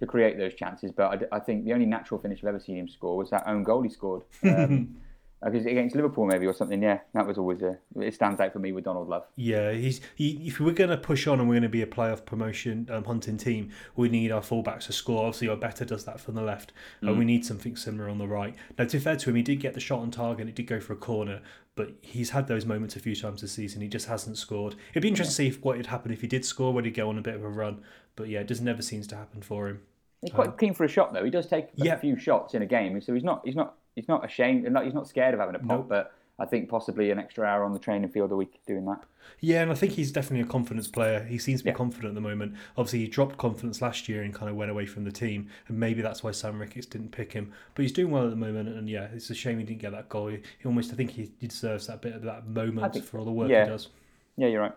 to 0.00 0.06
create 0.06 0.38
those 0.38 0.54
chances. 0.54 0.90
But 0.90 1.28
I 1.32 1.38
think 1.38 1.64
the 1.64 1.72
only 1.72 1.86
natural 1.86 2.20
finish 2.20 2.38
I've 2.40 2.48
ever 2.48 2.60
seen 2.60 2.76
him 2.78 2.88
score 2.88 3.16
was 3.16 3.30
that 3.30 3.44
own 3.46 3.62
goal 3.64 3.82
he 3.82 3.88
scored. 3.88 4.22
Um, 4.44 4.96
because 5.42 5.66
against 5.66 5.94
Liverpool 5.94 6.26
maybe 6.26 6.46
or 6.46 6.52
something. 6.52 6.82
Yeah, 6.82 6.98
that 7.14 7.26
was 7.26 7.38
always 7.38 7.62
a. 7.62 7.78
It 7.96 8.14
stands 8.14 8.40
out 8.40 8.52
for 8.52 8.58
me 8.58 8.72
with 8.72 8.84
Donald 8.84 9.08
Love. 9.08 9.24
Yeah, 9.36 9.72
he's 9.72 10.00
he, 10.14 10.46
if 10.46 10.60
we're 10.60 10.72
going 10.72 10.90
to 10.90 10.96
push 10.96 11.26
on 11.26 11.40
and 11.40 11.48
we're 11.48 11.54
going 11.56 11.62
to 11.62 11.68
be 11.68 11.82
a 11.82 11.86
playoff 11.86 12.24
promotion 12.24 12.88
um, 12.90 13.04
hunting 13.04 13.36
team, 13.36 13.70
we 13.96 14.08
need 14.08 14.32
our 14.32 14.40
fullbacks 14.40 14.86
to 14.86 14.92
score. 14.92 15.26
Obviously, 15.26 15.48
Ogbeta 15.48 15.86
does 15.86 16.04
that 16.04 16.20
from 16.20 16.34
the 16.34 16.42
left, 16.42 16.72
and 17.00 17.18
we 17.18 17.24
need 17.24 17.44
something 17.44 17.76
similar 17.76 18.08
on 18.08 18.18
the 18.18 18.26
right. 18.28 18.54
Now, 18.78 18.84
to 18.86 18.96
be 18.96 19.02
fair 19.02 19.16
to 19.16 19.30
him, 19.30 19.36
he 19.36 19.42
did 19.42 19.60
get 19.60 19.74
the 19.74 19.80
shot 19.80 20.00
on 20.00 20.10
target. 20.10 20.48
It 20.48 20.54
did 20.54 20.66
go 20.66 20.80
for 20.80 20.92
a 20.92 20.96
corner, 20.96 21.40
but 21.76 21.92
he's 22.02 22.30
had 22.30 22.48
those 22.48 22.66
moments 22.66 22.96
a 22.96 23.00
few 23.00 23.14
times 23.14 23.40
this 23.40 23.52
season. 23.52 23.80
He 23.80 23.88
just 23.88 24.08
hasn't 24.08 24.38
scored. 24.38 24.74
It'd 24.92 25.02
be 25.02 25.08
interesting 25.08 25.30
to 25.30 25.34
see 25.36 25.46
if, 25.58 25.64
what 25.64 25.76
would 25.76 25.86
happen 25.86 26.12
if 26.12 26.20
he 26.20 26.26
did 26.26 26.44
score. 26.44 26.72
Would 26.72 26.84
he 26.84 26.90
go 26.90 27.08
on 27.08 27.18
a 27.18 27.22
bit 27.22 27.34
of 27.34 27.44
a 27.44 27.48
run? 27.48 27.82
But 28.16 28.28
yeah, 28.28 28.40
it 28.40 28.48
just 28.48 28.62
never 28.62 28.82
seems 28.82 29.06
to 29.08 29.16
happen 29.16 29.42
for 29.42 29.68
him. 29.68 29.82
He's 30.20 30.32
quite 30.32 30.58
keen 30.58 30.74
for 30.74 30.82
a 30.82 30.88
shot 30.88 31.12
though. 31.12 31.22
He 31.24 31.30
does 31.30 31.46
take 31.46 31.66
a 31.66 31.84
Yeah. 31.84 31.96
few 31.96 32.16
shots 32.18 32.54
in 32.54 32.62
a 32.62 32.66
game, 32.66 33.00
so 33.00 33.14
he's 33.14 33.22
not 33.22 33.42
he's 33.44 33.54
not 33.54 33.76
he's 33.98 34.08
not 34.08 34.24
ashamed 34.24 34.64
and 34.64 34.72
not, 34.74 34.84
he's 34.84 34.94
not 34.94 35.08
scared 35.08 35.34
of 35.34 35.40
having 35.40 35.56
a 35.56 35.58
pop. 35.58 35.78
Nope. 35.80 35.88
But 35.88 36.12
I 36.38 36.46
think 36.46 36.68
possibly 36.68 37.10
an 37.10 37.18
extra 37.18 37.44
hour 37.44 37.64
on 37.64 37.72
the 37.72 37.80
training 37.80 38.10
field 38.10 38.30
a 38.30 38.36
week 38.36 38.60
doing 38.64 38.84
that. 38.86 39.02
Yeah, 39.40 39.62
and 39.62 39.72
I 39.72 39.74
think 39.74 39.92
he's 39.94 40.12
definitely 40.12 40.48
a 40.48 40.50
confidence 40.50 40.86
player. 40.86 41.24
He 41.24 41.36
seems 41.36 41.60
to 41.60 41.64
be 41.64 41.70
Yeah. 41.70 41.74
confident 41.76 42.10
at 42.10 42.14
the 42.14 42.20
moment. 42.20 42.54
Obviously, 42.76 43.00
he 43.00 43.08
dropped 43.08 43.36
confidence 43.38 43.82
last 43.82 44.08
year 44.08 44.22
and 44.22 44.32
kind 44.32 44.48
of 44.48 44.56
went 44.56 44.70
away 44.70 44.86
from 44.86 45.02
the 45.02 45.10
team, 45.10 45.48
and 45.66 45.78
maybe 45.78 46.00
that's 46.00 46.22
why 46.22 46.30
Sam 46.30 46.60
Ricketts 46.60 46.86
didn't 46.86 47.10
pick 47.10 47.32
him. 47.32 47.52
But 47.74 47.82
he's 47.82 47.92
doing 47.92 48.12
well 48.12 48.24
at 48.24 48.30
the 48.30 48.36
moment, 48.36 48.68
and 48.68 48.88
yeah, 48.88 49.08
it's 49.12 49.30
a 49.30 49.34
shame 49.34 49.58
he 49.58 49.64
didn't 49.64 49.80
get 49.80 49.90
that 49.92 50.08
goal. 50.08 50.28
He, 50.28 50.38
almost, 50.64 50.92
I 50.92 50.96
think, 50.96 51.10
he, 51.10 51.32
he 51.40 51.48
deserves 51.48 51.88
that 51.88 52.00
bit 52.00 52.14
of 52.14 52.22
that 52.22 52.46
moment 52.46 52.92
think- 52.92 53.04
for 53.04 53.18
all 53.18 53.24
the 53.24 53.32
work 53.32 53.50
yeah. 53.50 53.64
he 53.64 53.70
does. 53.70 53.88
Yeah, 54.36 54.46
you're 54.46 54.62
right. 54.62 54.74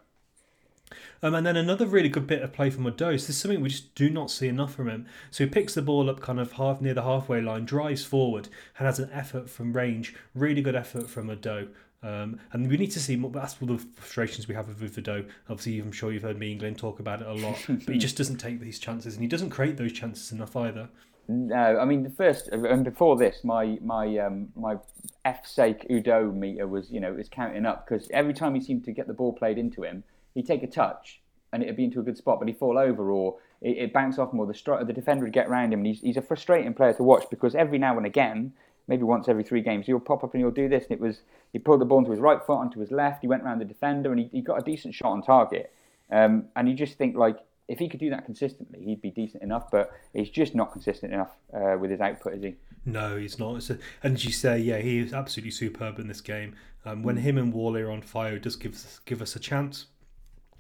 Um, 1.24 1.36
and 1.36 1.46
then 1.46 1.58
another 1.58 1.86
really 1.86 2.10
good 2.10 2.28
bit 2.28 2.42
of 2.42 2.54
play 2.54 2.70
from 2.70 2.86
Udoh. 2.86 3.12
This 3.12 3.30
is 3.30 3.38
something 3.38 3.62
we 3.62 3.70
just 3.70 3.94
do 3.96 4.10
not 4.10 4.32
see 4.32 4.48
enough 4.48 4.74
from 4.74 4.90
him. 4.90 5.06
So 5.30 5.44
he 5.44 5.50
picks 5.50 5.74
the 5.74 5.82
ball 5.82 6.10
up 6.10 6.20
kind 6.20 6.40
of 6.40 6.54
half 6.54 6.82
near 6.82 6.94
the 6.94 7.04
halfway 7.04 7.42
line, 7.42 7.66
drives 7.66 8.04
forward, 8.04 8.50
and 8.78 8.86
has 8.86 9.00
an 9.00 9.10
effort 9.12 9.50
from 9.50 9.74
range. 9.74 10.16
Really 10.34 10.62
good 10.62 10.76
effort 10.76 11.10
from 11.10 11.28
Udoh. 11.28 11.70
Um, 12.04 12.40
and 12.52 12.68
we 12.68 12.78
need 12.78 12.92
to 12.92 13.00
see 13.00 13.16
more. 13.16 13.30
That's 13.30 13.62
one 13.62 13.70
of 13.70 13.80
the 13.80 14.02
frustrations 14.02 14.48
we 14.48 14.56
have 14.56 14.68
with 14.68 14.96
Udoh. 14.96 15.28
Obviously, 15.50 15.80
I'm 15.80 15.92
sure 15.92 16.12
you've 16.12 16.24
heard 16.24 16.40
me 16.40 16.52
and 16.52 16.60
Glenn 16.60 16.76
talk 16.76 17.00
about 17.00 17.22
it 17.22 17.28
a 17.28 17.34
lot. 17.34 17.64
but 17.68 17.94
he 17.94 18.00
just 18.00 18.18
doesn't 18.18 18.38
take 18.38 18.60
these 18.60 18.80
chances, 18.80 19.14
and 19.14 19.22
he 19.22 19.28
doesn't 19.28 19.52
create 19.52 19.78
those 19.78 19.92
chances 19.92 20.32
enough 20.32 20.56
either. 20.56 20.90
No, 21.28 21.78
I 21.80 21.86
mean 21.86 22.04
the 22.04 22.10
first 22.10 22.48
and 22.50 22.84
before 22.84 23.16
this, 23.16 23.44
my 23.44 23.78
my 23.82 24.18
um, 24.18 24.50
my 24.56 24.78
F 25.24 25.46
sake 25.46 25.88
Udoh 25.90 26.34
meter 26.34 26.68
was 26.68 26.92
you 26.92 27.00
know 27.00 27.14
was 27.14 27.30
counting 27.30 27.66
up 27.66 27.88
because 27.88 28.10
every 28.12 28.34
time 28.34 28.56
he 28.56 28.62
seemed 28.62 28.84
to 28.86 28.92
get 28.92 29.08
the 29.08 29.14
ball 29.14 29.32
played 29.32 29.58
into 29.58 29.84
him, 29.84 30.04
he'd 30.34 30.48
take 30.48 30.64
a 30.64 30.68
touch 30.68 31.22
and 31.54 31.64
it'd 31.64 31.76
be 31.76 31.84
into 31.84 32.00
a 32.00 32.04
good 32.04 32.18
spot, 32.18 32.40
but 32.40 32.48
he'd 32.48 32.58
fall 32.58 32.78
over 32.78 33.12
or 33.12 33.38
it, 33.62 33.78
it 33.78 33.94
bounce 33.94 34.18
off 34.18 34.34
more. 34.34 34.46
The 34.46 34.54
stri- 34.54 34.86
the 34.86 34.94
defender 34.94 35.26
would 35.26 35.34
get 35.34 35.48
around 35.48 35.74
him, 35.74 35.80
and 35.80 35.88
he's, 35.88 36.02
he's 36.02 36.18
a 36.18 36.22
frustrating 36.22 36.74
player 36.74 36.94
to 36.94 37.04
watch 37.04 37.26
because 37.30 37.56
every 37.56 37.78
now 37.78 37.98
and 37.98 38.06
again, 38.06 38.54
maybe 38.88 39.04
once 39.04 39.28
every 39.28 39.44
three 39.44 39.62
games, 39.62 39.86
he'll 39.86 40.00
pop 40.00 40.24
up 40.24 40.34
and 40.34 40.42
he'll 40.42 40.52
do 40.52 40.70
this. 40.70 40.84
And 40.86 40.94
it 40.94 41.00
was 41.00 41.22
he 41.54 41.60
pulled 41.60 41.82
the 41.82 41.86
ball 41.86 42.00
into 42.00 42.12
his 42.12 42.20
right 42.20 42.42
foot 42.44 42.58
onto 42.58 42.80
his 42.80 42.92
left. 42.92 43.22
He 43.22 43.28
went 43.28 43.44
around 43.44 43.60
the 43.60 43.66
defender 43.66 44.12
and 44.12 44.20
he, 44.20 44.30
he 44.32 44.42
got 44.42 44.60
a 44.60 44.64
decent 44.64 44.94
shot 44.94 45.12
on 45.12 45.22
target. 45.22 45.74
Um, 46.12 46.46
and 46.56 46.68
you 46.68 46.76
just 46.76 46.98
think 46.98 47.16
like 47.16 47.38
if 47.68 47.80
he 47.80 47.88
could 47.88 48.00
do 48.00 48.10
that 48.10 48.26
consistently, 48.26 48.84
he'd 48.84 49.02
be 49.02 49.12
decent 49.12 49.44
enough. 49.44 49.72
But 49.72 49.92
he's 50.14 50.30
just 50.30 50.56
not 50.56 50.72
consistent 50.72 51.14
enough 51.14 51.32
uh, 51.54 51.78
with 51.80 51.92
his 51.92 52.02
output, 52.02 52.36
is 52.36 52.44
he? 52.44 52.56
No, 52.86 53.18
he's 53.18 53.38
not. 53.38 53.70
A, 53.70 53.78
and 54.04 54.16
as 54.16 54.26
you 54.26 54.32
say, 54.32 54.58
yeah, 54.58 54.80
he 54.80 54.98
is 55.00 55.14
absolutely 55.14 55.52
superb 55.52 56.00
in 56.00 56.08
this 56.08 56.22
game. 56.22 56.56
Um, 56.84 57.04
when 57.04 57.18
him 57.18 57.38
and 57.38 57.54
Whalley 57.54 57.82
are 57.82 57.92
on 57.92 58.02
fire, 58.02 58.36
it 58.36 58.42
does 58.42 58.56
give 58.56 59.02
give 59.06 59.22
us 59.22 59.36
a 59.36 59.40
chance. 59.40 59.86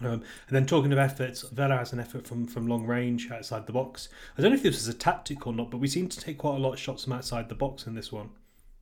Um, 0.03 0.13
and 0.13 0.23
then 0.49 0.65
talking 0.65 0.91
of 0.91 0.97
efforts, 0.99 1.43
Vela 1.43 1.77
has 1.77 1.93
an 1.93 1.99
effort 1.99 2.27
from, 2.27 2.45
from 2.47 2.67
long 2.67 2.85
range 2.85 3.29
outside 3.31 3.67
the 3.67 3.73
box. 3.73 4.09
I 4.37 4.41
don't 4.41 4.51
know 4.51 4.57
if 4.57 4.63
this 4.63 4.75
was 4.75 4.87
a 4.87 4.97
tactic 4.97 5.45
or 5.45 5.53
not, 5.53 5.71
but 5.71 5.77
we 5.77 5.87
seem 5.87 6.09
to 6.09 6.19
take 6.19 6.37
quite 6.39 6.55
a 6.55 6.59
lot 6.59 6.73
of 6.73 6.79
shots 6.79 7.03
from 7.03 7.13
outside 7.13 7.49
the 7.49 7.55
box 7.55 7.85
in 7.87 7.95
this 7.95 8.11
one. 8.11 8.29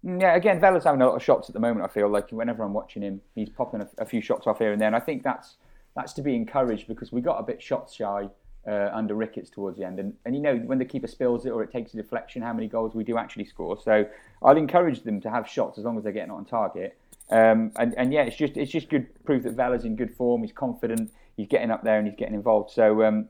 Mm, 0.05 0.21
Yeah, 0.21 0.35
again, 0.35 0.59
Vela's 0.59 0.83
having 0.85 1.01
a 1.01 1.07
lot 1.07 1.15
of 1.15 1.23
shots 1.23 1.49
at 1.49 1.53
the 1.53 1.59
moment. 1.59 1.85
I 1.85 1.89
feel 1.89 2.07
like 2.09 2.31
whenever 2.31 2.63
I'm 2.63 2.73
watching 2.73 3.01
him, 3.01 3.21
he's 3.35 3.49
popping 3.49 3.81
a, 3.81 3.89
a 3.97 4.05
few 4.05 4.21
shots 4.21 4.47
off 4.47 4.59
here 4.59 4.71
and 4.71 4.79
there. 4.79 4.87
And 4.87 4.95
I 4.95 5.01
think 5.01 5.23
that's 5.23 5.57
that's 5.95 6.13
to 6.13 6.21
be 6.21 6.35
encouraged 6.35 6.87
because 6.87 7.11
we 7.11 7.19
got 7.19 7.39
a 7.39 7.43
bit 7.43 7.61
shot 7.61 7.91
shy 7.91 8.29
uh, 8.67 8.89
under 8.93 9.15
Ricketts 9.15 9.49
towards 9.49 9.77
the 9.77 9.85
end. 9.85 9.99
And, 9.99 10.13
and 10.25 10.35
you 10.35 10.41
know, 10.41 10.55
when 10.57 10.77
the 10.77 10.85
keeper 10.85 11.07
spills 11.07 11.45
it 11.45 11.49
or 11.49 11.63
it 11.63 11.71
takes 11.71 11.93
a 11.93 11.97
deflection, 11.97 12.41
how 12.41 12.53
many 12.53 12.67
goals 12.67 12.95
we 12.95 13.03
do 13.03 13.17
actually 13.17 13.45
score. 13.45 13.77
So 13.81 14.05
I'd 14.43 14.57
encourage 14.57 15.03
them 15.03 15.19
to 15.21 15.29
have 15.29 15.47
shots 15.47 15.77
as 15.77 15.85
long 15.85 15.97
as 15.97 16.03
they're 16.03 16.13
getting 16.13 16.31
on 16.31 16.45
target. 16.45 16.97
Um, 17.31 17.71
and, 17.77 17.93
and 17.97 18.11
yeah, 18.13 18.23
it's 18.23 18.35
just 18.35 18.57
it's 18.57 18.71
just 18.71 18.89
good 18.89 19.07
proof 19.23 19.43
that 19.43 19.53
Vela's 19.55 19.85
in 19.85 19.95
good 19.95 20.15
form. 20.15 20.41
He's 20.41 20.51
confident. 20.51 21.11
He's 21.37 21.47
getting 21.47 21.71
up 21.71 21.83
there 21.83 21.97
and 21.99 22.07
he's 22.07 22.17
getting 22.17 22.33
involved. 22.35 22.71
So 22.71 23.03
um, 23.03 23.27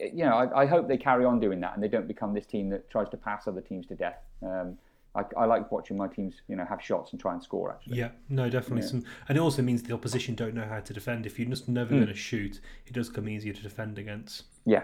you 0.00 0.24
know, 0.24 0.34
I, 0.34 0.62
I 0.62 0.66
hope 0.66 0.88
they 0.88 0.96
carry 0.96 1.24
on 1.24 1.40
doing 1.40 1.60
that 1.60 1.74
and 1.74 1.82
they 1.82 1.88
don't 1.88 2.08
become 2.08 2.32
this 2.32 2.46
team 2.46 2.70
that 2.70 2.90
tries 2.90 3.08
to 3.10 3.16
pass 3.16 3.46
other 3.46 3.60
teams 3.60 3.86
to 3.88 3.94
death. 3.94 4.18
Um, 4.42 4.78
I, 5.14 5.22
I 5.36 5.44
like 5.44 5.70
watching 5.70 5.96
my 5.96 6.08
teams, 6.08 6.34
you 6.48 6.56
know, 6.56 6.64
have 6.64 6.82
shots 6.82 7.12
and 7.12 7.20
try 7.20 7.34
and 7.34 7.42
score. 7.42 7.70
Actually, 7.70 7.98
Yeah, 7.98 8.08
no, 8.28 8.48
definitely. 8.50 8.82
Yeah. 8.82 8.88
Some, 8.88 9.04
and 9.28 9.38
it 9.38 9.40
also 9.40 9.62
means 9.62 9.82
the 9.82 9.94
opposition 9.94 10.34
don't 10.34 10.54
know 10.54 10.64
how 10.64 10.80
to 10.80 10.92
defend. 10.92 11.24
If 11.26 11.38
you're 11.38 11.48
just 11.48 11.68
never 11.68 11.90
Hmm. 11.90 11.96
going 11.96 12.08
to 12.08 12.14
shoot, 12.14 12.60
it 12.86 12.94
does 12.94 13.08
come 13.10 13.28
easier 13.28 13.52
to 13.52 13.62
defend 13.62 13.98
against. 13.98 14.44
yeah, 14.64 14.82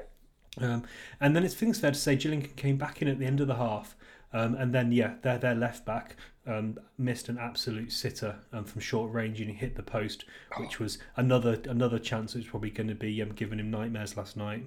Um, 0.60 0.84
and 1.20 1.34
then 1.34 1.44
it's 1.44 1.54
things 1.54 1.80
fair 1.80 1.90
to 1.92 1.98
say 1.98 2.14
Gillingham 2.14 2.52
came 2.56 2.76
back 2.76 3.00
in 3.02 3.08
at 3.08 3.18
the 3.18 3.26
end 3.26 3.40
of 3.40 3.46
the 3.48 3.56
half. 3.56 3.96
Um, 4.32 4.54
and 4.54 4.72
then, 4.72 4.92
yeah, 4.92 5.14
their, 5.22 5.38
their 5.38 5.54
left 5.54 5.84
back 5.84 6.16
um, 6.46 6.78
missed 6.98 7.28
an 7.28 7.38
absolute 7.38 7.92
sitter 7.92 8.36
um, 8.52 8.64
from 8.64 8.80
short 8.80 9.12
range 9.12 9.40
and 9.40 9.50
he 9.50 9.56
hit 9.56 9.76
the 9.76 9.82
post, 9.82 10.24
which 10.56 10.78
was 10.78 10.98
another 11.16 11.58
another 11.68 11.98
chance 11.98 12.34
which 12.34 12.44
was 12.44 12.50
probably 12.50 12.70
going 12.70 12.88
to 12.88 12.94
be 12.94 13.20
um, 13.22 13.30
giving 13.30 13.58
him 13.58 13.70
nightmares 13.70 14.16
last 14.16 14.36
night. 14.36 14.64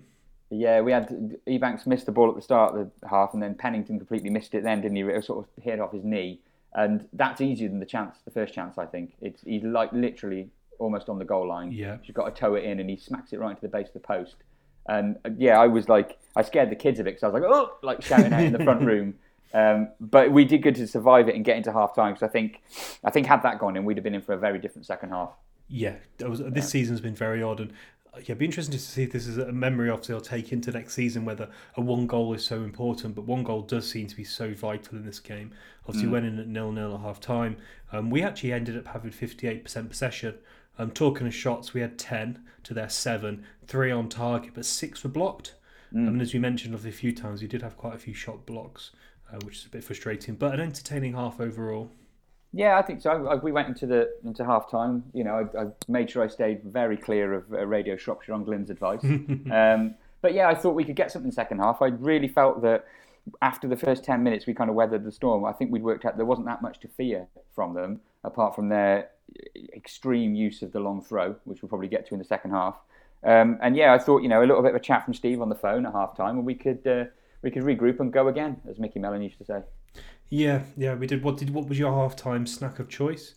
yeah. 0.50 0.82
We 0.82 0.92
had 0.92 1.38
Ebanks 1.48 1.88
missed 1.88 2.06
the 2.06 2.12
ball 2.12 2.30
at 2.30 2.36
the 2.36 2.42
start 2.42 2.76
of 2.78 2.92
the 3.02 3.08
half, 3.08 3.34
and 3.34 3.42
then 3.42 3.56
Pennington 3.56 3.98
completely 3.98 4.30
missed 4.30 4.54
it. 4.54 4.64
Then 4.64 4.82
didn't 4.82 4.96
he? 4.98 5.02
It 5.02 5.16
was 5.16 5.26
sort 5.26 5.46
of 5.46 5.64
hit 5.64 5.80
off 5.80 5.94
his 5.94 6.04
knee, 6.04 6.40
and 6.74 7.08
that's 7.14 7.42
easier 7.42 7.70
than 7.70 7.80
the 7.80 7.86
chance, 7.86 8.18
the 8.26 8.32
first 8.32 8.54
chance. 8.54 8.78
I 8.78 8.86
think 8.86 9.14
it's 9.22 9.42
he's 9.44 9.64
like 9.64 9.92
literally 9.94 10.50
almost 10.80 11.08
on 11.10 11.20
the 11.20 11.26
goal 11.26 11.48
line. 11.48 11.72
Yeah. 11.72 11.98
he's 12.02 12.14
got 12.16 12.34
to 12.34 12.40
toe 12.40 12.56
it 12.56 12.66
in, 12.66 12.80
and 12.80 12.90
he 12.90 12.98
smacks 12.98 13.32
it 13.34 13.40
right 13.40 13.52
into 13.52 13.62
the 13.62 13.68
base 13.70 13.88
of 13.88 13.94
the 13.94 14.00
post. 14.02 14.36
And 14.88 15.18
uh, 15.26 15.30
yeah, 15.38 15.58
I 15.60 15.68
was 15.68 15.88
like, 15.88 16.20
I 16.36 16.42
scared 16.42 16.70
the 16.70 16.76
kids 16.76 17.00
a 17.00 17.04
bit 17.04 17.12
because 17.16 17.24
I 17.24 17.28
was 17.28 17.42
like, 17.42 17.52
oh, 17.52 17.78
like 17.82 18.02
shouting 18.02 18.34
out 18.34 18.44
in 18.44 18.54
the 18.54 18.64
front 18.64 18.82
room. 18.86 19.16
Um, 19.54 19.90
but 20.00 20.32
we 20.32 20.46
did 20.46 20.64
good 20.64 20.76
to 20.76 20.88
survive 20.88 21.30
it 21.30 21.36
and 21.36 21.46
get 21.46 21.58
into 21.58 21.72
half 21.72 21.96
time 21.96 22.14
because 22.14 22.28
I 22.28 22.32
think, 22.32 22.62
I 23.04 23.12
think 23.12 23.28
had 23.28 23.44
that 23.44 23.60
gone 23.60 23.78
in, 23.78 23.86
we'd 23.86 23.98
have 23.98 24.04
been 24.04 24.16
in 24.16 24.22
for 24.22 24.34
a 24.34 24.38
very 24.38 24.60
different 24.60 24.86
second 24.86 25.10
half. 25.10 25.32
Yeah, 25.68 25.96
that 26.18 26.30
was, 26.30 26.40
this 26.40 26.70
season's 26.70 27.02
been 27.02 27.16
very 27.16 27.42
odd, 27.42 27.60
and 27.60 27.72
uh, 28.14 28.18
yeah, 28.18 28.24
it'd 28.24 28.40
be 28.40 28.46
interesting 28.46 28.74
to 28.74 28.80
see 28.80 29.04
if 29.04 29.12
this 29.12 29.28
is 29.28 29.38
a 29.38 29.52
memory 29.52 29.90
obviously 29.90 30.16
I'll 30.16 30.22
take 30.22 30.52
into 30.52 30.72
next 30.72 30.94
season 30.94 31.24
whether 31.26 31.50
a 31.76 31.82
one 31.82 32.06
goal 32.08 32.34
is 32.34 32.46
so 32.46 32.58
important, 32.64 33.16
but 33.16 33.26
one 33.26 33.44
goal 33.44 33.62
does 33.62 33.90
seem 33.90 34.08
to 34.08 34.16
be 34.16 34.24
so 34.24 34.54
vital 34.54 34.98
in 34.98 35.06
this 35.06 35.20
game. 35.20 35.52
Obviously, 35.88 36.08
we 36.08 36.14
went 36.14 36.26
in 36.26 36.40
at 36.40 36.48
nil 36.48 36.72
nil 36.72 36.96
at 36.96 37.02
half 37.02 37.20
time. 37.20 37.58
Um, 37.92 38.10
we 38.10 38.22
actually 38.22 38.54
ended 38.54 38.78
up 38.78 38.88
having 38.88 39.12
fifty 39.12 39.48
eight 39.48 39.64
percent 39.64 39.90
possession. 39.90 40.36
Um, 40.80 40.90
talking 40.92 41.28
of 41.28 41.34
shots, 41.34 41.74
we 41.74 41.82
had 41.82 42.00
ten 42.00 42.40
to 42.64 42.74
their 42.74 42.90
seven, 42.90 43.44
three 43.68 43.92
on 43.92 44.10
target, 44.10 44.52
but 44.56 44.66
six 44.66 45.04
were 45.04 45.10
blocked. 45.10 45.56
Um, 45.96 46.08
and 46.08 46.22
as 46.22 46.34
we 46.34 46.40
mentioned 46.40 46.74
a 46.74 46.92
few 46.92 47.12
times, 47.12 47.42
we 47.44 47.48
did 47.48 47.62
have 47.62 47.78
quite 47.78 47.94
a 47.94 48.00
few 48.00 48.16
shot 48.16 48.48
blocks, 48.48 48.92
uh, 49.34 49.38
which 49.44 49.58
is 49.58 49.66
a 49.66 49.70
bit 49.70 49.84
frustrating, 49.84 50.36
but 50.36 50.54
an 50.54 50.60
entertaining 50.60 51.14
half 51.14 51.40
overall. 51.40 51.90
Yeah, 52.52 52.78
I 52.78 52.84
think 52.84 53.02
so. 53.02 53.10
I, 53.10 53.34
I- 53.34 53.36
we 53.36 53.52
went 53.52 53.68
into 53.68 53.88
the 53.88 54.12
into 54.24 54.46
half 54.46 54.70
time. 54.70 55.04
You 55.14 55.24
know, 55.24 55.50
I, 55.58 55.62
I 55.62 55.66
made 55.88 56.10
sure 56.10 56.24
I 56.24 56.28
stayed 56.28 56.64
very 56.64 56.98
clear 56.98 57.34
of 57.34 57.52
uh, 57.52 57.66
Radio 57.66 57.98
Shropshire 57.98 58.36
on 58.36 58.44
Glyn's 58.44 58.70
advice. 58.70 59.04
um, 59.04 59.96
but 60.22 60.34
yeah, 60.34 60.48
I 60.48 60.56
thought 60.56 60.76
we 60.76 60.84
could 60.84 60.96
get 60.96 61.12
something 61.12 61.28
in 61.28 61.32
the 61.32 61.36
second 61.36 61.60
half. 61.60 61.82
I 61.82 61.88
really 61.88 62.28
felt 62.28 62.62
that 62.62 62.86
after 63.42 63.68
the 63.68 63.76
first 63.78 64.04
ten 64.04 64.22
minutes, 64.22 64.46
we 64.46 64.54
kind 64.54 64.70
of 64.70 64.76
weathered 64.76 65.04
the 65.04 65.12
storm. 65.12 65.46
I 65.46 65.52
think 65.54 65.72
we'd 65.72 65.84
worked 65.84 66.06
out 66.06 66.16
there 66.18 66.26
wasn't 66.26 66.48
that 66.48 66.62
much 66.62 66.80
to 66.82 66.88
fear 66.88 67.28
from 67.56 67.74
them, 67.74 68.02
apart 68.24 68.56
from 68.56 68.70
their 68.70 69.10
extreme 69.76 70.36
use 70.36 70.62
of 70.62 70.72
the 70.74 70.80
long 70.80 71.02
throw, 71.02 71.36
which 71.46 71.62
we'll 71.62 71.70
probably 71.70 71.88
get 71.88 72.06
to 72.08 72.14
in 72.14 72.20
the 72.20 72.26
second 72.26 72.52
half. 72.52 72.76
Um, 73.24 73.58
and 73.62 73.76
yeah, 73.76 73.94
I 73.94 73.98
thought 74.00 74.22
you 74.22 74.30
know 74.30 74.42
a 74.42 74.46
little 74.46 74.62
bit 74.62 74.72
of 74.72 74.76
a 74.76 74.80
chat 74.84 75.06
from 75.06 75.14
Steve 75.14 75.42
on 75.42 75.50
the 75.50 75.56
phone 75.56 75.86
at 75.86 75.94
half 75.94 76.16
time, 76.16 76.38
and 76.38 76.46
we 76.46 76.56
could 76.56 76.86
uh, 76.86 77.06
we 77.44 77.52
could 77.52 77.64
regroup 77.64 78.00
and 78.00 78.12
go 78.12 78.28
again, 78.30 78.58
as 78.70 78.80
Micky 78.80 79.00
Mellon 79.00 79.22
used 79.22 79.38
to 79.38 79.46
say. 79.46 79.60
Yeah, 80.30 80.64
yeah, 80.76 80.96
we 80.96 81.06
did. 81.06 81.24
What 81.24 81.38
did 81.38 81.52
what 81.52 81.68
was 81.70 81.78
your 81.78 81.94
half 81.94 82.16
time 82.16 82.48
snack 82.48 82.80
of 82.80 82.90
choice? 82.90 83.36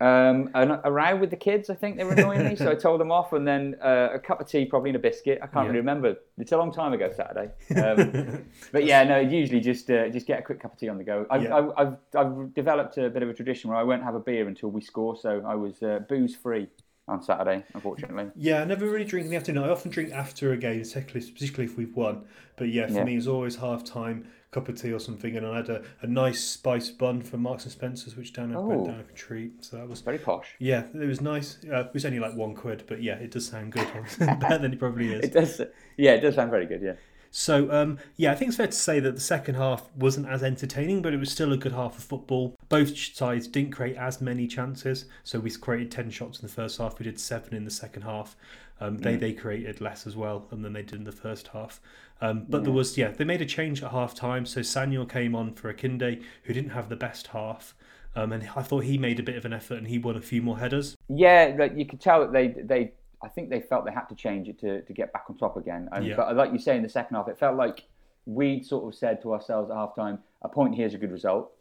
Um, 0.00 0.50
a, 0.54 0.80
a 0.84 0.92
row 0.92 1.16
with 1.16 1.30
the 1.30 1.36
kids, 1.36 1.70
I 1.70 1.74
think 1.74 1.96
they 1.96 2.04
were 2.04 2.12
annoying 2.12 2.44
me, 2.44 2.56
so 2.56 2.70
I 2.70 2.74
told 2.74 3.00
them 3.00 3.10
off, 3.10 3.32
and 3.32 3.46
then 3.46 3.76
uh, 3.82 4.10
a 4.12 4.18
cup 4.18 4.40
of 4.40 4.46
tea, 4.46 4.66
probably 4.66 4.90
and 4.90 4.96
a 4.96 4.98
biscuit. 5.00 5.38
I 5.40 5.46
can't 5.46 5.64
Yeah. 5.64 5.68
really 5.68 5.78
remember. 5.78 6.16
It's 6.36 6.52
a 6.52 6.56
long 6.58 6.72
time 6.72 6.92
ago, 6.92 7.10
Saturday. 7.14 7.50
Um, 7.80 8.44
but 8.72 8.84
yeah, 8.84 9.04
no, 9.04 9.18
usually 9.18 9.60
just 9.60 9.88
uh, 9.90 10.08
just 10.10 10.26
get 10.26 10.40
a 10.40 10.42
quick 10.42 10.60
cup 10.60 10.72
of 10.74 10.78
tea 10.78 10.88
on 10.88 10.98
the 10.98 11.04
go. 11.04 11.26
I've, 11.30 11.42
Yeah. 11.44 11.54
I, 11.54 11.82
I've 11.82 11.96
I've 12.14 12.54
developed 12.54 12.98
a 12.98 13.08
bit 13.08 13.22
of 13.22 13.28
a 13.30 13.34
tradition 13.34 13.70
where 13.70 13.78
I 13.78 13.82
won't 13.82 14.02
have 14.02 14.14
a 14.14 14.20
beer 14.20 14.46
until 14.46 14.70
we 14.70 14.82
score, 14.82 15.16
so 15.16 15.42
I 15.46 15.54
was 15.54 15.82
uh, 15.82 16.00
booze 16.08 16.34
free 16.36 16.68
on 17.06 17.22
Saturday, 17.22 17.64
unfortunately. 17.74 18.30
Yeah, 18.34 18.62
I 18.62 18.64
never 18.64 18.86
really 18.88 19.04
drink 19.04 19.24
in 19.26 19.30
the 19.30 19.36
afternoon. 19.36 19.64
I 19.64 19.68
often 19.68 19.90
drink 19.90 20.12
after 20.12 20.52
a 20.52 20.56
game, 20.56 20.80
particularly, 20.82 21.64
if 21.64 21.76
we've 21.76 21.94
won. 21.94 22.24
But 22.56 22.68
yeah, 22.68 22.86
for 22.86 22.94
Yeah. 22.94 23.04
me, 23.04 23.16
it's 23.16 23.26
always 23.26 23.56
half 23.56 23.84
time, 23.84 24.26
cup 24.52 24.68
of 24.68 24.80
tea 24.80 24.92
or 24.92 24.98
something, 25.00 25.36
and 25.36 25.44
I 25.46 25.56
had 25.56 25.68
a, 25.68 25.82
a 26.00 26.06
nice 26.06 26.42
spiced 26.42 26.96
bun 26.96 27.20
from 27.22 27.42
Marks 27.42 27.64
and 27.64 27.72
Spencer's, 27.72 28.16
which 28.16 28.32
down 28.32 28.54
Oh. 28.54 28.62
went 28.62 28.86
down 28.86 29.00
a 29.00 29.12
treat. 29.14 29.64
So 29.64 29.76
that 29.76 29.88
was 29.88 30.00
Very 30.00 30.18
posh. 30.18 30.54
yeah, 30.58 30.84
it 30.94 31.06
was 31.06 31.20
nice. 31.20 31.58
Uh, 31.70 31.80
it 31.80 31.90
was 31.92 32.04
only 32.06 32.20
like 32.20 32.34
one 32.34 32.54
quid, 32.54 32.84
but 32.86 33.02
yeah, 33.02 33.16
it 33.16 33.30
does 33.32 33.46
sound 33.48 33.72
good. 33.72 33.86
Better 34.18 34.58
than 34.58 34.72
it 34.72 34.78
probably 34.78 35.12
is. 35.12 35.24
It 35.24 35.32
does. 35.32 35.60
Yeah, 35.96 36.12
it 36.12 36.20
does 36.20 36.36
sound 36.36 36.50
very 36.50 36.66
good. 36.66 36.80
Yeah. 36.82 36.94
So 37.36 37.68
um, 37.72 37.98
yeah, 38.16 38.30
I 38.30 38.36
think 38.36 38.50
it's 38.50 38.58
fair 38.58 38.68
to 38.68 38.72
say 38.72 39.00
that 39.00 39.16
the 39.16 39.20
second 39.20 39.56
half 39.56 39.90
wasn't 39.96 40.28
as 40.28 40.44
entertaining, 40.44 41.02
but 41.02 41.12
it 41.12 41.16
was 41.16 41.32
still 41.32 41.52
a 41.52 41.56
good 41.56 41.72
half 41.72 41.98
of 41.98 42.04
football. 42.04 42.54
Both 42.68 42.96
sides 42.96 43.48
didn't 43.48 43.72
create 43.72 43.96
as 43.96 44.20
many 44.20 44.46
chances, 44.46 45.06
so 45.24 45.40
we 45.40 45.50
created 45.50 45.90
ten 45.90 46.10
shots 46.10 46.38
in 46.38 46.46
the 46.46 46.52
first 46.52 46.78
half. 46.78 46.96
We 47.00 47.04
did 47.04 47.18
seven 47.18 47.52
in 47.52 47.64
the 47.64 47.72
second 47.72 48.02
half. 48.02 48.36
Um, 48.80 48.98
they 48.98 49.16
they 49.16 49.32
created 49.32 49.80
less 49.80 50.06
as 50.06 50.14
well 50.14 50.46
than 50.48 50.72
they 50.72 50.82
did 50.82 50.94
in 50.94 51.02
the 51.02 51.10
first 51.10 51.48
half. 51.48 51.80
Um, 52.20 52.46
but 52.48 52.62
there 52.62 52.72
was 52.72 52.96
yeah, 52.96 53.08
they 53.08 53.24
made 53.24 53.42
a 53.42 53.46
change 53.46 53.82
at 53.82 53.90
half 53.90 54.14
time. 54.14 54.46
So 54.46 54.62
Samuel 54.62 55.04
came 55.04 55.34
on 55.34 55.54
for 55.54 55.74
Akinde, 55.74 56.22
who 56.44 56.54
didn't 56.54 56.70
have 56.70 56.88
the 56.88 56.94
best 56.94 57.26
half. 57.28 57.74
Um, 58.14 58.30
and 58.30 58.48
I 58.54 58.62
thought 58.62 58.84
he 58.84 58.96
made 58.96 59.18
a 59.18 59.24
bit 59.24 59.34
of 59.34 59.44
an 59.44 59.52
effort 59.52 59.78
and 59.78 59.88
he 59.88 59.98
won 59.98 60.14
a 60.16 60.20
few 60.20 60.40
more 60.40 60.58
headers. 60.58 60.96
Yeah, 61.08 61.52
like 61.58 61.76
you 61.76 61.84
could 61.84 62.00
tell 62.00 62.20
that 62.20 62.32
they 62.32 62.48
they 62.62 62.92
I 63.24 63.28
think 63.28 63.50
they 63.50 63.60
felt 63.60 63.84
they 63.84 63.92
had 63.92 64.06
to 64.06 64.14
change 64.14 64.48
it 64.48 64.58
to, 64.60 64.82
to 64.82 64.92
get 64.92 65.12
back 65.12 65.24
on 65.28 65.36
top 65.36 65.56
again. 65.56 65.88
And, 65.92 66.06
Yeah. 66.06 66.16
But 66.16 66.36
like 66.36 66.52
you 66.52 66.58
say 66.58 66.76
in 66.76 66.82
the 66.82 66.88
second 66.88 67.16
half, 67.16 67.28
it 67.28 67.38
felt 67.38 67.56
like 67.56 67.84
we 68.26 68.62
sort 68.62 68.86
of 68.86 68.98
said 68.98 69.22
to 69.22 69.32
ourselves 69.32 69.70
at 69.70 69.76
half 69.76 69.94
time, 69.94 70.18
a 70.42 70.48
point 70.48 70.74
here 70.74 70.86
is 70.86 70.94
a 70.94 70.98
good 70.98 71.12
result. 71.12 71.52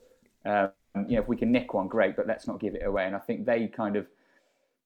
Um, 0.46 0.72
you 1.08 1.16
know, 1.16 1.22
if 1.22 1.28
we 1.28 1.38
can 1.38 1.52
nick 1.52 1.74
one, 1.74 1.88
great, 1.88 2.16
but 2.16 2.28
let's 2.28 2.48
not 2.48 2.60
give 2.60 2.76
it 2.76 2.84
away. 2.86 3.06
And 3.06 3.16
I 3.16 3.20
think 3.20 3.46
they 3.46 3.68
kind 3.68 3.96
of 3.96 4.08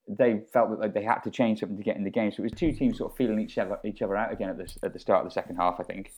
they 0.08 0.40
felt 0.54 0.70
that 0.70 0.80
like, 0.80 0.94
they 0.94 1.04
had 1.04 1.20
to 1.20 1.30
change 1.30 1.60
something 1.60 1.78
to 1.78 1.84
get 1.84 1.98
in 1.98 2.04
the 2.04 2.10
game. 2.10 2.32
So 2.32 2.40
it 2.40 2.44
was 2.44 2.54
two 2.54 2.72
teams 2.72 3.00
sort 3.00 3.12
of 3.12 3.18
feeling 3.18 3.40
each 3.40 3.58
other 3.58 3.78
each 3.84 4.02
other 4.02 4.16
out 4.16 4.32
again 4.32 4.50
at 4.50 4.58
the 4.58 4.74
at 4.84 4.94
the 4.94 5.00
start 5.00 5.26
of 5.26 5.32
the 5.32 5.34
second 5.34 5.58
half. 5.58 5.80
I 5.80 5.84
think. 5.84 6.14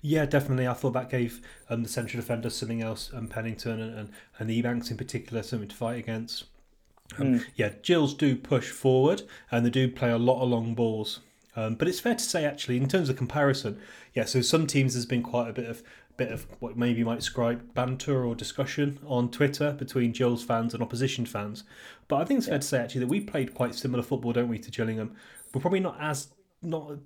Yeah, 0.00 0.24
definitely. 0.24 0.66
I 0.66 0.72
thought 0.72 0.92
that 0.92 1.10
gave 1.10 1.42
um, 1.68 1.82
the 1.82 1.88
central 1.88 2.20
defenders 2.22 2.56
something 2.56 2.80
else, 2.80 3.10
um, 3.12 3.28
Pennington 3.28 3.80
and, 3.80 3.98
and, 3.98 4.12
and 4.38 4.50
Ebanks 4.50 4.90
in 4.90 4.96
particular, 4.96 5.42
something 5.42 5.68
to 5.68 5.76
fight 5.76 5.98
against. 5.98 6.44
Um, 7.18 7.44
Yeah, 7.54 7.70
Gills 7.82 8.14
do 8.14 8.36
push 8.36 8.70
forward 8.70 9.22
and 9.50 9.64
they 9.64 9.70
do 9.70 9.88
play 9.88 10.10
a 10.10 10.18
lot 10.18 10.42
of 10.42 10.48
long 10.48 10.74
balls. 10.74 11.20
Um, 11.56 11.76
but 11.76 11.86
it's 11.86 12.00
fair 12.00 12.14
to 12.14 12.22
say, 12.24 12.44
actually, 12.44 12.78
in 12.78 12.88
terms 12.88 13.08
of 13.08 13.16
comparison, 13.16 13.78
yeah. 14.12 14.24
So 14.24 14.40
some 14.40 14.66
teams 14.66 14.94
there's 14.94 15.06
been 15.06 15.22
quite 15.22 15.48
a 15.48 15.52
bit 15.52 15.66
of 15.68 15.82
bit 16.16 16.30
of 16.30 16.46
what 16.60 16.76
maybe 16.76 17.00
you 17.00 17.04
might 17.04 17.18
describe 17.18 17.74
banter 17.74 18.24
or 18.24 18.36
discussion 18.36 19.00
on 19.04 19.28
Twitter 19.28 19.72
between 19.72 20.12
Gills 20.12 20.44
fans 20.44 20.72
and 20.72 20.80
opposition 20.82 21.26
fans. 21.26 21.64
But 22.06 22.16
I 22.16 22.24
think 22.24 22.38
it's 22.38 22.46
fair 22.48 22.58
to 22.60 22.64
say 22.66 22.78
actually 22.78 23.00
that 23.00 23.08
we 23.08 23.20
played 23.20 23.52
quite 23.54 23.74
similar 23.74 24.02
football, 24.04 24.32
don't 24.32 24.48
we, 24.48 24.58
to 24.60 24.70
Gillingham? 24.70 25.14
We're 25.52 25.60
probably 25.60 25.80
not 25.80 25.96
as 26.00 26.28
not 26.62 26.98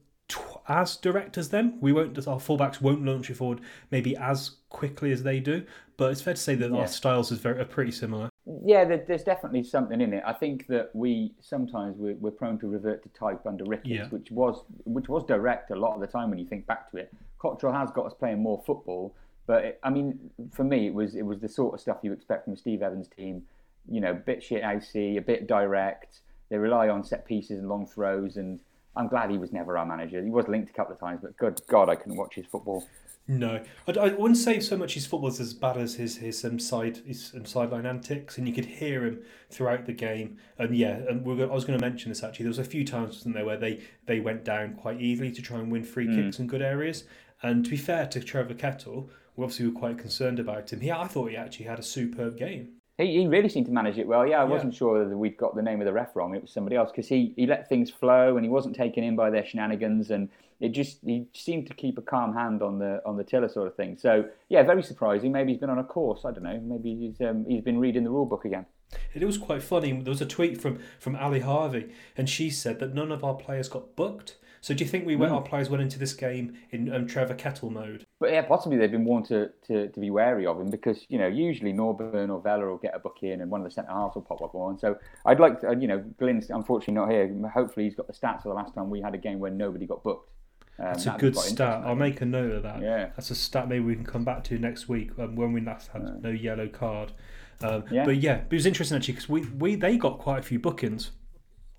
as 0.68 0.96
direct 0.96 1.36
as 1.38 1.48
them. 1.50 1.78
We 1.80 1.92
won't. 1.92 2.16
Our 2.26 2.38
fullbacks 2.38 2.80
won't 2.80 3.04
launch 3.04 3.28
it 3.30 3.34
forward 3.36 3.60
maybe 3.90 4.16
as 4.16 4.52
quickly 4.70 5.12
as 5.12 5.22
they 5.22 5.40
do. 5.40 5.64
But 5.98 6.12
it's 6.12 6.22
fair 6.22 6.34
to 6.34 6.40
say 6.40 6.54
that 6.54 6.70
Yeah. 6.70 6.78
our 6.78 6.88
styles 6.88 7.30
is 7.32 7.38
very 7.38 7.60
are 7.60 7.64
pretty 7.66 7.92
similar. 7.92 8.27
Yeah, 8.64 8.84
there, 8.86 9.04
there's 9.06 9.24
definitely 9.24 9.62
something 9.62 10.00
in 10.00 10.12
it. 10.14 10.22
I 10.26 10.32
think 10.32 10.66
that 10.68 10.90
we 10.94 11.32
sometimes 11.40 11.96
we're, 11.98 12.14
we're 12.14 12.30
prone 12.30 12.58
to 12.60 12.68
revert 12.68 13.02
to 13.02 13.08
type 13.10 13.46
under 13.46 13.64
Ricketts, 13.64 13.88
Yeah. 13.88 14.06
which 14.08 14.30
was 14.30 14.62
which 14.84 15.08
was 15.08 15.24
direct 15.24 15.70
a 15.70 15.76
lot 15.76 15.94
of 15.94 16.00
the 16.00 16.06
time 16.06 16.30
when 16.30 16.38
you 16.38 16.46
think 16.46 16.66
back 16.66 16.90
to 16.92 16.96
it. 16.96 17.12
Cotterill 17.38 17.74
has 17.74 17.90
got 17.90 18.06
us 18.06 18.14
playing 18.14 18.40
more 18.42 18.62
football, 18.66 19.14
but 19.46 19.64
it, 19.64 19.80
I 19.82 19.90
mean, 19.90 20.18
for 20.50 20.64
me, 20.64 20.86
it 20.86 20.94
was 20.94 21.14
it 21.14 21.22
was 21.26 21.40
the 21.40 21.48
sort 21.48 21.74
of 21.74 21.80
stuff 21.80 21.98
you 22.02 22.12
expect 22.12 22.44
from 22.44 22.56
Steve 22.56 22.82
Evans 22.82 23.08
team. 23.08 23.42
You 23.90 24.00
know, 24.00 24.14
bit 24.14 24.42
shit 24.42 24.62
housey, 24.62 25.18
a 25.18 25.22
bit 25.22 25.46
direct. 25.46 26.20
They 26.48 26.56
rely 26.58 26.88
on 26.88 27.04
set 27.04 27.26
pieces 27.26 27.58
and 27.58 27.68
long 27.68 27.86
throws, 27.86 28.36
and 28.38 28.60
I'm 28.96 29.08
glad 29.08 29.30
he 29.30 29.38
was 29.38 29.52
never 29.52 29.76
our 29.76 29.84
manager. 29.86 30.22
He 30.22 30.30
was 30.30 30.48
linked 30.48 30.70
a 30.70 30.72
couple 30.72 30.94
of 30.94 31.00
times, 31.00 31.20
but 31.22 31.36
good 31.36 31.60
God, 31.68 31.88
I 31.90 31.96
couldn't 31.96 32.16
watch 32.16 32.34
his 32.34 32.46
football. 32.46 32.86
No, 33.30 33.62
I, 33.86 33.92
I 33.92 34.08
wouldn't 34.14 34.38
say 34.38 34.58
so 34.58 34.74
much 34.78 34.94
his 34.94 35.04
football's 35.06 35.38
as 35.38 35.52
bad 35.52 35.76
as 35.76 35.96
his 35.96 36.16
his 36.16 36.42
um, 36.46 36.58
side 36.58 37.02
his 37.06 37.32
um, 37.36 37.44
sideline 37.44 37.84
antics, 37.84 38.38
and 38.38 38.48
you 38.48 38.54
could 38.54 38.64
hear 38.64 39.04
him 39.04 39.20
throughout 39.50 39.84
the 39.84 39.92
game. 39.92 40.38
And 40.58 40.74
yeah, 40.74 41.00
and 41.08 41.24
we're, 41.26 41.44
I 41.44 41.52
was 41.54 41.66
going 41.66 41.78
to 41.78 41.84
mention 41.86 42.08
this 42.10 42.22
actually. 42.24 42.44
There 42.44 42.50
was 42.50 42.58
a 42.58 42.64
few 42.64 42.86
times, 42.86 43.16
wasn't 43.16 43.34
there, 43.34 43.44
where 43.44 43.58
they 43.58 43.80
they 44.06 44.18
went 44.20 44.44
down 44.44 44.74
quite 44.74 45.00
easily 45.00 45.30
to 45.32 45.42
try 45.42 45.58
and 45.58 45.70
win 45.70 45.84
free 45.84 46.06
kicks 46.06 46.38
in 46.38 46.46
good 46.46 46.62
areas. 46.62 47.04
And 47.42 47.64
to 47.64 47.70
be 47.70 47.76
fair 47.76 48.06
to 48.06 48.20
Trevor 48.20 48.54
Kettle, 48.54 49.10
we 49.36 49.44
obviously 49.44 49.66
were 49.68 49.78
quite 49.78 49.98
concerned 49.98 50.38
about 50.38 50.72
him. 50.72 50.82
Yeah, 50.82 50.98
I 50.98 51.06
thought 51.06 51.30
he 51.30 51.36
actually 51.36 51.66
had 51.66 51.78
a 51.78 51.82
superb 51.82 52.38
game. 52.38 52.70
He, 52.96 53.20
he 53.20 53.26
really 53.28 53.48
seemed 53.50 53.66
to 53.66 53.72
manage 53.72 53.98
it 53.98 54.08
well. 54.08 54.26
Yeah, 54.26 54.38
I 54.38 54.44
Yeah. 54.44 54.50
wasn't 54.50 54.74
sure 54.74 54.98
whether 54.98 55.16
we'd 55.18 55.36
got 55.36 55.54
the 55.54 55.62
name 55.62 55.80
of 55.80 55.84
the 55.84 55.92
ref 55.92 56.16
wrong. 56.16 56.34
It 56.34 56.42
was 56.42 56.50
somebody 56.50 56.74
else 56.76 56.90
because 56.90 57.06
he, 57.08 57.34
he 57.36 57.46
let 57.46 57.68
things 57.68 57.90
flow 57.90 58.36
and 58.36 58.44
he 58.44 58.48
wasn't 58.50 58.74
taken 58.74 59.04
in 59.04 59.14
by 59.14 59.30
their 59.30 59.44
shenanigans 59.46 60.10
and 60.10 60.28
it 60.60 60.70
just 60.70 60.98
he 61.04 61.26
seemed 61.34 61.66
to 61.68 61.74
keep 61.74 61.98
a 61.98 62.02
calm 62.02 62.34
hand 62.34 62.62
on 62.62 62.78
the 62.78 63.00
on 63.06 63.16
the 63.16 63.24
tiller 63.24 63.48
sort 63.48 63.68
of 63.68 63.76
thing. 63.76 63.96
So 63.96 64.24
yeah, 64.48 64.62
very 64.62 64.82
surprising. 64.82 65.32
Maybe 65.32 65.52
he's 65.52 65.60
been 65.60 65.70
on 65.70 65.78
a 65.78 65.84
course. 65.84 66.24
I 66.24 66.32
don't 66.32 66.42
know. 66.42 66.60
Maybe 66.60 66.94
he's 66.94 67.20
um, 67.26 67.44
he's 67.48 67.62
been 67.62 67.78
reading 67.78 68.04
the 68.04 68.10
rule 68.10 68.26
book 68.26 68.44
again. 68.44 68.66
It 69.14 69.24
was 69.24 69.38
quite 69.38 69.62
funny. 69.62 69.92
There 69.92 70.10
was 70.10 70.20
a 70.20 70.26
tweet 70.26 70.60
from 70.60 70.78
from 70.98 71.16
Ali 71.16 71.40
Harvey, 71.40 71.90
and 72.16 72.28
she 72.28 72.50
said 72.50 72.78
that 72.80 72.94
none 72.94 73.12
of 73.12 73.22
our 73.22 73.34
players 73.34 73.68
got 73.68 73.94
booked. 73.96 74.36
So 74.60 74.74
do 74.74 74.84
you 74.84 74.90
think 74.90 75.06
we 75.06 75.16
went, 75.16 75.32
our 75.32 75.42
players 75.42 75.70
went 75.70 75.82
into 75.82 75.98
this 75.98 76.12
game 76.12 76.54
in 76.70 76.92
um, 76.92 77.06
Trevor 77.06 77.34
Kettle 77.34 77.70
mode? 77.70 78.04
But 78.18 78.32
yeah, 78.32 78.42
possibly 78.42 78.76
they've 78.76 78.90
been 78.90 79.04
warned 79.04 79.26
to, 79.26 79.50
to, 79.68 79.88
to 79.88 80.00
be 80.00 80.10
wary 80.10 80.46
of 80.46 80.60
him 80.60 80.68
because 80.70 81.06
you 81.08 81.18
know 81.18 81.28
usually 81.28 81.72
Norburn 81.72 82.30
or 82.30 82.40
Vela 82.40 82.66
will 82.66 82.78
get 82.78 82.94
a 82.94 82.98
book 82.98 83.18
in 83.22 83.40
and 83.40 83.50
one 83.50 83.60
of 83.60 83.64
the 83.64 83.70
centre 83.70 83.92
halves 83.92 84.14
will 84.14 84.22
pop 84.22 84.42
up 84.42 84.54
on. 84.54 84.78
So 84.78 84.98
I'd 85.24 85.40
like 85.40 85.60
to, 85.60 85.76
you 85.78 85.86
know 85.86 86.04
Glenn's 86.18 86.50
unfortunately 86.50 86.94
not 86.94 87.10
here. 87.10 87.32
Hopefully 87.52 87.86
he's 87.86 87.94
got 87.94 88.06
the 88.06 88.12
stats 88.12 88.42
for 88.42 88.48
the 88.48 88.54
last 88.54 88.74
time 88.74 88.90
we 88.90 89.00
had 89.00 89.14
a 89.14 89.18
game 89.18 89.38
where 89.38 89.50
nobody 89.50 89.86
got 89.86 90.02
booked. 90.02 90.32
Um, 90.78 90.84
That's 90.86 91.06
a 91.06 91.16
good 91.18 91.36
stat. 91.36 91.82
I'll 91.84 91.96
make 91.96 92.20
a 92.20 92.24
note 92.24 92.52
of 92.52 92.62
that. 92.62 92.80
Yeah. 92.80 93.06
That's 93.16 93.30
a 93.30 93.34
stat 93.34 93.68
maybe 93.68 93.84
we 93.84 93.94
can 93.96 94.04
come 94.04 94.24
back 94.24 94.44
to 94.44 94.58
next 94.58 94.88
week 94.88 95.10
um, 95.18 95.34
when 95.34 95.52
we 95.52 95.60
last 95.60 95.88
had 95.88 96.22
no 96.22 96.30
yellow 96.30 96.68
card. 96.68 97.12
Um, 97.60 97.84
Yeah. 97.90 98.04
But 98.04 98.18
yeah, 98.18 98.42
it 98.48 98.54
was 98.54 98.66
interesting 98.66 98.96
actually 98.96 99.14
because 99.14 99.28
we, 99.28 99.40
we 99.58 99.74
they 99.74 99.96
got 99.96 100.18
quite 100.18 100.38
a 100.38 100.42
few 100.42 100.58
bookings. 100.60 101.10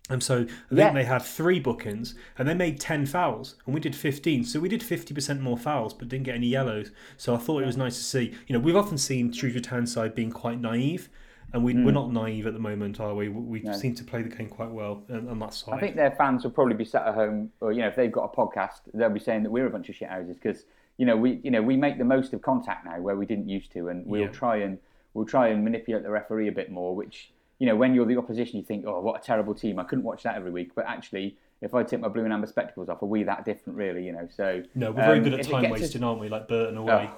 And 0.10 0.22
so 0.24 0.38
I 0.42 0.46
think 0.46 0.52
Yeah. 0.72 0.94
they 0.94 1.04
had 1.06 1.22
three 1.22 1.60
bookings 1.60 2.16
and 2.38 2.48
they 2.50 2.56
made 2.56 2.80
10 2.80 3.06
fouls 3.06 3.56
and 3.66 3.74
we 3.74 3.80
did 3.80 3.96
15. 3.96 4.44
So 4.44 4.60
we 4.60 4.68
did 4.68 4.82
50% 4.82 5.40
more 5.40 5.58
fouls 5.58 5.94
but 5.94 6.10
didn't 6.10 6.26
get 6.26 6.36
any 6.36 6.48
yellows. 6.48 6.92
So 7.16 7.34
I 7.36 7.38
thought 7.38 7.64
it 7.64 7.68
was 7.68 7.78
nice 7.78 7.96
to 7.98 8.04
see. 8.04 8.34
You 8.48 8.54
know, 8.54 8.60
we've 8.60 8.76
often 8.76 8.98
seen 8.98 9.32
Shrewsbury 9.32 9.62
Townside 9.62 10.14
being 10.16 10.32
quite 10.32 10.60
naive 10.60 11.10
and 11.54 11.64
we, 11.64 11.74
Hmm. 11.74 11.86
we're 11.86 11.92
not 11.92 12.12
naive 12.12 12.46
at 12.48 12.54
the 12.54 12.60
moment, 12.60 13.00
are 13.00 13.16
we? 13.16 13.30
We 13.30 13.64
seem 13.74 13.96
to 13.96 14.04
play 14.04 14.22
the 14.22 14.30
game 14.30 14.50
quite 14.50 14.70
well 14.72 15.04
on, 15.10 15.28
on 15.30 15.40
that 15.40 15.54
side. 15.54 15.76
I 15.76 15.80
think 15.80 15.96
their 15.96 16.12
fans 16.12 16.44
will 16.44 16.52
probably 16.52 16.76
be 16.76 16.86
sat 16.86 17.08
at 17.08 17.16
home, 17.16 17.52
or 17.62 17.72
you 17.72 17.82
know, 17.82 17.88
if 17.88 17.96
they've 17.96 18.12
got 18.12 18.32
a 18.34 18.36
podcast, 18.36 18.82
they'll 18.94 19.10
be 19.10 19.20
saying 19.20 19.44
that 19.44 19.52
we're 19.52 19.68
a 19.68 19.70
bunch 19.70 19.90
of 19.90 19.96
shithouses 19.96 20.36
because 20.42 20.66
you 20.98 21.06
know 21.06 21.16
we 21.18 21.40
you 21.44 21.52
know 21.52 21.62
we 21.62 21.78
make 21.78 21.98
the 21.98 22.04
most 22.06 22.34
of 22.34 22.42
contact 22.42 22.86
now 22.86 23.00
where 23.00 23.16
we 23.16 23.26
didn't 23.26 23.48
used 23.50 23.72
to, 23.74 23.88
and 23.90 24.06
we'll 24.06 24.22
Yeah. 24.22 24.28
try 24.28 24.58
and 24.58 24.78
we'll 25.14 25.26
try 25.26 25.48
and 25.48 25.64
manipulate 25.64 26.04
the 26.04 26.12
referee 26.12 26.48
a 26.48 26.52
bit 26.52 26.72
more. 26.72 26.96
Which 26.96 27.32
you 27.58 27.66
know, 27.68 27.76
when 27.76 27.94
you're 27.94 28.06
the 28.06 28.18
opposition, 28.18 28.58
you 28.58 28.64
think, 28.64 28.86
oh, 28.88 29.02
what 29.02 29.22
a 29.22 29.24
terrible 29.26 29.54
team! 29.54 29.80
I 29.80 29.84
couldn't 29.84 30.06
watch 30.06 30.24
that 30.24 30.36
every 30.36 30.52
week, 30.52 30.72
but 30.76 30.86
actually. 30.88 31.38
If 31.62 31.74
I 31.76 31.84
take 31.84 32.00
my 32.00 32.08
blue 32.08 32.24
and 32.24 32.32
amber 32.32 32.48
spectacles 32.48 32.88
off, 32.88 33.04
are 33.04 33.06
we 33.06 33.24
that 33.24 33.44
different, 33.44 33.78
really? 33.78 34.06
You 34.06 34.14
know, 34.14 34.30
so 34.34 34.64
no, 34.76 34.92
we're 34.92 35.04
very 35.04 35.18
um, 35.18 35.24
good 35.26 35.34
at 35.34 35.44
time 35.46 35.64
gets 35.64 35.74
us- 35.76 35.82
wasting, 35.82 36.04
aren't 36.06 36.22
we? 36.22 36.30
Like 36.30 36.48
Burton 36.48 36.78
away. 36.78 37.10
Oh, 37.12 37.18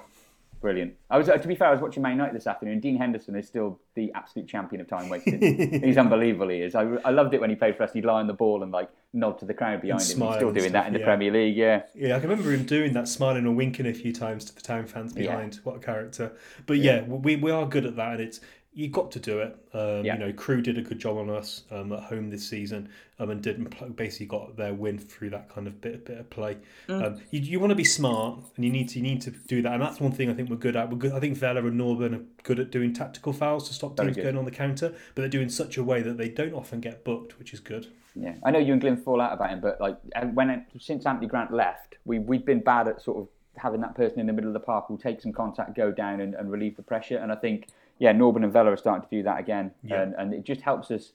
brilliant. 0.62 0.94
I 1.10 1.18
was, 1.18 1.28
uh, 1.28 1.36
to 1.36 1.48
be 1.48 1.54
fair, 1.54 1.68
I 1.68 1.72
was 1.72 1.80
watching 1.80 2.02
Man 2.02 2.12
United 2.12 2.34
this 2.34 2.46
afternoon. 2.46 2.80
Dean 2.80 2.96
Henderson 2.96 3.36
is 3.36 3.46
still 3.46 3.78
the 3.94 4.10
absolute 4.14 4.48
champion 4.48 4.80
of 4.80 4.88
time 4.88 5.10
wasting. 5.10 5.82
He's 5.84 5.98
unbelievable. 5.98 6.48
He 6.48 6.62
is. 6.62 6.74
I, 6.74 6.82
I 7.04 7.10
loved 7.10 7.34
it 7.34 7.40
when 7.40 7.50
he 7.50 7.56
played 7.56 7.76
for 7.76 7.82
us. 7.82 7.92
He'd 7.92 8.06
lie 8.06 8.20
on 8.20 8.26
the 8.28 8.32
ball 8.32 8.62
and 8.62 8.72
like 8.72 8.88
nod 9.12 9.38
to 9.40 9.44
the 9.44 9.52
crowd 9.52 9.82
behind 9.82 10.00
him. 10.00 10.20
He's 10.20 10.34
still 10.36 10.52
doing 10.52 10.60
stuff, 10.60 10.72
that 10.72 10.86
in 10.86 10.94
the 10.94 11.00
yeah. 11.00 11.04
Premier 11.04 11.30
League. 11.30 11.56
Yeah. 11.56 11.82
Yeah, 11.94 12.16
I 12.16 12.20
can 12.20 12.30
remember 12.30 12.52
him 12.52 12.64
doing 12.64 12.94
that, 12.94 13.08
smiling 13.08 13.44
and 13.44 13.56
winking 13.56 13.86
a 13.86 13.92
few 13.92 14.12
times 14.12 14.46
to 14.46 14.54
the 14.54 14.62
town 14.62 14.86
fans 14.86 15.12
Yeah. 15.14 15.22
behind. 15.26 15.60
What 15.64 15.76
a 15.76 15.80
character! 15.80 16.32
But 16.66 16.78
yeah, 16.78 17.02
we, 17.02 17.36
we 17.36 17.50
are 17.50 17.66
good 17.66 17.84
at 17.84 17.96
that, 17.96 18.12
and 18.12 18.20
it's 18.20 18.40
you 18.74 18.88
got 18.88 19.10
to 19.12 19.20
do 19.20 19.40
it. 19.40 19.56
Um, 19.74 20.04
Yeah. 20.04 20.14
You 20.14 20.18
know, 20.20 20.32
Crewe 20.32 20.62
did 20.62 20.78
a 20.78 20.82
good 20.82 20.98
job 20.98 21.18
on 21.18 21.28
us 21.28 21.64
um, 21.70 21.92
at 21.92 22.04
home 22.04 22.30
this 22.30 22.48
season, 22.48 22.88
um, 23.18 23.30
and 23.30 23.42
didn't 23.42 23.66
pl- 23.66 23.90
basically 23.90 24.26
got 24.26 24.56
their 24.56 24.72
win 24.72 24.98
through 24.98 25.30
that 25.30 25.48
kind 25.50 25.66
of 25.66 25.80
bit 25.80 26.04
bit 26.04 26.18
of 26.18 26.30
play. 26.30 26.56
Mm. 26.88 27.04
Um, 27.04 27.20
you, 27.30 27.40
you 27.40 27.60
want 27.60 27.70
to 27.70 27.76
be 27.76 27.84
smart, 27.84 28.40
and 28.56 28.64
you 28.64 28.70
need 28.70 28.88
to 28.90 28.98
you 28.98 29.02
need 29.02 29.20
to 29.22 29.30
do 29.30 29.60
that, 29.62 29.74
and 29.74 29.82
that's 29.82 30.00
one 30.00 30.12
thing 30.12 30.30
I 30.30 30.34
think 30.34 30.48
we're 30.48 30.56
good 30.56 30.76
at. 30.76 30.90
We're 30.90 30.96
good. 30.96 31.12
I 31.12 31.20
think 31.20 31.36
Vela 31.36 31.64
and 31.64 31.78
Norburn 31.78 32.14
are 32.14 32.24
good 32.42 32.58
at 32.60 32.70
doing 32.70 32.92
tactical 32.92 33.32
fouls 33.32 33.68
to 33.68 33.74
stop 33.74 33.96
Very 33.96 34.08
teams 34.08 34.16
good. 34.16 34.22
going 34.24 34.38
on 34.38 34.44
the 34.44 34.50
counter, 34.50 34.88
but 35.14 35.22
they're 35.22 35.28
doing 35.28 35.50
such 35.50 35.76
a 35.76 35.84
way 35.84 36.00
that 36.02 36.16
they 36.16 36.28
don't 36.28 36.54
often 36.54 36.80
get 36.80 37.04
booked, 37.04 37.38
which 37.38 37.52
is 37.52 37.60
good. 37.60 37.88
Yeah. 38.14 38.34
I 38.42 38.50
know 38.50 38.58
you 38.58 38.72
and 38.72 38.80
Glyn 38.80 38.96
fall 38.96 39.20
out 39.20 39.32
about 39.32 39.50
him, 39.50 39.60
but 39.60 39.80
like 39.80 39.98
and 40.14 40.34
when 40.34 40.64
since 40.80 41.04
Anthony 41.04 41.26
Grant 41.26 41.52
left, 41.52 41.96
we 42.04 42.18
we've 42.18 42.44
been 42.46 42.60
bad 42.60 42.88
at 42.88 43.02
sort 43.02 43.18
of 43.18 43.28
having 43.56 43.82
that 43.82 43.94
person 43.94 44.18
in 44.18 44.26
the 44.26 44.32
middle 44.32 44.48
of 44.48 44.54
the 44.54 44.60
park 44.60 44.86
who'll 44.88 44.96
take 44.96 45.20
some 45.20 45.32
contact, 45.32 45.76
go 45.76 45.92
down, 45.92 46.20
and, 46.20 46.34
and 46.34 46.50
relieve 46.50 46.74
the 46.76 46.82
pressure. 46.82 47.18
And 47.18 47.30
I 47.30 47.36
think 47.36 47.68
yeah, 47.98 48.12
Norburn 48.12 48.44
and 48.44 48.52
Vela 48.52 48.72
are 48.72 48.76
starting 48.76 49.08
to 49.08 49.16
do 49.16 49.22
that 49.22 49.38
again, 49.40 49.72
Yeah. 49.82 50.02
and 50.02 50.14
and 50.18 50.34
it 50.34 50.44
just 50.44 50.60
helps 50.62 50.90
us 50.90 51.12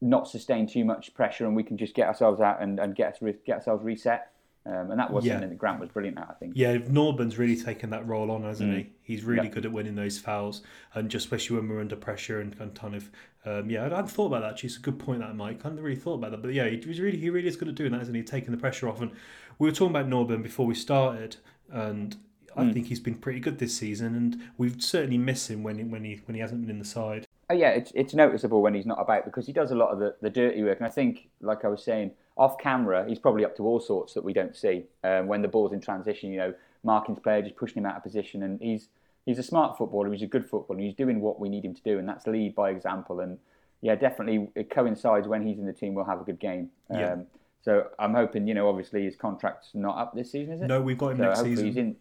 not 0.00 0.26
sustain 0.28 0.66
too 0.66 0.84
much 0.84 1.14
pressure, 1.14 1.46
and 1.46 1.54
we 1.54 1.62
can 1.62 1.76
just 1.76 1.94
get 1.94 2.08
ourselves 2.08 2.40
out 2.40 2.60
and, 2.60 2.80
and 2.80 2.94
get 2.94 3.12
us 3.22 3.34
get 3.46 3.56
ourselves 3.56 3.84
reset. 3.84 4.28
Um, 4.64 4.92
and 4.92 5.00
that 5.00 5.12
was 5.12 5.24
Yeah. 5.26 5.32
something 5.32 5.48
that 5.50 5.58
Grant 5.58 5.80
was 5.80 5.88
brilliant 5.88 6.18
at, 6.18 6.28
I 6.30 6.34
think. 6.34 6.52
Yeah, 6.54 6.76
Norburn's 6.76 7.36
really 7.36 7.56
taken 7.56 7.90
that 7.90 8.06
role 8.06 8.30
on, 8.30 8.44
hasn't 8.44 8.70
Mm. 8.70 8.76
he? 8.76 8.90
He's 9.02 9.24
really 9.24 9.48
Yeah. 9.48 9.54
good 9.54 9.66
at 9.66 9.72
winning 9.72 9.96
those 9.96 10.20
fouls, 10.20 10.62
and 10.94 11.10
just 11.10 11.24
especially 11.26 11.56
when 11.56 11.68
we're 11.68 11.80
under 11.80 11.96
pressure 11.96 12.40
and, 12.40 12.54
and 12.60 12.72
kind 12.72 12.94
of, 12.94 13.10
um, 13.44 13.68
yeah, 13.68 13.80
I 13.80 13.88
hadn't 13.88 14.06
thought 14.12 14.26
about 14.26 14.42
that. 14.42 14.50
Actually, 14.52 14.68
it's 14.68 14.76
a 14.76 14.82
good 14.82 15.00
point 15.00 15.18
that 15.18 15.34
Mike. 15.34 15.58
I 15.64 15.68
hadn't 15.68 15.82
really 15.82 15.96
thought 15.96 16.14
about 16.14 16.30
that, 16.30 16.42
but 16.42 16.52
yeah, 16.54 16.68
he 16.68 16.76
was 16.86 17.00
really 17.00 17.18
he 17.18 17.28
really 17.28 17.48
is 17.48 17.56
good 17.56 17.66
at 17.66 17.74
doing 17.74 17.90
that, 17.90 18.02
isn't 18.02 18.14
he? 18.14 18.22
Taking 18.22 18.52
the 18.52 18.56
pressure 18.56 18.88
off. 18.88 19.00
And 19.00 19.10
we 19.58 19.68
were 19.68 19.74
talking 19.74 19.96
about 19.96 20.08
Norburn 20.08 20.44
before 20.44 20.64
we 20.66 20.76
started, 20.76 21.36
and 21.68 22.16
I 22.56 22.64
Mm. 22.64 22.72
think 22.74 22.86
he's 22.86 23.00
been 23.00 23.14
pretty 23.14 23.40
good 23.40 23.58
this 23.58 23.76
season, 23.76 24.14
and 24.14 24.36
we've 24.58 24.82
certainly 24.82 25.18
missed 25.18 25.50
him 25.50 25.62
when 25.62 25.78
he, 25.78 25.84
when 25.84 26.04
he 26.04 26.20
when 26.26 26.34
he 26.34 26.40
hasn't 26.40 26.60
been 26.60 26.70
in 26.70 26.78
the 26.78 26.84
side. 26.84 27.26
Oh, 27.50 27.54
yeah, 27.54 27.70
it's, 27.70 27.92
it's 27.94 28.14
noticeable 28.14 28.62
when 28.62 28.72
he's 28.74 28.86
not 28.86 28.98
about 29.00 29.24
because 29.26 29.46
he 29.46 29.52
does 29.52 29.72
a 29.72 29.74
lot 29.74 29.90
of 29.90 29.98
the, 29.98 30.14
the 30.22 30.30
dirty 30.30 30.62
work. 30.62 30.78
And 30.78 30.86
I 30.86 30.90
think, 30.90 31.28
like 31.40 31.64
I 31.64 31.68
was 31.68 31.82
saying, 31.84 32.12
off 32.36 32.56
camera, 32.56 33.04
he's 33.06 33.18
probably 33.18 33.44
up 33.44 33.54
to 33.56 33.66
all 33.66 33.78
sorts 33.80 34.14
that 34.14 34.24
we 34.24 34.32
don't 34.32 34.56
see. 34.56 34.84
Um, 35.04 35.26
when 35.26 35.42
the 35.42 35.48
ball's 35.48 35.72
in 35.72 35.80
transition, 35.80 36.30
you 36.30 36.38
know, 36.38 36.54
marking 36.82 37.14
player, 37.16 37.42
just 37.42 37.56
pushing 37.56 37.78
him 37.78 37.86
out 37.86 37.96
of 37.96 38.02
position. 38.02 38.42
And 38.42 38.60
he's 38.60 38.88
he's 39.26 39.38
a 39.38 39.42
smart 39.42 39.76
footballer, 39.76 40.10
he's 40.12 40.22
a 40.22 40.26
good 40.26 40.48
footballer, 40.48 40.80
he's 40.80 40.94
doing 40.94 41.20
what 41.20 41.38
we 41.40 41.48
need 41.48 41.64
him 41.64 41.74
to 41.74 41.82
do, 41.82 41.98
and 41.98 42.08
that's 42.08 42.26
lead 42.26 42.54
by 42.54 42.70
example. 42.70 43.20
And 43.20 43.38
yeah, 43.82 43.96
definitely 43.96 44.48
it 44.54 44.70
coincides 44.70 45.28
when 45.28 45.46
he's 45.46 45.58
in 45.58 45.66
the 45.66 45.72
team, 45.72 45.94
we'll 45.94 46.04
have 46.06 46.20
a 46.20 46.24
good 46.24 46.38
game. 46.38 46.70
Yeah. 46.90 47.12
Um, 47.14 47.26
so 47.60 47.88
I'm 47.98 48.14
hoping, 48.14 48.46
you 48.48 48.54
know, 48.54 48.68
obviously 48.68 49.04
his 49.04 49.14
contract's 49.14 49.70
not 49.74 49.96
up 49.98 50.14
this 50.14 50.32
season, 50.32 50.54
is 50.54 50.62
it? 50.62 50.66
No, 50.68 50.80
we've 50.80 50.98
got 50.98 51.10
him 51.10 51.18
So 51.18 51.24
next 51.24 51.40
season. 51.42 51.66
He's 51.66 51.76
in, 51.76 51.96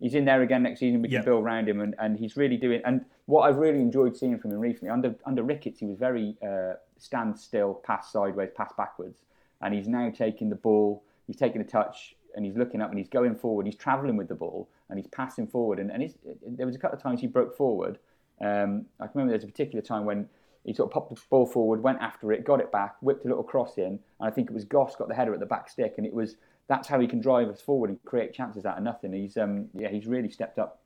he's 0.00 0.14
in 0.14 0.24
there 0.24 0.42
again 0.42 0.62
next 0.62 0.80
season. 0.80 1.02
We 1.02 1.08
can 1.08 1.16
Yeah. 1.18 1.24
build 1.24 1.44
around 1.44 1.68
him, 1.68 1.80
and, 1.80 1.94
and 1.98 2.18
he's 2.18 2.36
really 2.36 2.56
doing. 2.56 2.80
And 2.84 3.04
what 3.26 3.42
I've 3.42 3.56
really 3.56 3.80
enjoyed 3.80 4.16
seeing 4.16 4.38
from 4.38 4.52
him 4.52 4.58
recently 4.58 4.90
under 4.90 5.14
under 5.24 5.42
Ricketts, 5.42 5.78
he 5.80 5.86
was 5.86 5.98
very 5.98 6.36
uh, 6.46 6.74
stand 6.98 7.38
still, 7.38 7.74
pass 7.74 8.12
sideways, 8.12 8.50
pass 8.54 8.72
backwards, 8.76 9.22
and 9.60 9.74
he's 9.74 9.88
now 9.88 10.10
taking 10.10 10.50
the 10.50 10.56
ball. 10.56 11.02
He's 11.26 11.36
taking 11.36 11.60
a 11.60 11.64
touch, 11.64 12.16
and 12.36 12.44
he's 12.44 12.56
looking 12.56 12.80
up, 12.82 12.90
and 12.90 12.98
he's 12.98 13.08
going 13.08 13.34
forward. 13.34 13.66
He's 13.66 13.76
travelling 13.76 14.16
with 14.16 14.28
the 14.28 14.34
ball, 14.34 14.68
and 14.88 14.98
he's 14.98 15.08
passing 15.08 15.46
forward. 15.46 15.78
And 15.78 15.90
and 15.90 16.12
there 16.44 16.66
was 16.66 16.76
a 16.76 16.78
couple 16.78 16.96
of 16.96 17.02
times 17.02 17.20
he 17.20 17.26
broke 17.26 17.56
forward. 17.56 17.98
Um, 18.40 18.86
I 19.00 19.06
can 19.06 19.12
remember 19.14 19.30
there's 19.32 19.44
a 19.44 19.52
particular 19.52 19.82
time 19.82 20.04
when. 20.04 20.28
He 20.66 20.72
sort 20.72 20.88
of 20.88 20.94
popped 20.94 21.14
the 21.14 21.20
ball 21.28 21.44
forward, 21.44 21.82
went 21.82 21.98
after 22.00 22.32
it, 22.32 22.42
got 22.42 22.58
it 22.58 22.72
back, 22.72 22.96
whipped 23.02 23.26
a 23.26 23.28
little 23.28 23.42
cross 23.44 23.76
in, 23.76 23.84
and 23.84 24.00
I 24.18 24.30
think 24.30 24.48
it 24.48 24.54
was 24.54 24.64
Goss 24.64 24.96
got 24.96 25.08
the 25.08 25.14
header 25.14 25.34
at 25.34 25.40
the 25.40 25.44
back 25.44 25.68
stick, 25.68 25.96
and 25.98 26.06
it 26.06 26.14
was 26.14 26.36
that's 26.68 26.88
how 26.88 26.98
he 27.00 27.06
can 27.06 27.20
drive 27.20 27.48
us 27.48 27.60
forward 27.60 27.90
and 27.90 28.02
create 28.04 28.32
chances 28.32 28.64
out 28.64 28.78
of 28.78 28.84
nothing. 28.84 29.12
He's 29.12 29.36
um 29.36 29.68
yeah 29.74 29.88
he's 29.88 30.06
really 30.06 30.30
stepped 30.30 30.58
up. 30.58 30.80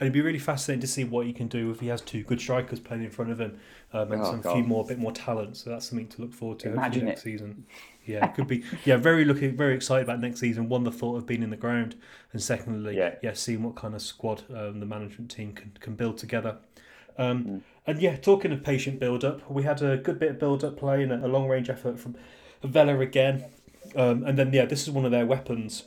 And 0.00 0.06
it'd 0.06 0.12
be 0.12 0.20
really 0.22 0.38
fascinating 0.38 0.80
to 0.80 0.86
see 0.86 1.04
what 1.04 1.26
he 1.26 1.32
can 1.32 1.46
do 1.48 1.70
if 1.70 1.80
he 1.80 1.88
has 1.88 2.00
two 2.00 2.22
good 2.24 2.40
strikers 2.40 2.80
playing 2.80 3.04
in 3.04 3.10
front 3.10 3.30
of 3.30 3.40
him 3.40 3.58
um, 3.92 4.12
and 4.12 4.22
Oh, 4.22 4.30
some 4.30 4.40
God. 4.40 4.52
few 4.54 4.62
more, 4.64 4.84
a 4.84 4.86
bit 4.86 4.98
more 4.98 5.12
talent. 5.12 5.56
So 5.56 5.70
that's 5.70 5.86
something 5.88 6.06
to 6.08 6.22
look 6.22 6.32
forward 6.32 6.58
to 6.60 6.72
Imagine 6.72 7.06
next 7.06 7.22
season. 7.22 7.66
Yeah, 8.06 8.26
could 8.28 8.46
be. 8.46 8.64
Yeah, 8.86 8.96
very 8.96 9.26
looking, 9.26 9.54
very 9.54 9.74
excited 9.74 10.04
about 10.04 10.20
next 10.20 10.40
season. 10.40 10.70
One, 10.70 10.82
the 10.82 10.90
thought 10.90 11.16
of 11.18 11.26
being 11.26 11.42
in 11.42 11.50
the 11.50 11.58
ground, 11.58 11.94
and 12.32 12.42
secondly, 12.42 12.96
yeah, 12.96 13.16
Yeah. 13.22 13.34
seeing 13.34 13.62
what 13.62 13.76
kind 13.76 13.94
of 13.94 14.00
squad 14.00 14.44
um, 14.50 14.80
the 14.80 14.86
management 14.86 15.30
team 15.30 15.52
can 15.52 15.72
can 15.78 15.94
build 15.94 16.16
together. 16.16 16.56
Um, 17.18 17.44
Mm. 17.44 17.60
And 17.86 18.00
yeah, 18.00 18.16
talking 18.16 18.50
of 18.50 18.62
patient 18.64 18.98
build 18.98 19.24
up, 19.24 19.50
we 19.50 19.64
had 19.64 19.82
a 19.82 19.98
good 19.98 20.18
bit 20.18 20.30
of 20.30 20.38
build 20.38 20.64
up 20.64 20.78
play 20.78 21.02
and 21.02 21.12
a, 21.12 21.26
a 21.26 21.28
long 21.28 21.48
range 21.48 21.68
effort 21.68 22.00
from 22.00 22.16
Vela 22.62 22.98
again. 22.98 23.44
Um, 23.96 24.22
and 24.24 24.38
then 24.38 24.52
yeah, 24.52 24.66
this 24.66 24.82
is 24.82 24.90
one 24.90 25.04
of 25.04 25.10
their 25.10 25.26
weapons. 25.26 25.84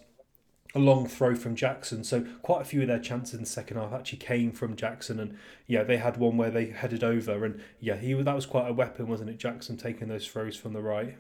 a 0.74 0.80
long 0.80 1.08
throw 1.08 1.36
from 1.36 1.56
Jackson. 1.56 2.04
So 2.04 2.26
quite 2.42 2.62
a 2.62 2.66
few 2.66 2.82
of 2.82 2.88
their 2.88 3.00
chances 3.00 3.34
in 3.34 3.42
the 3.42 3.46
second 3.50 3.78
half 3.78 3.94
actually 3.94 4.20
came 4.20 4.52
from 4.52 4.76
Jackson, 4.76 5.20
and 5.20 5.38
yeah, 5.68 5.84
they 5.84 5.98
had 5.98 6.18
one 6.18 6.38
where 6.38 6.52
they 6.52 6.68
headed 6.68 7.04
over, 7.04 7.46
and 7.46 7.62
yeah, 7.80 7.98
he 7.98 8.14
that 8.14 8.36
was 8.36 8.46
quite 8.46 8.70
a 8.70 8.74
weapon, 8.74 9.08
wasn't 9.08 9.30
it? 9.30 9.38
Jackson 9.38 9.78
taking 9.78 10.08
those 10.08 10.28
throws 10.28 10.56
from 10.56 10.74
the 10.74 10.82
right. 10.82 11.18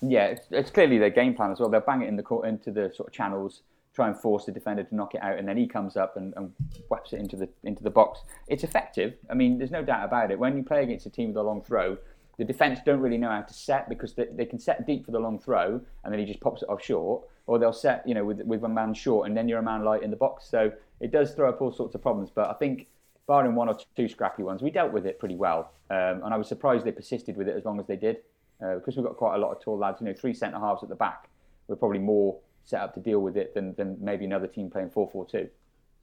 Yeah, 0.00 0.26
it's, 0.26 0.46
it's 0.50 0.70
clearly 0.70 0.98
their 0.98 1.10
game 1.10 1.34
plan 1.34 1.52
as 1.52 1.60
well. 1.60 1.68
They'll 1.68 1.80
bang 1.80 2.02
it 2.02 2.08
in 2.08 2.16
the 2.16 2.22
court 2.22 2.48
into 2.48 2.72
the 2.72 2.90
sort 2.94 3.08
of 3.08 3.12
channels, 3.12 3.62
try 3.94 4.08
and 4.08 4.16
force 4.16 4.46
the 4.46 4.52
defender 4.52 4.82
to 4.82 4.94
knock 4.94 5.14
it 5.14 5.22
out, 5.22 5.38
and 5.38 5.46
then 5.46 5.56
he 5.56 5.66
comes 5.68 5.96
up 5.96 6.16
and, 6.16 6.32
and 6.36 6.52
whaps 6.88 7.12
it 7.12 7.20
into 7.20 7.36
the 7.36 7.48
into 7.64 7.82
the 7.82 7.90
box. 7.90 8.20
It's 8.48 8.64
effective. 8.64 9.14
I 9.30 9.34
mean, 9.34 9.58
there's 9.58 9.70
no 9.70 9.84
doubt 9.84 10.04
about 10.04 10.30
it. 10.30 10.38
When 10.38 10.56
you 10.56 10.64
play 10.64 10.82
against 10.82 11.06
a 11.06 11.10
team 11.10 11.28
with 11.28 11.36
a 11.36 11.42
long 11.42 11.62
throw, 11.62 11.98
the 12.38 12.44
defence 12.44 12.80
don't 12.84 13.00
really 13.00 13.18
know 13.18 13.30
how 13.30 13.42
to 13.42 13.54
set 13.54 13.88
because 13.88 14.14
they, 14.14 14.26
they 14.32 14.46
can 14.46 14.58
set 14.58 14.86
deep 14.86 15.04
for 15.04 15.12
the 15.12 15.18
long 15.18 15.38
throw, 15.38 15.80
and 16.04 16.12
then 16.12 16.18
he 16.18 16.24
just 16.24 16.40
pops 16.40 16.62
it 16.62 16.68
off 16.68 16.82
short, 16.82 17.22
or 17.46 17.58
they'll 17.58 17.72
set 17.72 18.06
you 18.06 18.14
know 18.14 18.24
with 18.24 18.40
with 18.42 18.60
one 18.60 18.74
man 18.74 18.94
short, 18.94 19.28
and 19.28 19.36
then 19.36 19.48
you're 19.48 19.58
a 19.58 19.62
man 19.62 19.84
light 19.84 20.02
in 20.02 20.10
the 20.10 20.16
box. 20.16 20.46
So 20.48 20.72
it 21.00 21.12
does 21.12 21.32
throw 21.34 21.48
up 21.48 21.60
all 21.60 21.72
sorts 21.72 21.94
of 21.94 22.02
problems. 22.02 22.30
But 22.34 22.50
I 22.50 22.54
think. 22.54 22.88
Barring 23.28 23.54
one 23.54 23.68
or 23.68 23.78
two 23.96 24.08
scrappy 24.08 24.42
ones, 24.42 24.62
we 24.62 24.70
dealt 24.72 24.92
with 24.92 25.06
it 25.06 25.20
pretty 25.20 25.36
well, 25.36 25.70
um, 25.90 26.22
and 26.24 26.34
I 26.34 26.36
was 26.36 26.48
surprised 26.48 26.84
they 26.84 26.90
persisted 26.90 27.36
with 27.36 27.46
it 27.46 27.56
as 27.56 27.64
long 27.64 27.78
as 27.78 27.86
they 27.86 27.94
did 27.94 28.16
uh, 28.62 28.74
because 28.74 28.96
we've 28.96 29.04
got 29.04 29.16
quite 29.16 29.34
a 29.34 29.38
lot 29.38 29.52
of 29.52 29.60
tall 29.60 29.78
lads, 29.78 30.00
you 30.00 30.06
know, 30.06 30.14
three 30.14 30.34
centre 30.34 30.58
halves 30.58 30.82
at 30.82 30.88
the 30.88 30.94
back. 30.94 31.28
We're 31.66 31.76
probably 31.76 31.98
more 31.98 32.38
set 32.64 32.80
up 32.80 32.94
to 32.94 33.00
deal 33.00 33.20
with 33.20 33.36
it 33.36 33.54
than, 33.54 33.74
than 33.74 33.96
maybe 34.00 34.24
another 34.24 34.46
team 34.46 34.70
playing 34.70 34.90
4 34.90 35.08
4 35.10 35.26
2. 35.26 35.48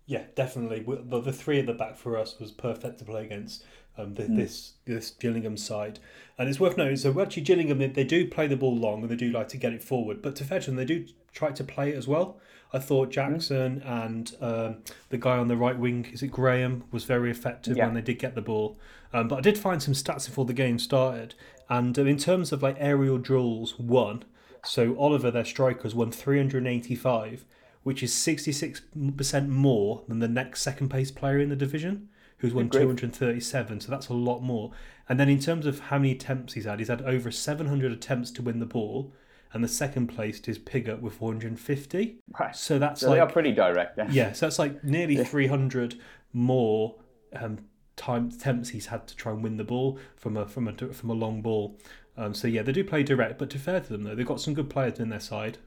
Yeah, 0.10 0.24
definitely. 0.34 0.80
The, 0.80 1.22
the 1.22 1.32
three 1.32 1.60
at 1.60 1.68
the 1.68 1.74
back 1.74 1.96
for 1.96 2.18
us 2.18 2.40
was 2.40 2.50
perfect 2.50 2.98
to 2.98 3.06
play 3.06 3.24
against 3.24 3.64
um, 3.96 4.16
the, 4.16 4.24
mm. 4.24 4.38
this 4.38 4.74
this 4.86 5.12
Gillingham 5.12 5.56
side. 5.56 6.00
And 6.36 6.50
it's 6.50 6.60
worth 6.60 6.78
noting, 6.78 6.98
so 6.98 7.22
actually 7.22 7.44
Gillingham, 7.44 7.78
they, 7.78 7.90
they 7.90 8.04
do 8.04 8.28
play 8.28 8.48
the 8.48 8.58
ball 8.58 8.76
long 8.76 9.04
and 9.04 9.12
they 9.12 9.16
do 9.16 9.30
like 9.30 9.50
to 9.50 9.58
get 9.58 9.72
it 9.72 9.84
forward, 9.84 10.24
but 10.24 10.36
to 10.38 10.44
Fetchham, 10.44 10.78
they 10.78 10.86
do 10.86 11.06
try 11.32 11.52
to 11.52 11.64
play 11.64 11.92
it 11.92 11.96
as 11.96 12.08
well. 12.08 12.40
I 12.74 12.80
thought 12.80 13.12
Jackson 13.12 13.82
mm. 13.82 14.06
and 14.06 14.36
um, 14.42 14.78
the 15.10 15.20
guy 15.20 15.38
on 15.38 15.48
the 15.48 15.56
right 15.56 15.78
wing, 15.78 16.08
is 16.12 16.24
it 16.24 16.30
Graham, 16.30 16.86
was 16.90 17.04
very 17.04 17.30
effective 17.30 17.78
yeah. 17.78 17.86
when 17.86 17.94
they 17.94 18.02
did 18.02 18.18
get 18.18 18.34
the 18.34 18.42
ball. 18.42 18.80
Um, 19.14 19.28
but 19.28 19.36
I 19.38 19.42
did 19.42 19.60
find 19.60 19.82
some 19.82 19.94
stats 19.94 20.26
before 20.26 20.46
the 20.46 20.54
game 20.54 20.80
started. 20.80 21.36
And 21.70 22.00
um, 22.00 22.08
in 22.08 22.18
terms 22.18 22.52
of 22.52 22.64
like 22.64 22.78
aerial 22.80 23.20
duels, 23.20 23.78
won. 23.78 24.24
So 24.66 24.98
Oliver, 24.98 25.30
their 25.30 25.46
strikers, 25.46 25.94
won 25.94 26.12
385, 26.12 27.46
which 27.90 28.04
is 28.04 28.14
66% 28.14 29.48
more 29.50 30.04
than 30.08 30.20
the 30.20 30.28
next 30.28 30.62
second 30.62 30.90
place 30.90 31.10
player 31.10 31.40
in 31.40 31.50
the 31.50 31.56
division, 31.56 32.08
who's 32.38 32.54
won 32.54 32.70
237. 32.70 33.80
So 33.80 33.90
that's 33.90 34.10
a 34.10 34.14
lot 34.14 34.44
more. 34.44 34.70
And 35.10 35.20
then 35.20 35.28
in 35.28 35.40
terms 35.40 35.66
of 35.66 35.80
how 35.80 35.98
many 35.98 36.12
attempts 36.12 36.54
he's 36.54 36.66
had, 36.66 36.78
he's 36.78 36.90
had 36.90 37.02
over 37.02 37.32
700 37.32 37.92
attempts 37.92 38.30
to 38.30 38.44
win 38.44 38.60
the 38.60 38.68
ball. 38.68 39.12
And 39.54 39.64
the 39.64 39.68
second 39.68 40.06
placed 40.06 40.48
is 40.48 40.60
Pigott 40.60 41.02
with 41.02 41.16
450. 41.16 42.20
Right. 42.40 42.56
So 42.56 42.78
that's 42.78 43.02
so 43.02 43.08
like. 43.10 43.16
They 43.16 43.22
are 43.22 43.32
pretty 43.32 43.54
direct 43.54 43.98
then. 43.98 44.10
Yeah, 44.12 44.34
so 44.34 44.46
that's 44.46 44.60
like 44.60 44.84
nearly 44.84 45.24
300 45.24 46.00
more 46.32 46.94
um, 47.36 47.58
time 47.96 48.28
attempts 48.28 48.70
he's 48.70 48.86
had 48.86 49.08
to 49.08 49.16
try 49.16 49.32
and 49.32 49.42
win 49.42 49.58
the 49.58 49.64
ball 49.64 49.98
from 50.16 50.38
a 50.38 50.46
from 50.46 50.68
a 50.68 50.74
from 50.74 51.10
a 51.10 51.14
long 51.14 51.42
ball. 51.42 51.80
Um, 52.16 52.36
so 52.36 52.48
yeah, 52.48 52.62
they 52.62 52.72
do 52.72 52.84
play 52.84 53.02
direct, 53.02 53.40
but 53.40 53.50
to 53.50 53.58
fair 53.58 53.80
to 53.80 53.90
them 53.90 54.04
though, 54.04 54.14
they've 54.14 54.28
got 54.28 54.42
some 54.42 54.54
good 54.54 54.70
players 54.70 55.00
in 55.00 55.10
their 55.10 55.20
side. 55.20 55.58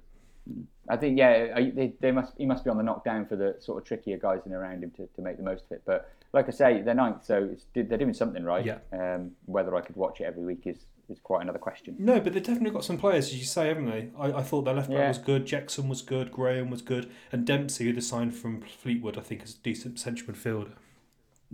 I 0.88 0.96
think 0.96 1.16
yeah, 1.18 1.54
they, 1.54 1.94
they 2.00 2.10
must 2.10 2.32
he 2.36 2.44
must 2.46 2.64
be 2.64 2.70
on 2.70 2.76
the 2.76 2.82
knockdown 2.82 3.26
for 3.26 3.36
the 3.36 3.56
sort 3.60 3.78
of 3.80 3.86
trickier 3.86 4.18
guys 4.18 4.40
in 4.46 4.52
around 4.52 4.82
him 4.82 4.90
to, 4.96 5.06
to 5.06 5.22
make 5.22 5.36
the 5.36 5.42
most 5.42 5.64
of 5.66 5.72
it. 5.72 5.82
But 5.86 6.10
like 6.32 6.48
I 6.48 6.50
say, 6.50 6.82
they're 6.82 6.94
ninth, 6.94 7.24
so 7.24 7.54
they're 7.74 7.84
doing 7.98 8.14
something 8.14 8.42
right. 8.42 8.64
Yeah. 8.64 8.78
Um, 8.92 9.32
whether 9.46 9.76
I 9.76 9.80
could 9.82 9.96
watch 9.96 10.20
it 10.20 10.24
every 10.24 10.42
week 10.44 10.62
is, 10.64 10.78
is 11.08 11.18
quite 11.22 11.42
another 11.42 11.58
question. 11.58 11.94
No, 11.98 12.18
but 12.20 12.32
they've 12.32 12.42
definitely 12.42 12.70
got 12.70 12.84
some 12.84 12.98
players, 12.98 13.26
as 13.26 13.36
you 13.38 13.44
say, 13.44 13.68
haven't 13.68 13.86
they? 13.86 14.08
I, 14.18 14.38
I 14.38 14.42
thought 14.42 14.62
their 14.64 14.74
left 14.74 14.88
back 14.88 14.98
Yeah. 14.98 15.08
was 15.08 15.18
good, 15.18 15.46
Jackson 15.46 15.88
was 15.88 16.02
good, 16.02 16.32
Graham 16.32 16.70
was 16.70 16.82
good, 16.82 17.10
and 17.30 17.46
Dempsey, 17.46 17.84
who 17.84 17.92
they 17.92 18.00
signed 18.00 18.34
from 18.34 18.62
Fleetwood, 18.62 19.18
I 19.18 19.20
think 19.20 19.44
is 19.44 19.54
a 19.54 19.58
decent 19.58 20.00
central 20.00 20.34
midfielder. 20.34 20.72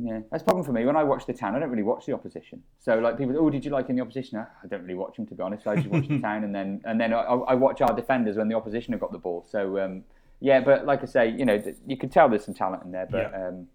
Yeah, 0.00 0.20
that's 0.30 0.42
a 0.42 0.44
problem 0.44 0.64
for 0.64 0.72
me. 0.72 0.84
When 0.84 0.96
I 0.96 1.02
watch 1.02 1.26
the 1.26 1.32
town, 1.32 1.56
I 1.56 1.58
don't 1.58 1.70
really 1.70 1.82
watch 1.82 2.06
the 2.06 2.12
opposition. 2.12 2.62
So 2.78 2.98
like 2.98 3.18
people, 3.18 3.36
oh, 3.36 3.50
did 3.50 3.64
you 3.64 3.70
like 3.72 3.88
in 3.88 3.96
the 3.96 4.02
opposition? 4.02 4.38
I 4.38 4.66
don't 4.68 4.82
really 4.82 4.94
watch 4.94 5.16
them 5.16 5.26
to 5.26 5.34
be 5.34 5.42
honest. 5.42 5.66
I 5.66 5.74
just 5.76 5.88
watch 5.88 6.06
the 6.06 6.20
town, 6.28 6.44
and 6.44 6.54
then 6.54 6.80
and 6.84 7.00
then 7.00 7.12
I, 7.12 7.20
I 7.22 7.54
watch 7.54 7.80
our 7.80 7.94
defenders 7.94 8.36
when 8.36 8.48
the 8.48 8.54
opposition 8.54 8.92
have 8.92 9.00
got 9.00 9.10
the 9.12 9.18
ball. 9.18 9.44
So 9.48 9.78
um, 9.78 10.04
yeah, 10.40 10.60
but 10.60 10.86
like 10.86 11.02
I 11.02 11.06
say, 11.06 11.30
you 11.30 11.44
know, 11.44 11.60
you 11.86 11.96
could 11.96 12.12
tell 12.12 12.28
there's 12.28 12.44
some 12.44 12.54
talent 12.54 12.84
in 12.84 12.92
there, 12.92 13.08
but 13.10 13.32
Yeah. 13.32 13.48
um, 13.48 13.66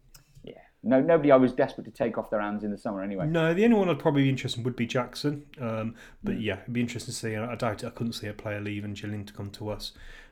yeah, 0.46 0.54
no, 0.82 1.02
nobody 1.02 1.30
I 1.30 1.36
was 1.36 1.52
desperate 1.52 1.84
to 1.86 1.92
take 1.92 2.18
off 2.18 2.30
their 2.30 2.40
hands 2.42 2.64
in 2.64 2.72
the 2.72 2.78
summer 2.78 3.04
anyway. 3.04 3.28
No, 3.28 3.54
the 3.54 3.66
only 3.66 3.76
one 3.78 3.90
I'd 3.90 4.00
probably 4.00 4.24
be 4.24 4.30
interested 4.30 4.60
in 4.60 4.64
would 4.64 4.78
be 4.78 4.86
Jackson. 4.86 5.46
Um, 5.60 5.96
but 6.24 6.40
yeah, 6.40 6.62
it'd 6.62 6.72
be 6.72 6.80
interesting 6.80 7.12
to 7.12 7.18
see. 7.20 7.36
I 7.36 7.54
doubt 7.56 7.84
it. 7.84 7.88
I 7.88 7.90
couldn't 7.90 8.14
see 8.14 8.28
a 8.28 8.34
player 8.34 8.62
leave 8.62 8.86
and 8.86 8.96
Gillian 8.96 9.26
to 9.26 9.34
come 9.34 9.50
to 9.52 9.70
us. 9.70 9.92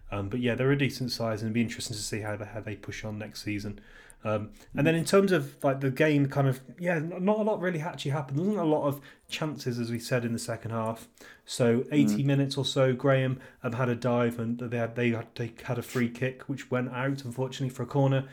Um, 0.10 0.30
but 0.30 0.40
yeah, 0.40 0.56
they're 0.56 0.72
a 0.72 0.78
decent 0.78 1.12
size, 1.12 1.42
and 1.42 1.48
it'd 1.48 1.54
be 1.54 1.62
interesting 1.62 1.96
to 1.96 2.02
see 2.04 2.20
how 2.22 2.36
they, 2.36 2.46
how 2.46 2.60
they 2.62 2.76
push 2.76 3.04
on 3.06 3.18
next 3.18 3.44
season. 3.44 3.80
Um, 4.24 4.52
and 4.76 4.86
then 4.86 4.94
in 4.96 5.04
terms 5.06 5.32
of 5.32 5.56
like 5.64 5.80
the 5.82 5.90
game, 5.90 6.28
kind 6.28 6.48
of 6.48 6.62
yeah, 6.80 7.00
not 7.00 7.40
a 7.40 7.42
lot 7.42 7.60
really 7.60 7.80
actually 7.82 8.12
happened. 8.12 8.38
There 8.38 8.46
wasn't 8.46 8.66
a 8.66 8.70
lot 8.70 8.86
of 8.88 9.02
chances, 9.28 9.80
as 9.80 9.90
we 9.90 9.98
said 10.00 10.24
in 10.26 10.34
the 10.34 10.40
second 10.40 10.72
half. 10.72 11.08
So 11.46 11.86
eighty 11.92 12.24
minutes 12.24 12.56
or 12.58 12.66
so, 12.66 12.94
Graham 12.94 13.40
um, 13.64 13.74
had 13.74 13.90
a 13.90 13.96
dive, 13.96 14.40
and 14.40 14.60
they 14.60 14.78
had 14.78 14.96
they 14.96 15.10
had, 15.12 15.28
they 15.36 15.54
had 15.64 15.78
a 15.80 15.82
free 15.82 16.10
kick 16.10 16.44
which 16.44 16.70
went 16.70 16.90
out, 16.90 17.26
unfortunately 17.26 17.74
for 17.74 17.84
a 17.84 17.88
corner. 17.88 18.28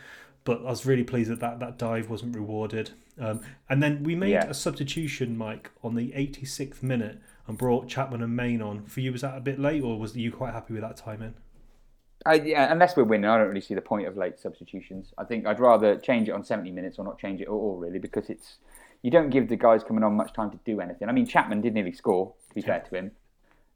But 0.44 0.61
I 0.61 0.70
was 0.70 0.87
really 0.87 1.05
pleased 1.05 1.31
that 1.31 1.40
that, 1.40 1.59
that 1.61 1.79
dive 1.79 2.09
wasn't 2.09 2.35
rewarded. 2.35 2.90
Um, 3.20 3.40
and 3.68 3.83
then 3.83 4.03
we 4.05 4.14
made 4.14 4.31
Yeah. 4.31 4.46
a 4.48 4.55
substitution, 4.55 5.37
Mike, 5.37 5.70
on 5.83 5.94
the 5.94 6.12
86th 6.12 6.83
minute 6.83 7.18
and 7.46 7.59
brought 7.59 7.88
Chapman 7.88 8.22
and 8.22 8.35
Main 8.35 8.62
on. 8.62 8.85
For 8.87 9.01
you, 9.01 9.12
was 9.12 9.22
that 9.22 9.37
a 9.37 9.40
bit 9.40 9.59
late, 9.59 9.83
or 9.83 9.98
was 9.98 10.16
you 10.16 10.31
quite 10.33 10.55
happy 10.55 10.72
with 10.74 10.83
that 10.83 10.96
timing? 10.96 11.35
I, 12.29 12.35
yeah, 12.35 12.71
unless 12.71 12.95
we're 12.97 13.05
winning, 13.05 13.29
I 13.31 13.38
don't 13.38 13.49
really 13.49 13.62
see 13.62 13.75
the 13.75 13.81
point 13.81 14.07
of 14.07 14.17
late 14.17 14.38
substitutions. 14.38 15.12
I 15.17 15.25
think 15.25 15.47
I'd 15.47 15.59
rather 15.59 15.97
change 15.97 16.29
it 16.29 16.33
on 16.33 16.45
70 16.45 16.71
minutes 16.73 16.99
or 16.99 17.05
not 17.05 17.19
change 17.19 17.41
it 17.41 17.45
at 17.45 17.49
all, 17.49 17.77
really, 17.77 17.99
because 17.99 18.29
it's 18.29 18.59
you 19.03 19.11
don't 19.11 19.31
give 19.31 19.49
the 19.49 19.57
guys 19.57 19.83
coming 19.83 20.05
on 20.05 20.14
much 20.14 20.35
time 20.35 20.51
to 20.51 20.59
do 20.64 20.81
anything. 20.81 21.09
I 21.09 21.12
mean, 21.12 21.27
Chapman 21.27 21.62
did 21.62 21.73
nearly 21.73 21.93
score, 21.93 22.35
to 22.49 22.55
be 22.55 22.61
fair 22.61 22.81
to 22.81 22.95
him, 22.95 23.11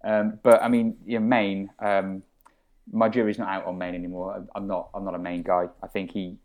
um, 0.05 0.39
but 0.43 0.63
I 0.63 0.69
mean, 0.69 0.97
you 1.07 1.19
know, 1.19 1.25
Main, 1.25 1.71
um, 1.79 2.23
my 2.93 3.09
jury's 3.09 3.39
not 3.39 3.49
out 3.49 3.67
on 3.67 3.79
Main 3.79 3.95
anymore. 3.95 4.47
I'm- 4.55 4.67
not. 4.67 4.91
I'm 4.95 5.05
not 5.05 5.15
a 5.15 5.19
Main 5.19 5.43
guy. 5.43 5.69
I 5.83 5.87
think 5.87 6.11
he 6.13 6.37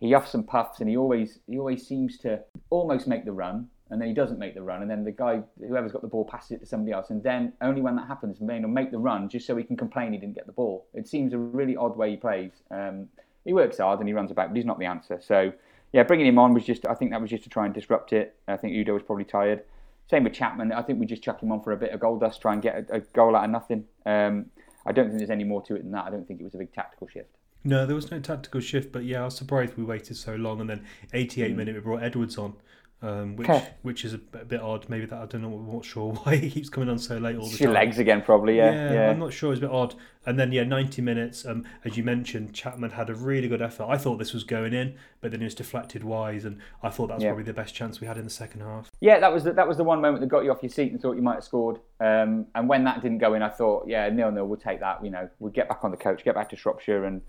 he 0.00 0.12
huffs 0.12 0.34
and 0.34 0.46
puffs, 0.46 0.80
and 0.80 0.88
he 0.88 0.96
always 0.96 1.40
he 1.48 1.58
always 1.58 1.86
seems 1.86 2.18
to 2.18 2.40
almost 2.70 3.08
make 3.08 3.24
the 3.24 3.32
run, 3.32 3.68
and 3.90 4.00
then 4.00 4.08
he 4.08 4.14
doesn't 4.14 4.38
make 4.38 4.54
the 4.54 4.62
run, 4.62 4.82
and 4.82 4.90
then 4.90 5.04
the 5.04 5.12
guy 5.12 5.42
whoever's 5.66 5.92
got 5.92 6.02
the 6.02 6.08
ball 6.08 6.24
passes 6.24 6.52
it 6.52 6.60
to 6.60 6.66
somebody 6.66 6.92
else, 6.92 7.10
and 7.10 7.22
then 7.22 7.52
only 7.60 7.80
when 7.80 7.96
that 7.96 8.06
happens, 8.06 8.40
Main 8.40 8.62
will 8.62 8.68
make 8.70 8.90
the 8.90 8.98
run 8.98 9.28
just 9.28 9.46
so 9.46 9.56
he 9.56 9.64
can 9.64 9.76
complain 9.76 10.12
he 10.12 10.18
didn't 10.18 10.34
get 10.34 10.46
the 10.46 10.52
ball. 10.52 10.86
It 10.94 11.08
seems 11.08 11.32
a 11.32 11.38
really 11.38 11.76
odd 11.76 11.96
way 11.96 12.10
he 12.10 12.16
plays. 12.16 12.52
Um, 12.70 13.08
he 13.44 13.52
works 13.52 13.78
hard 13.78 13.98
and 14.00 14.08
he 14.08 14.14
runs 14.14 14.30
about, 14.30 14.48
but 14.48 14.56
he's 14.56 14.66
not 14.66 14.78
the 14.78 14.84
answer. 14.86 15.18
So 15.22 15.52
yeah, 15.92 16.02
bringing 16.02 16.26
him 16.26 16.38
on 16.38 16.52
was 16.52 16.64
just 16.64 16.86
I 16.86 16.94
think 16.94 17.10
that 17.12 17.20
was 17.20 17.30
just 17.30 17.44
to 17.44 17.48
try 17.50 17.64
and 17.64 17.74
disrupt 17.74 18.12
it. 18.12 18.34
I 18.46 18.56
think 18.56 18.74
Udoh 18.74 18.94
was 18.94 19.02
probably 19.02 19.24
tired. 19.24 19.64
Same 20.10 20.24
with 20.24 20.32
Chapman. 20.34 20.72
I 20.72 20.82
think 20.82 21.00
we 21.00 21.06
just 21.06 21.22
chuck 21.22 21.42
him 21.42 21.52
on 21.52 21.62
for 21.62 21.72
a 21.72 21.76
bit 21.76 21.90
of 21.92 22.00
goal 22.00 22.18
dust, 22.18 22.40
try 22.42 22.52
and 22.54 22.62
get 22.62 22.90
a, 22.90 22.96
a 22.96 23.00
goal 23.00 23.36
out 23.36 23.44
of 23.44 23.50
nothing. 23.50 23.84
Um, 24.06 24.46
I 24.86 24.92
don't 24.92 25.06
think 25.06 25.18
there's 25.18 25.30
any 25.30 25.44
more 25.44 25.62
to 25.62 25.74
it 25.76 25.82
than 25.82 25.92
that. 25.92 26.06
I 26.06 26.10
don't 26.10 26.26
think 26.26 26.40
it 26.40 26.44
was 26.44 26.54
a 26.54 26.58
big 26.58 26.72
tactical 26.72 27.08
shift. 27.08 27.28
No, 27.64 27.84
there 27.84 27.96
was 27.96 28.10
no 28.10 28.20
tactical 28.20 28.60
shift, 28.60 28.92
but 28.92 29.04
yeah, 29.04 29.20
I 29.22 29.24
was 29.26 29.36
surprised 29.36 29.76
we 29.76 29.84
waited 29.84 30.16
so 30.16 30.34
long. 30.36 30.60
And 30.60 30.70
then 30.70 30.84
88 31.12 31.52
Mm. 31.52 31.56
minute, 31.56 31.74
we 31.74 31.80
brought 31.80 32.02
Edwards 32.02 32.38
on, 32.38 32.54
um, 33.00 33.36
which 33.36 33.48
which 33.82 34.04
is 34.04 34.12
a 34.14 34.18
bit, 34.18 34.60
odd. 34.60 34.88
Maybe 34.88 35.06
that 35.06 35.18
I 35.22 35.26
don't 35.26 35.42
know. 35.42 35.52
I'm 35.54 35.72
not 35.72 35.84
sure 35.84 36.12
why 36.24 36.36
he 36.36 36.50
keeps 36.50 36.68
coming 36.68 36.88
on 36.88 36.98
so 36.98 37.16
late 37.18 37.36
all 37.36 37.42
the 37.44 37.50
It's 37.52 37.60
your 37.60 37.72
time. 37.72 37.84
legs 37.84 37.98
again, 38.00 38.22
probably. 38.22 38.56
Yeah, 38.56 38.92
yeah. 38.92 39.10
I'm 39.10 39.20
not 39.20 39.32
sure. 39.32 39.52
It's 39.52 39.58
a 39.60 39.66
bit 39.66 39.70
odd. 39.70 39.94
And 40.26 40.38
then 40.38 40.50
yeah, 40.52 40.64
90 40.64 41.00
minutes. 41.00 41.46
Um, 41.46 41.64
as 41.84 41.96
you 41.96 42.02
mentioned, 42.02 42.52
Chapman 42.54 42.90
had 42.90 43.08
a 43.08 43.14
really 43.14 43.46
good 43.48 43.62
effort. 43.62 43.86
I 43.88 43.96
thought 43.96 44.18
this 44.18 44.34
was 44.34 44.42
going 44.44 44.74
in, 44.74 44.96
but 45.20 45.30
then 45.30 45.40
it 45.40 45.44
was 45.44 45.54
deflected 45.54 46.02
wise, 46.02 46.44
and 46.44 46.58
I 46.82 46.90
thought 46.90 47.06
that 47.06 47.14
was 47.14 47.22
Yeah. 47.22 47.30
probably 47.30 47.44
the 47.44 47.52
best 47.54 47.74
chance 47.74 48.00
we 48.00 48.06
had 48.08 48.18
in 48.18 48.24
the 48.24 48.30
second 48.30 48.60
half. 48.62 48.90
Yeah, 49.00 49.20
that 49.20 49.32
was 49.32 49.44
the, 49.44 49.52
that 49.52 49.66
was 49.68 49.76
the 49.76 49.84
one 49.84 50.00
moment 50.00 50.20
that 50.20 50.26
got 50.26 50.44
you 50.44 50.50
off 50.50 50.62
your 50.62 50.70
seat 50.70 50.90
and 50.92 51.00
thought 51.00 51.14
you 51.16 51.22
might 51.22 51.34
have 51.36 51.44
scored. 51.44 51.78
Um, 52.00 52.46
and 52.56 52.68
when 52.68 52.82
that 52.84 53.00
didn't 53.00 53.18
go 53.18 53.34
in, 53.34 53.42
I 53.42 53.48
thought, 53.48 53.86
yeah, 53.86 54.08
nil 54.10 54.32
nil, 54.32 54.46
we'll 54.46 54.58
take 54.58 54.80
that. 54.80 55.02
You 55.04 55.10
know, 55.10 55.30
we'll 55.38 55.52
get 55.52 55.68
back 55.68 55.84
on 55.84 55.92
the 55.92 55.96
coach, 55.96 56.24
get 56.24 56.34
back 56.34 56.48
to 56.50 56.56
Shropshire, 56.56 57.04
and 57.04 57.22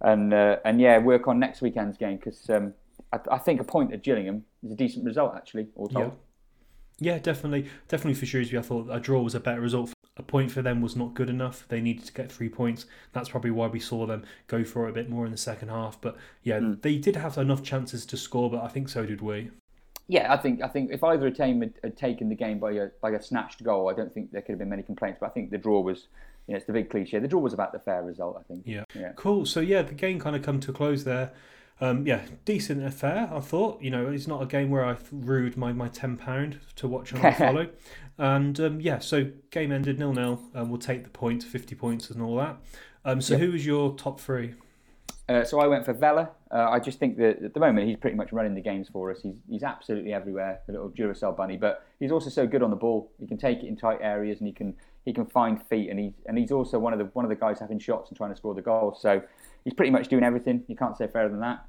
and 0.00 0.32
uh, 0.32 0.58
and 0.64 0.80
yeah, 0.80 0.98
work 0.98 1.26
on 1.26 1.40
next 1.40 1.60
weekend's 1.60 1.98
game 1.98 2.16
because 2.18 2.48
um, 2.50 2.72
I, 3.12 3.18
I 3.32 3.38
think 3.38 3.60
a 3.60 3.64
point 3.64 3.92
at 3.92 4.02
Gillingham 4.02 4.44
is 4.64 4.72
a 4.72 4.76
decent 4.76 5.04
result 5.04 5.34
actually. 5.36 5.68
All 5.76 5.88
told. 5.88 6.06
Yeah. 6.06 6.10
Yeah, 7.00 7.18
definitely, 7.20 7.70
definitely 7.86 8.14
for 8.18 8.26
Shrewsbury. 8.26 8.58
I 8.58 8.62
thought 8.66 8.88
a 8.90 8.98
draw 8.98 9.22
was 9.22 9.36
a 9.36 9.40
better 9.40 9.60
result. 9.60 9.92
A 10.16 10.22
point 10.24 10.50
for 10.50 10.62
them 10.62 10.80
was 10.82 10.96
not 10.96 11.14
good 11.14 11.30
enough. 11.30 11.64
They 11.68 11.80
needed 11.80 12.04
to 12.06 12.12
get 12.12 12.32
three 12.32 12.48
points. 12.48 12.86
That's 13.12 13.28
probably 13.28 13.52
why 13.52 13.68
we 13.68 13.78
saw 13.78 14.04
them 14.04 14.24
go 14.48 14.64
for 14.64 14.88
it 14.88 14.90
a 14.90 14.92
bit 14.94 15.08
more 15.08 15.24
in 15.24 15.30
the 15.30 15.38
second 15.38 15.68
half. 15.68 16.00
But 16.00 16.16
yeah, 16.42 16.58
Hmm. 16.58 16.74
they 16.80 16.98
did 16.98 17.14
have 17.14 17.38
enough 17.38 17.62
chances 17.62 18.04
to 18.06 18.16
score, 18.16 18.50
but 18.50 18.64
I 18.64 18.68
think 18.68 18.88
so 18.88 19.06
did 19.06 19.20
we. 19.20 19.52
Yeah, 20.08 20.32
I 20.32 20.36
think 20.38 20.60
I 20.60 20.66
think 20.66 20.90
if 20.90 21.04
either 21.04 21.28
a 21.28 21.30
team 21.30 21.60
had, 21.60 21.74
had 21.84 21.96
taken 21.96 22.28
the 22.30 22.34
game 22.34 22.58
by 22.58 22.72
a 22.72 22.88
by 23.00 23.10
a 23.10 23.22
snatched 23.22 23.62
goal, 23.62 23.88
I 23.88 23.92
don't 23.92 24.12
think 24.12 24.32
there 24.32 24.40
could 24.42 24.52
have 24.52 24.58
been 24.58 24.70
many 24.70 24.82
complaints. 24.82 25.18
But 25.20 25.26
I 25.26 25.28
think 25.28 25.50
the 25.52 25.58
draw 25.58 25.80
was, 25.80 26.08
you 26.48 26.54
know, 26.54 26.56
it's 26.56 26.66
the 26.66 26.72
big 26.72 26.90
cliche. 26.90 27.20
The 27.20 27.28
draw 27.28 27.40
was 27.40 27.52
about 27.52 27.72
the 27.72 27.78
fair 27.78 28.02
result. 28.02 28.38
I 28.40 28.42
think. 28.42 28.62
Yeah. 28.66 28.82
Yeah. 28.96 29.12
Cool. 29.14 29.46
So 29.46 29.60
yeah, 29.60 29.82
the 29.82 29.94
game 29.94 30.18
kind 30.18 30.34
of 30.34 30.42
come 30.42 30.58
to 30.60 30.72
a 30.72 30.74
close 30.74 31.04
there. 31.04 31.30
Um, 31.80 32.06
yeah, 32.06 32.22
decent 32.44 32.84
affair. 32.84 33.30
I 33.32 33.40
thought. 33.40 33.80
You 33.80 33.90
know, 33.90 34.08
it's 34.08 34.26
not 34.26 34.42
a 34.42 34.46
game 34.46 34.70
where 34.70 34.84
I 34.84 34.96
rued 35.12 35.56
my, 35.56 35.72
my 35.72 35.88
ten 35.88 36.16
pound 36.16 36.60
to 36.76 36.88
watch 36.88 37.12
and 37.12 37.36
follow. 37.36 37.68
And 38.18 38.58
um, 38.58 38.80
yeah, 38.80 38.98
so 38.98 39.30
game 39.50 39.70
ended 39.70 39.98
nil 39.98 40.12
nil, 40.12 40.42
and 40.54 40.70
we'll 40.70 40.80
take 40.80 41.04
the 41.04 41.10
point, 41.10 41.44
fifty 41.44 41.74
points 41.74 42.10
and 42.10 42.22
all 42.22 42.36
that. 42.36 42.56
Um, 43.04 43.20
so 43.20 43.38
who 43.38 43.52
was 43.52 43.64
your 43.64 43.94
top 43.94 44.20
three? 44.20 44.54
Uh, 45.28 45.44
so 45.44 45.60
I 45.60 45.66
went 45.66 45.84
for 45.84 45.92
Vela. 45.92 46.30
Uh, 46.50 46.70
I 46.70 46.78
just 46.78 46.98
think 46.98 47.18
that 47.18 47.42
at 47.42 47.52
the 47.52 47.60
moment 47.60 47.86
he's 47.86 47.98
pretty 47.98 48.16
much 48.16 48.32
running 48.32 48.54
the 48.54 48.62
games 48.62 48.88
for 48.88 49.10
us. 49.10 49.20
He's, 49.22 49.34
he's 49.48 49.62
absolutely 49.62 50.14
everywhere, 50.14 50.60
the 50.66 50.72
little 50.72 50.88
Duracell 50.88 51.36
bunny. 51.36 51.58
But 51.58 51.84
he's 52.00 52.10
also 52.10 52.30
so 52.30 52.46
good 52.46 52.62
on 52.62 52.70
the 52.70 52.76
ball. 52.76 53.12
He 53.20 53.26
can 53.26 53.36
take 53.36 53.62
it 53.62 53.66
in 53.66 53.76
tight 53.76 53.98
areas 54.00 54.38
and 54.38 54.46
he 54.46 54.54
can 54.54 54.74
he 55.04 55.12
can 55.12 55.26
find 55.26 55.62
feet. 55.66 55.90
And 55.90 56.00
he's 56.00 56.14
and 56.26 56.38
he's 56.38 56.50
also 56.50 56.78
one 56.78 56.94
of 56.94 56.98
the 56.98 57.04
one 57.06 57.26
of 57.26 57.28
the 57.28 57.36
guys 57.36 57.60
having 57.60 57.78
shots 57.78 58.08
and 58.08 58.16
trying 58.16 58.30
to 58.30 58.36
score 58.36 58.54
the 58.54 58.62
goals. 58.62 59.02
So 59.02 59.22
he's 59.68 59.74
pretty 59.74 59.90
much 59.90 60.08
doing 60.08 60.24
everything. 60.24 60.64
You 60.66 60.76
can't 60.76 60.96
say 60.96 61.06
fairer 61.06 61.28
than 61.28 61.40
that. 61.40 61.66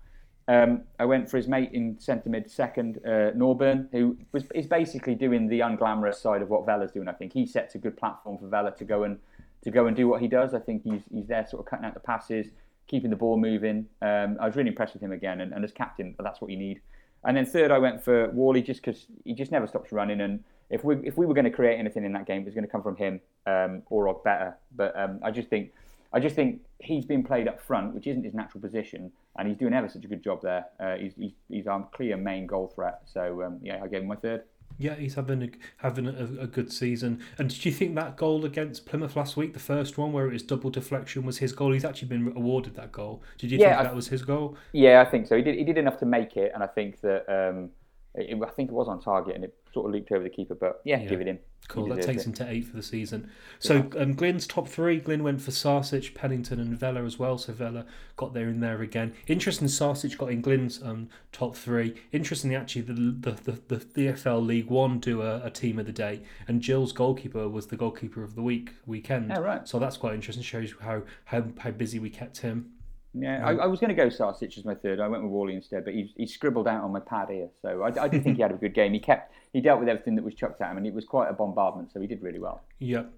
Um, 0.47 0.83
I 0.99 1.05
went 1.05 1.29
for 1.29 1.35
his 1.35 1.49
mate 1.49 1.71
in 1.73 1.99
centre 1.99 2.29
mid 2.29 2.49
second, 2.49 2.99
uh, 3.05 3.31
Norburn, 3.35 3.89
who 3.91 4.17
was 4.31 4.45
is 4.55 4.67
basically 4.67 5.15
doing 5.15 5.49
the 5.49 5.59
unglamorous 5.59 6.15
side 6.15 6.41
of 6.41 6.49
what 6.49 6.65
Vela's 6.65 6.91
doing. 6.91 7.09
I 7.09 7.11
think 7.11 7.33
he 7.33 7.45
sets 7.45 7.75
a 7.75 7.77
good 7.77 7.97
platform 7.97 8.37
for 8.37 8.47
Vela 8.47 8.71
to 8.77 8.85
go 8.85 9.03
and 9.03 9.19
to 9.63 9.69
go 9.69 9.87
and 9.87 9.97
do 9.97 10.07
what 10.07 10.21
he 10.21 10.29
does. 10.29 10.53
I 10.53 10.59
think 10.59 10.83
he's 10.83 11.01
he's 11.13 11.27
there, 11.27 11.45
sort 11.45 11.59
of 11.59 11.69
cutting 11.69 11.85
out 11.85 11.93
the 11.93 11.99
passes, 11.99 12.47
keeping 12.87 13.09
the 13.09 13.17
ball 13.17 13.37
moving. 13.37 13.85
Um, 14.01 14.37
I 14.39 14.45
was 14.47 14.55
really 14.55 14.69
impressed 14.69 14.93
with 14.93 15.03
him 15.03 15.11
again, 15.11 15.41
and, 15.41 15.51
and 15.51 15.63
as 15.65 15.73
captain, 15.73 16.15
that's 16.19 16.39
what 16.39 16.49
you 16.49 16.57
need. 16.57 16.79
And 17.25 17.35
then 17.35 17.45
third, 17.45 17.69
I 17.69 17.79
went 17.79 18.01
for 18.01 18.29
Whalley 18.29 18.61
just 18.61 18.81
because 18.81 19.07
he 19.25 19.33
just 19.33 19.51
never 19.51 19.67
stops 19.67 19.91
running. 19.91 20.21
And 20.21 20.41
if 20.69 20.85
we 20.85 20.95
if 21.03 21.17
we 21.17 21.25
were 21.25 21.33
going 21.33 21.51
to 21.51 21.51
create 21.51 21.77
anything 21.77 22.05
in 22.05 22.13
that 22.13 22.25
game, 22.25 22.43
it 22.43 22.45
was 22.45 22.55
going 22.55 22.65
to 22.65 22.71
come 22.71 22.81
from 22.81 22.95
him 22.95 23.19
um, 23.45 23.83
or 23.89 24.07
Ogbeta. 24.07 24.55
But 24.73 24.97
um, 24.97 25.19
I 25.21 25.31
just 25.31 25.49
think 25.49 25.73
I 26.11 26.19
just 26.19 26.35
think 26.35 26.61
he's 26.79 27.05
been 27.05 27.23
played 27.23 27.47
up 27.47 27.61
front, 27.61 27.93
which 27.93 28.07
isn't 28.07 28.23
his 28.23 28.33
natural 28.33 28.61
position, 28.61 29.11
and 29.37 29.47
he's 29.47 29.57
doing 29.57 29.73
ever 29.73 29.87
such 29.87 30.05
a 30.05 30.07
good 30.07 30.23
job 30.23 30.41
there. 30.41 30.65
Uh, 30.79 30.95
he's, 30.95 31.13
he's 31.15 31.33
he's 31.49 31.67
our 31.67 31.87
clear 31.93 32.17
main 32.17 32.47
goal 32.47 32.71
threat. 32.73 33.01
So 33.05 33.43
um, 33.43 33.59
yeah, 33.61 33.81
I 33.83 33.87
gave 33.87 34.01
him 34.01 34.07
my 34.07 34.15
third. 34.15 34.43
Yeah, 34.77 34.95
he's 34.95 35.15
having 35.15 35.43
a, 35.43 35.49
having 35.77 36.07
a, 36.07 36.43
a, 36.43 36.47
good 36.47 36.71
season. 36.71 37.21
And 37.37 37.49
did 37.49 37.65
you 37.65 37.71
think 37.71 37.95
that 37.95 38.15
goal 38.15 38.45
against 38.45 38.85
Plymouth 38.85 39.15
last 39.17 39.35
week, 39.35 39.51
the 39.53 39.59
first 39.59 39.97
one 39.97 40.13
where 40.13 40.25
it 40.27 40.31
was 40.31 40.41
double 40.43 40.69
deflection, 40.69 41.25
was 41.25 41.39
his 41.39 41.51
goal? 41.51 41.73
He's 41.73 41.83
actually 41.83 42.07
been 42.07 42.31
awarded 42.33 42.75
that 42.75 42.93
goal. 42.93 43.21
Did 43.37 43.51
you 43.51 43.57
Yeah, 43.57 43.69
think 43.69 43.79
I- 43.79 43.83
that 43.83 43.95
was 43.95 44.07
his 44.07 44.21
goal? 44.21 44.55
Yeah, 44.71 45.01
I 45.01 45.05
think 45.09 45.27
so. 45.27 45.35
He 45.35 45.41
did 45.41 45.55
he 45.55 45.65
did 45.65 45.77
enough 45.77 45.97
to 45.97 46.05
make 46.05 46.37
it, 46.37 46.51
and 46.53 46.63
I 46.63 46.67
think 46.67 47.01
that 47.01 47.25
um, 47.27 47.71
it, 48.19 48.41
I 48.41 48.49
think 48.49 48.69
it 48.69 48.73
was 48.73 48.87
on 48.87 49.01
target, 49.01 49.35
and 49.35 49.43
it 49.43 49.55
sort 49.73 49.85
of 49.85 49.93
looped 49.93 50.11
over 50.11 50.23
the 50.23 50.29
keeper. 50.29 50.55
But 50.55 50.81
yeah, 50.83 51.03
give 51.05 51.21
it 51.21 51.27
him. 51.27 51.39
Cool. 51.67 51.87
That 51.89 52.01
takes 52.01 52.23
it. 52.23 52.27
him 52.27 52.33
to 52.33 52.49
eight 52.49 52.65
for 52.65 52.75
the 52.75 52.83
season. 52.83 53.29
So 53.59 53.89
um, 53.97 54.15
Glyn's 54.15 54.47
top 54.47 54.67
three. 54.67 54.99
Glyn 54.99 55.21
went 55.21 55.39
for 55.41 55.51
Sarkic, 55.51 56.15
Pennington, 56.15 56.59
and 56.59 56.77
Vela 56.77 57.03
as 57.03 57.19
well. 57.19 57.37
So 57.37 57.53
Vela 57.53 57.85
got 58.15 58.33
there 58.33 58.49
in 58.49 58.59
there 58.59 58.81
again. 58.81 59.13
Interesting. 59.27 59.67
Sarkic 59.67 60.17
got 60.17 60.31
in 60.31 60.41
Glyn's 60.41 60.81
um, 60.81 61.09
top 61.31 61.55
three. 61.55 61.95
Interestingly, 62.11 62.55
actually, 62.55 62.81
the 62.81 62.93
the 62.93 63.51
the, 63.67 63.75
the 63.77 64.07
EFL 64.07 64.45
League 64.45 64.67
One 64.67 64.99
do 64.99 65.21
a, 65.21 65.45
a 65.45 65.51
team 65.51 65.77
of 65.77 65.85
the 65.85 65.91
day, 65.91 66.23
and 66.47 66.61
Gills' 66.61 66.91
goalkeeper 66.91 67.47
was 67.47 67.67
the 67.67 67.77
goalkeeper 67.77 68.23
of 68.23 68.33
the 68.35 68.41
week 68.41 68.71
weekend. 68.87 69.31
Oh, 69.31 69.41
right. 69.41 69.67
So 69.67 69.77
that's 69.77 69.97
quite 69.97 70.15
interesting. 70.15 70.43
Shows 70.43 70.73
how 70.81 71.03
how 71.25 71.43
how 71.59 71.71
busy 71.71 71.99
we 71.99 72.09
kept 72.09 72.39
him. 72.39 72.71
Yeah, 73.13 73.45
I, 73.45 73.53
I 73.55 73.65
was 73.65 73.79
going 73.79 73.89
to 73.89 73.95
go 73.95 74.07
Sarkic 74.07 74.57
as 74.57 74.65
my 74.65 74.75
third. 74.75 74.99
I 74.99 75.07
went 75.07 75.23
with 75.23 75.31
Whalley 75.31 75.55
instead, 75.55 75.83
but 75.83 75.93
he, 75.93 76.13
he 76.15 76.27
scribbled 76.27 76.67
out 76.67 76.83
on 76.83 76.91
my 76.91 76.99
pad 76.99 77.29
here. 77.29 77.49
So 77.61 77.81
I, 77.81 78.03
I 78.03 78.07
did 78.07 78.23
think 78.23 78.35
he 78.35 78.43
had 78.43 78.51
a 78.51 78.55
good 78.55 78.75
game. 78.75 78.93
He 78.93 78.99
kept 78.99 79.33
he 79.53 79.61
dealt 79.61 79.79
with 79.79 79.89
everything 79.89 80.15
that 80.15 80.23
was 80.23 80.35
chucked 80.35 80.61
at 80.61 80.71
him, 80.71 80.77
and 80.77 80.87
it 80.87 80.93
was 80.93 81.05
quite 81.05 81.29
a 81.29 81.33
bombardment. 81.33 81.91
So 81.91 81.99
he 81.99 82.07
did 82.07 82.21
really 82.21 82.39
well. 82.39 82.63
Yep. 82.79 83.11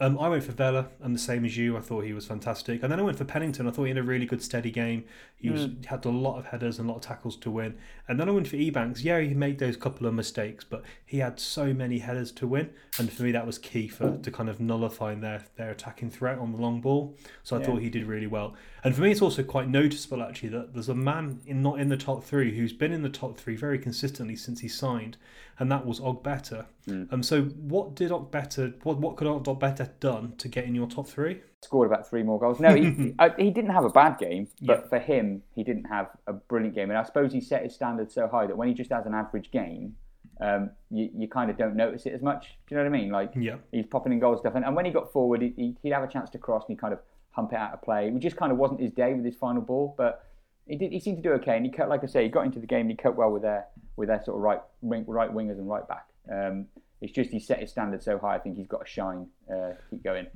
Um, 0.00 0.16
I 0.20 0.28
went 0.28 0.44
for 0.44 0.52
Vela, 0.52 0.86
and 1.00 1.12
the 1.12 1.18
same 1.18 1.44
as 1.44 1.56
you. 1.56 1.76
I 1.76 1.80
thought 1.80 2.04
he 2.04 2.12
was 2.12 2.24
fantastic. 2.24 2.84
And 2.84 2.92
then 2.92 3.00
I 3.00 3.02
went 3.02 3.18
for 3.18 3.24
Pennington. 3.24 3.66
I 3.66 3.72
thought 3.72 3.82
he 3.82 3.88
had 3.88 3.98
a 3.98 4.02
really 4.04 4.26
good, 4.26 4.40
steady 4.40 4.70
game. 4.70 5.04
He 5.34 5.50
was 5.50 5.68
had 5.86 6.04
a 6.04 6.10
lot 6.10 6.38
of 6.38 6.46
headers 6.46 6.78
and 6.78 6.88
a 6.88 6.92
lot 6.92 6.98
of 6.98 7.04
tackles 7.04 7.36
to 7.38 7.50
win. 7.50 7.76
And 8.06 8.18
then 8.18 8.28
I 8.28 8.32
went 8.32 8.46
for 8.46 8.56
Ebanks. 8.56 9.02
Yeah, 9.02 9.18
he 9.20 9.34
made 9.34 9.58
those 9.58 9.76
couple 9.76 10.06
of 10.06 10.14
mistakes, 10.14 10.64
but 10.64 10.84
he 11.04 11.18
had 11.18 11.40
so 11.40 11.74
many 11.74 11.98
headers 11.98 12.30
to 12.32 12.46
win. 12.46 12.70
And 12.98 13.12
for 13.12 13.24
me, 13.24 13.32
that 13.32 13.44
was 13.44 13.58
key 13.58 13.88
for 13.88 14.16
to 14.18 14.30
kind 14.30 14.48
of 14.48 14.60
nullifying 14.60 15.20
their 15.20 15.44
their 15.56 15.72
attacking 15.72 16.10
threat 16.10 16.38
on 16.38 16.52
the 16.52 16.58
long 16.58 16.80
ball. 16.80 17.16
So 17.42 17.56
I 17.56 17.64
thought 17.64 17.80
he 17.80 17.90
did 17.90 18.04
really 18.04 18.28
well. 18.28 18.54
And 18.84 18.94
for 18.94 19.02
me, 19.02 19.10
it's 19.10 19.22
also 19.22 19.42
quite 19.42 19.68
noticeable 19.68 20.22
actually 20.22 20.50
that 20.50 20.74
there's 20.74 20.88
a 20.88 20.94
man 20.94 21.40
in 21.44 21.60
not 21.60 21.80
in 21.80 21.88
the 21.88 21.96
top 21.96 22.22
three 22.22 22.56
who's 22.56 22.72
been 22.72 22.92
in 22.92 23.02
the 23.02 23.08
top 23.08 23.36
three 23.36 23.56
very 23.56 23.80
consistently 23.80 24.36
since 24.36 24.60
he 24.60 24.68
signed, 24.68 25.16
and 25.58 25.70
that 25.72 25.84
was 25.86 26.00
Ogbeta. 26.00 26.66
Um, 27.10 27.22
so 27.22 27.42
what 27.42 27.94
did 27.94 28.10
Ogbeta? 28.10 28.74
What 28.84 28.98
what 28.98 29.16
could 29.16 29.26
Ogbeta 29.26 29.90
done 30.00 30.34
to 30.38 30.48
get 30.48 30.64
in 30.64 30.74
your 30.74 30.86
top 30.86 31.06
three? 31.08 31.40
Scored 31.62 31.88
about 31.88 32.08
three 32.08 32.22
more 32.22 32.38
goals. 32.38 32.60
No, 32.60 32.74
he, 32.74 33.14
I, 33.18 33.30
he 33.36 33.50
didn't 33.50 33.70
have 33.70 33.84
a 33.84 33.90
bad 33.90 34.18
game, 34.18 34.48
but 34.62 34.88
for 34.88 34.98
him, 34.98 35.42
he 35.54 35.64
didn't 35.64 35.84
have 35.84 36.08
a 36.26 36.32
brilliant 36.32 36.74
game. 36.74 36.90
And 36.90 36.98
I 36.98 37.02
suppose 37.02 37.32
he 37.32 37.40
set 37.40 37.64
his 37.64 37.74
standards 37.74 38.14
so 38.14 38.28
high 38.28 38.46
that 38.46 38.56
when 38.56 38.68
he 38.68 38.74
just 38.74 38.90
has 38.92 39.06
an 39.06 39.14
average 39.14 39.50
game, 39.50 39.96
um, 40.40 40.70
you, 40.90 41.10
you 41.16 41.28
kind 41.28 41.50
of 41.50 41.58
don't 41.58 41.74
notice 41.74 42.06
it 42.06 42.12
as 42.12 42.22
much. 42.22 42.56
Do 42.68 42.74
you 42.74 42.76
know 42.82 42.88
what 42.88 42.96
I 42.96 43.00
mean? 43.00 43.10
Like 43.10 43.32
Yeah. 43.34 43.56
he's 43.72 43.86
popping 43.86 44.12
in 44.12 44.20
goal 44.20 44.38
stuff, 44.38 44.54
and, 44.54 44.64
and 44.64 44.76
when 44.76 44.84
he 44.84 44.92
got 44.92 45.12
forward, 45.12 45.42
he, 45.42 45.52
he, 45.56 45.76
he'd 45.82 45.92
have 45.92 46.04
a 46.04 46.08
chance 46.08 46.30
to 46.30 46.38
cross 46.38 46.62
and 46.68 46.76
he 46.76 46.80
kind 46.80 46.92
of 46.92 47.00
hump 47.32 47.52
it 47.52 47.56
out 47.58 47.72
of 47.74 47.82
play. 47.82 48.06
It 48.08 48.18
just 48.20 48.36
kind 48.36 48.52
of 48.52 48.58
wasn't 48.58 48.80
his 48.80 48.92
day 48.92 49.12
with 49.14 49.24
his 49.24 49.34
final 49.36 49.60
ball, 49.62 49.94
but 49.98 50.24
he 50.68 50.76
did. 50.76 50.92
He 50.92 51.00
seemed 51.00 51.16
to 51.16 51.22
do 51.22 51.32
okay, 51.34 51.56
and 51.56 51.64
he 51.66 51.72
cut, 51.72 51.88
like 51.88 52.02
I 52.04 52.06
say, 52.06 52.22
he 52.24 52.28
got 52.28 52.44
into 52.44 52.58
the 52.60 52.66
game. 52.66 52.82
and 52.82 52.90
He 52.90 52.96
cut 52.96 53.16
well 53.16 53.30
with 53.30 53.42
their 53.42 53.66
with 53.96 54.08
their 54.08 54.22
sort 54.24 54.36
of 54.36 54.42
right 54.42 54.60
wing, 54.82 55.04
right 55.06 55.32
wingers 55.32 55.58
and 55.58 55.68
right 55.68 55.86
back. 55.88 56.06
Um, 56.30 56.66
it's 57.00 57.12
just 57.12 57.30
he 57.30 57.40
set 57.40 57.60
his 57.60 57.70
standards 57.70 58.04
so 58.04 58.18
high. 58.18 58.34
I 58.34 58.38
think 58.38 58.56
he's 58.56 58.66
got 58.66 58.84
to 58.84 58.90
shine 58.90 59.26
uh, 59.50 59.54
to 59.70 59.76
keep 59.90 60.02
going. 60.04 60.26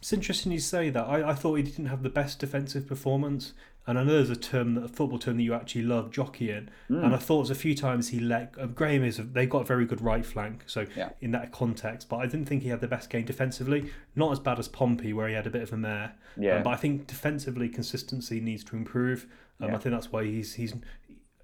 It's 0.00 0.12
interesting 0.12 0.52
you 0.52 0.60
say 0.60 0.90
that. 0.90 1.04
I, 1.04 1.30
I 1.30 1.34
thought 1.34 1.54
he 1.54 1.62
didn't 1.62 1.86
have 1.86 2.02
the 2.04 2.08
best 2.08 2.38
defensive 2.38 2.86
performance, 2.86 3.52
and 3.84 3.98
I 3.98 4.04
know 4.04 4.12
there's 4.12 4.30
a 4.30 4.36
term, 4.36 4.74
that 4.76 4.84
a 4.84 4.88
football 4.88 5.18
term 5.18 5.38
that 5.38 5.42
you 5.42 5.54
actually 5.54 5.82
love, 5.82 6.12
jockeying. 6.12 6.68
And 6.88 7.12
I 7.14 7.16
thought 7.18 7.38
there's 7.38 7.50
a 7.50 7.60
few 7.60 7.74
times 7.74 8.08
he 8.10 8.20
let 8.20 8.54
uh, 8.60 8.66
Graham 8.66 9.02
is. 9.02 9.16
They 9.16 9.46
got 9.46 9.62
a 9.62 9.64
very 9.64 9.86
good 9.86 10.00
right 10.00 10.24
flank, 10.24 10.62
so 10.66 10.86
Yeah. 10.94 11.10
in 11.20 11.32
that 11.32 11.50
context. 11.50 12.08
But 12.08 12.18
I 12.18 12.26
didn't 12.26 12.44
think 12.46 12.62
he 12.62 12.68
had 12.68 12.80
the 12.80 12.86
best 12.86 13.10
game 13.10 13.24
defensively. 13.24 13.90
Not 14.14 14.30
as 14.30 14.38
bad 14.38 14.60
as 14.60 14.68
Pompey, 14.68 15.12
where 15.12 15.26
he 15.26 15.34
had 15.34 15.48
a 15.48 15.50
bit 15.50 15.62
of 15.62 15.72
a 15.72 15.76
mare. 15.76 16.14
Yeah. 16.36 16.58
Um, 16.58 16.62
but 16.62 16.70
I 16.70 16.76
think 16.76 17.08
defensively 17.08 17.68
consistency 17.68 18.40
needs 18.40 18.62
to 18.64 18.76
improve. 18.76 19.26
Um, 19.60 19.68
Yeah. 19.70 19.76
I 19.76 19.78
think 19.78 19.94
that's 19.94 20.12
why 20.12 20.24
he's 20.24 20.54
he's. 20.54 20.74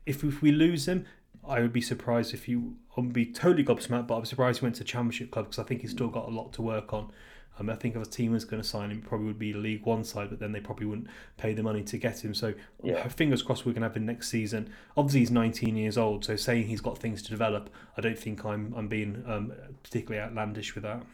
If, 0.07 0.23
if 0.23 0.43
we 0.43 0.53
lose 0.53 0.87
him, 0.87 1.07
I 1.47 1.61
would 1.61 1.73
be 1.73 1.81
surprised 1.81 2.35
if 2.35 2.49
you. 2.49 2.77
I 2.97 3.01
would 3.01 3.13
be 3.13 3.27
totally 3.27 3.65
gobsmacked, 3.65 4.07
but 4.07 4.17
I'm 4.17 4.25
surprised 4.25 4.61
he 4.61 4.65
went 4.67 4.77
to 4.77 4.85
Championship 4.85 5.31
club 5.31 5.47
because 5.47 5.59
I 5.59 5.65
think 5.65 5.81
he's 5.81 5.91
still 5.91 6.09
got 6.09 6.27
a 6.27 6.31
lot 6.31 6.53
to 6.55 6.63
work 6.63 6.93
on. 6.93 7.11
Um, 7.59 7.71
I 7.71 7.77
think 7.77 7.95
if 7.95 8.03
a 8.03 8.05
team 8.07 8.33
was 8.33 8.45
going 8.45 8.61
to 8.61 8.69
sign 8.69 8.91
him, 8.91 9.01
probably 9.01 9.27
would 9.29 9.39
be 9.39 9.53
League 9.53 9.87
One 9.87 10.03
side, 10.03 10.29
but 10.31 10.41
then 10.41 10.51
they 10.53 10.59
probably 10.61 10.87
wouldn't 10.87 11.07
pay 11.37 11.55
the 11.55 11.63
money 11.63 11.83
to 11.85 11.99
get 11.99 12.25
him. 12.25 12.35
So 12.35 12.55
Yeah. 12.83 13.07
fingers 13.09 13.43
crossed 13.43 13.65
we're 13.65 13.73
going 13.73 13.83
to 13.83 13.89
have 13.89 13.97
him 13.97 14.07
next 14.07 14.29
season. 14.29 14.71
Obviously 14.97 15.21
he's 15.21 15.31
19 15.31 15.77
years 15.77 15.97
old, 15.97 16.25
so 16.25 16.35
saying 16.35 16.67
he's 16.67 16.81
got 16.81 16.99
things 16.99 17.23
to 17.23 17.31
develop, 17.31 17.71
I 17.97 18.01
don't 18.01 18.19
think 18.19 18.45
I'm 18.45 18.75
I'm 18.77 18.89
being 18.89 19.23
um, 19.27 19.53
particularly 19.85 20.21
outlandish 20.21 20.75
with 20.75 20.83
that. 20.83 21.05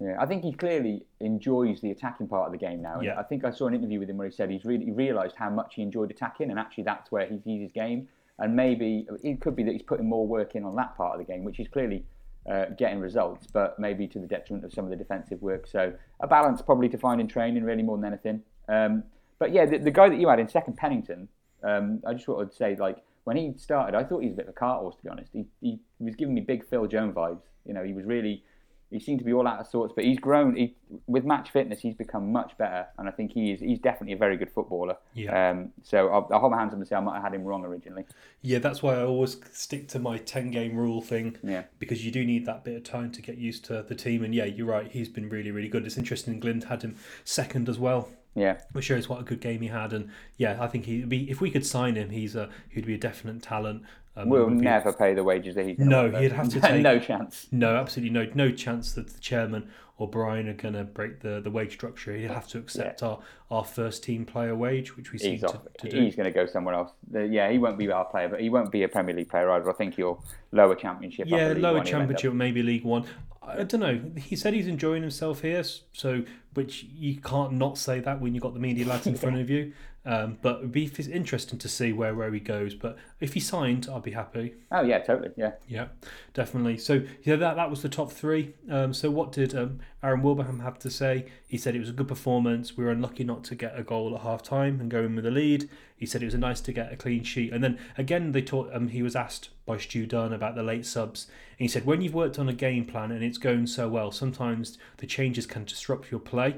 Yeah, 0.00 0.16
I 0.18 0.24
think 0.24 0.42
he 0.42 0.52
clearly 0.52 1.04
enjoys 1.20 1.82
the 1.82 1.90
attacking 1.90 2.28
part 2.28 2.46
of 2.46 2.52
the 2.52 2.58
game 2.58 2.80
now. 2.80 3.00
Yeah. 3.00 3.20
I 3.20 3.22
think 3.22 3.44
I 3.44 3.50
saw 3.50 3.66
an 3.66 3.74
interview 3.74 3.98
with 4.00 4.08
him 4.08 4.16
where 4.16 4.28
he 4.28 4.34
said 4.34 4.50
he's 4.50 4.64
really 4.64 4.86
he 4.86 4.92
realised 4.92 5.36
how 5.36 5.50
much 5.50 5.74
he 5.74 5.82
enjoyed 5.82 6.10
attacking, 6.10 6.50
and 6.50 6.58
actually 6.58 6.84
that's 6.84 7.12
where 7.12 7.26
he 7.26 7.38
sees 7.44 7.60
his 7.60 7.72
game. 7.72 8.08
And 8.38 8.56
maybe 8.56 9.06
it 9.22 9.42
could 9.42 9.54
be 9.54 9.62
that 9.64 9.72
he's 9.72 9.82
putting 9.82 10.08
more 10.08 10.26
work 10.26 10.54
in 10.54 10.64
on 10.64 10.74
that 10.76 10.96
part 10.96 11.12
of 11.12 11.24
the 11.24 11.30
game, 11.30 11.44
which 11.44 11.60
is 11.60 11.68
clearly 11.68 12.06
uh, 12.50 12.66
getting 12.78 12.98
results, 12.98 13.46
but 13.46 13.78
maybe 13.78 14.08
to 14.08 14.18
the 14.18 14.26
detriment 14.26 14.64
of 14.64 14.72
some 14.72 14.84
of 14.84 14.90
the 14.90 14.96
defensive 14.96 15.42
work. 15.42 15.66
So 15.66 15.92
a 16.20 16.26
balance 16.26 16.62
probably 16.62 16.88
to 16.88 16.98
find 16.98 17.20
in 17.20 17.28
training, 17.28 17.64
really 17.64 17.82
more 17.82 17.98
than 17.98 18.06
anything. 18.06 18.42
Um, 18.68 19.04
but 19.38 19.52
yeah, 19.52 19.66
the, 19.66 19.76
the 19.78 19.90
guy 19.90 20.08
that 20.08 20.18
you 20.18 20.28
had 20.28 20.40
in 20.40 20.48
second, 20.48 20.78
Pennington, 20.78 21.28
um, 21.62 22.00
I 22.06 22.14
just 22.14 22.26
wanted 22.26 22.50
to 22.50 22.56
say 22.56 22.76
like 22.76 23.02
when 23.24 23.36
he 23.36 23.52
started, 23.58 23.94
I 23.94 24.04
thought 24.04 24.20
he 24.20 24.28
was 24.28 24.34
a 24.34 24.36
bit 24.36 24.46
of 24.46 24.50
a 24.50 24.58
cart 24.58 24.80
horse 24.80 24.96
to 24.96 25.02
be 25.02 25.10
honest. 25.10 25.30
He, 25.34 25.44
he, 25.60 25.78
he 25.98 26.04
was 26.04 26.14
giving 26.14 26.34
me 26.34 26.40
big 26.40 26.66
Phil 26.66 26.86
Jones 26.86 27.14
vibes. 27.14 27.42
You 27.66 27.74
know, 27.74 27.84
he 27.84 27.92
was 27.92 28.06
really 28.06 28.42
he 28.90 28.98
seemed 28.98 29.20
to 29.20 29.24
be 29.24 29.32
all 29.32 29.46
out 29.46 29.60
of 29.60 29.66
sorts, 29.66 29.92
but 29.94 30.04
he's 30.04 30.18
grown. 30.18 30.56
He, 30.56 30.74
with 31.06 31.24
match 31.24 31.50
fitness, 31.50 31.80
he's 31.80 31.94
become 31.94 32.32
much 32.32 32.56
better, 32.58 32.86
and 32.98 33.08
I 33.08 33.12
think 33.12 33.32
he 33.32 33.52
is. 33.52 33.60
He's 33.60 33.78
definitely 33.78 34.14
a 34.14 34.16
very 34.16 34.36
good 34.36 34.50
footballer. 34.50 34.96
Yeah. 35.14 35.50
Um, 35.50 35.70
so 35.82 36.08
I'll, 36.08 36.28
I'll 36.32 36.40
hold 36.40 36.52
my 36.52 36.58
hands 36.58 36.72
up 36.72 36.78
and 36.78 36.86
say 36.88 36.96
I 36.96 37.00
might 37.00 37.14
have 37.14 37.22
had 37.24 37.34
him 37.34 37.44
wrong 37.44 37.64
originally. 37.64 38.04
Yeah, 38.42 38.58
that's 38.58 38.82
why 38.82 38.96
I 38.96 39.04
always 39.04 39.36
stick 39.52 39.88
to 39.88 39.98
my 39.98 40.18
10 40.18 40.50
game 40.50 40.76
rule 40.76 41.00
thing. 41.00 41.36
Yeah. 41.42 41.64
Because 41.78 42.04
you 42.04 42.10
do 42.10 42.24
need 42.24 42.46
that 42.46 42.64
bit 42.64 42.76
of 42.76 42.82
time 42.84 43.12
to 43.12 43.22
get 43.22 43.38
used 43.38 43.64
to 43.66 43.82
the 43.82 43.94
team. 43.94 44.24
And 44.24 44.34
yeah, 44.34 44.46
you're 44.46 44.66
right, 44.66 44.90
he's 44.90 45.08
been 45.08 45.28
really, 45.28 45.50
really 45.50 45.68
good. 45.68 45.86
It's 45.86 45.96
interesting, 45.96 46.40
Glyn 46.40 46.62
had 46.62 46.82
him 46.82 46.96
second 47.24 47.68
as 47.68 47.78
well. 47.78 48.08
Yeah. 48.34 48.60
which 48.72 48.84
shows 48.84 49.08
what 49.08 49.20
a 49.20 49.24
good 49.24 49.40
game 49.40 49.60
he 49.60 49.68
had. 49.68 49.92
And 49.92 50.08
yeah, 50.36 50.56
I 50.60 50.68
think 50.68 50.84
he'd 50.84 51.08
be 51.08 51.28
if 51.28 51.40
we 51.40 51.50
could 51.50 51.66
sign 51.66 51.96
him, 51.96 52.10
he's 52.10 52.36
a 52.36 52.48
he'd 52.68 52.86
be 52.86 52.94
a 52.94 52.98
definite 52.98 53.42
talent. 53.42 53.82
Um, 54.16 54.28
We'll 54.28 54.50
never 54.50 54.92
pay 54.92 55.14
the 55.14 55.22
wages 55.24 55.54
that 55.54 55.66
he's. 55.66 55.78
No, 55.78 56.10
he'd 56.10 56.32
have 56.32 56.48
to 56.50 56.60
take- 56.68 56.82
no 56.82 56.98
chance. 56.98 57.46
No, 57.52 57.76
absolutely 57.76 58.12
no 58.12 58.26
no 58.34 58.50
chance 58.50 58.92
that 58.94 59.08
the 59.08 59.20
chairman 59.20 59.68
or 60.00 60.08
Brian 60.08 60.48
are 60.48 60.54
going 60.54 60.72
to 60.72 60.82
break 60.82 61.20
the, 61.20 61.42
the 61.42 61.50
wage 61.50 61.72
structure. 61.74 62.16
He'll 62.16 62.32
have 62.32 62.48
to 62.48 62.58
accept 62.58 63.02
our, 63.02 63.18
our 63.50 63.62
first 63.62 64.02
team 64.02 64.24
player 64.24 64.56
wage, 64.56 64.96
which 64.96 65.12
we 65.12 65.18
seem 65.18 65.32
He's 65.32 65.40
to, 65.42 65.48
off. 65.48 65.58
to 65.80 65.90
do. 65.90 66.00
He's 66.00 66.16
going 66.16 66.24
to 66.24 66.30
go 66.32 66.46
somewhere 66.46 66.74
else. 66.74 66.90
Yeah, 67.12 67.50
he 67.50 67.58
won't 67.58 67.76
be 67.76 67.90
our 67.92 68.06
player, 68.06 68.30
but 68.30 68.40
he 68.40 68.48
won't 68.48 68.72
be 68.72 68.82
a 68.82 68.88
Premier 68.88 69.14
League 69.14 69.28
player 69.28 69.50
either. 69.50 69.68
I 69.68 69.74
think 69.74 69.96
he'll 69.96 70.24
lower 70.52 70.74
Championship. 70.74 71.28
Yeah, 71.28 71.48
lower 71.48 71.52
One, 71.52 71.60
he'll 71.60 71.66
end 71.66 71.78
up- 71.78 71.84
championship, 71.86 72.32
maybe 72.32 72.62
League 72.62 72.84
One. 72.84 73.04
I 73.42 73.64
don't 73.64 73.80
know. 73.80 74.00
He 74.16 74.36
said 74.36 74.54
he's 74.54 74.68
enjoying 74.68 75.02
himself 75.02 75.42
here, 75.42 75.62
so 75.92 76.22
which 76.54 76.84
you 76.94 77.20
can't 77.20 77.52
not 77.52 77.76
say 77.76 78.00
that 78.00 78.22
when 78.22 78.34
you've 78.34 78.42
got 78.42 78.54
the 78.54 78.60
media 78.60 78.86
lads 78.86 79.06
in 79.06 79.16
front 79.16 79.38
of 79.38 79.50
you. 79.50 79.72
Um, 80.06 80.38
but 80.40 80.60
it'd 80.60 80.72
be 80.72 80.86
f- 80.86 81.08
interesting 81.08 81.58
to 81.58 81.68
see 81.68 81.92
where, 81.92 82.14
where 82.14 82.32
he 82.32 82.40
goes. 82.40 82.74
But 82.74 82.96
if 83.20 83.34
he 83.34 83.40
signed, 83.40 83.86
I'd 83.92 84.02
be 84.02 84.12
happy. 84.12 84.54
Oh 84.72 84.80
yeah, 84.80 85.00
totally. 85.00 85.28
Yeah. 85.36 85.52
Yeah, 85.68 85.88
definitely. 86.32 86.78
So 86.78 87.02
yeah, 87.22 87.36
that 87.36 87.56
that 87.56 87.68
was 87.68 87.82
the 87.82 87.90
top 87.90 88.10
three. 88.10 88.54
Um, 88.70 88.94
so 88.94 89.10
what 89.10 89.30
did 89.30 89.54
um, 89.54 89.80
Aaron 90.02 90.22
Wilbraham 90.22 90.62
had 90.62 90.80
to 90.80 90.90
say? 90.90 91.26
He 91.46 91.58
said 91.58 91.74
it 91.74 91.80
was 91.80 91.90
a 91.90 91.94
good 91.94 92.08
performance. 92.08 92.76
We 92.76 92.84
were 92.84 92.90
unlucky 92.90 93.24
not 93.24 93.44
to 93.44 93.54
get 93.54 93.78
a 93.78 93.82
goal 93.82 94.14
at 94.14 94.22
half 94.22 94.42
time 94.42 94.80
and 94.80 94.90
go 94.90 95.02
in 95.02 95.14
with 95.14 95.26
a 95.26 95.30
lead. 95.30 95.68
He 95.94 96.06
said 96.06 96.22
it 96.22 96.26
was 96.26 96.34
nice 96.34 96.60
to 96.62 96.72
get 96.72 96.92
a 96.92 96.96
clean 96.96 97.22
sheet. 97.22 97.52
And 97.52 97.62
then 97.62 97.78
again, 97.98 98.32
they 98.32 98.42
taught. 98.42 98.70
Um, 98.72 98.88
he 98.88 99.02
was 99.02 99.14
asked 99.14 99.50
by 99.66 99.76
Stu 99.76 100.06
Dunn 100.06 100.32
about 100.32 100.54
the 100.54 100.62
late 100.62 100.86
subs. 100.86 101.26
And 101.58 101.64
he 101.64 101.68
said 101.68 101.84
when 101.84 102.00
you've 102.00 102.14
worked 102.14 102.38
on 102.38 102.48
a 102.48 102.54
game 102.54 102.86
plan 102.86 103.10
and 103.10 103.22
it's 103.22 103.38
going 103.38 103.66
so 103.66 103.88
well, 103.88 104.10
sometimes 104.10 104.78
the 104.96 105.06
changes 105.06 105.46
can 105.46 105.64
disrupt 105.64 106.10
your 106.10 106.20
play. 106.20 106.56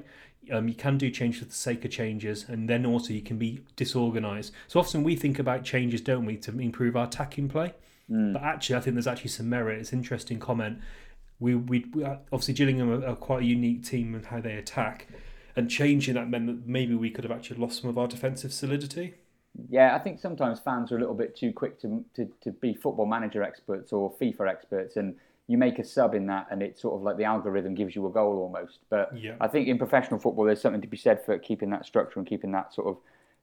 Um, 0.50 0.68
you 0.68 0.74
can 0.74 0.98
do 0.98 1.10
changes 1.10 1.40
for 1.40 1.46
the 1.46 1.54
sake 1.54 1.84
of 1.84 1.92
changes, 1.92 2.46
and 2.48 2.68
then 2.68 2.84
also 2.84 3.12
you 3.12 3.22
can 3.22 3.38
be 3.38 3.60
disorganised. 3.76 4.52
So 4.66 4.80
often 4.80 5.04
we 5.04 5.14
think 5.14 5.38
about 5.38 5.62
changes, 5.62 6.00
don't 6.00 6.26
we, 6.26 6.36
to 6.38 6.58
improve 6.58 6.96
our 6.96 7.06
attacking 7.06 7.48
play? 7.48 7.74
Mm. 8.10 8.32
But 8.32 8.42
actually, 8.42 8.76
I 8.76 8.80
think 8.80 8.94
there's 8.94 9.06
actually 9.06 9.30
some 9.30 9.48
merit. 9.48 9.80
It's 9.80 9.92
an 9.92 10.00
interesting 10.00 10.40
comment. 10.40 10.80
We, 11.42 11.56
we, 11.56 11.84
we 11.92 12.04
obviously 12.04 12.54
Gillingham 12.54 12.88
are, 13.02 13.04
are 13.04 13.16
quite 13.16 13.42
a 13.42 13.44
unique 13.44 13.84
team 13.84 14.14
in 14.14 14.22
how 14.22 14.40
they 14.40 14.54
attack, 14.54 15.08
and 15.56 15.68
changing 15.68 16.14
that 16.14 16.30
meant 16.30 16.46
that 16.46 16.66
maybe 16.66 16.94
we 16.94 17.10
could 17.10 17.24
have 17.24 17.32
actually 17.32 17.58
lost 17.58 17.80
some 17.82 17.90
of 17.90 17.98
our 17.98 18.06
defensive 18.06 18.52
solidity. 18.52 19.14
Yeah, 19.68 19.94
I 19.94 19.98
think 19.98 20.20
sometimes 20.20 20.60
fans 20.60 20.92
are 20.92 20.96
a 20.96 21.00
little 21.00 21.16
bit 21.16 21.36
too 21.36 21.52
quick 21.52 21.80
to, 21.80 22.04
to, 22.14 22.30
to 22.42 22.52
be 22.52 22.74
football 22.74 23.06
manager 23.06 23.42
experts 23.42 23.92
or 23.92 24.12
FIFA 24.14 24.48
experts, 24.48 24.96
and 24.96 25.16
you 25.48 25.58
make 25.58 25.80
a 25.80 25.84
sub 25.84 26.14
in 26.14 26.26
that, 26.26 26.46
and 26.52 26.62
it's 26.62 26.80
sort 26.80 26.94
of 26.94 27.02
like 27.02 27.16
the 27.16 27.24
algorithm 27.24 27.74
gives 27.74 27.96
you 27.96 28.06
a 28.06 28.10
goal 28.10 28.38
almost. 28.38 28.78
But 28.88 29.18
Yeah. 29.18 29.34
I 29.40 29.48
think 29.48 29.66
in 29.66 29.76
professional 29.78 30.20
football, 30.20 30.44
there's 30.44 30.60
something 30.60 30.80
to 30.80 30.86
be 30.88 30.96
said 30.96 31.24
for 31.24 31.36
keeping 31.40 31.70
that 31.70 31.84
structure 31.84 32.20
and 32.20 32.26
keeping 32.26 32.52
that 32.52 32.72
sort 32.72 32.86
of 32.86 32.98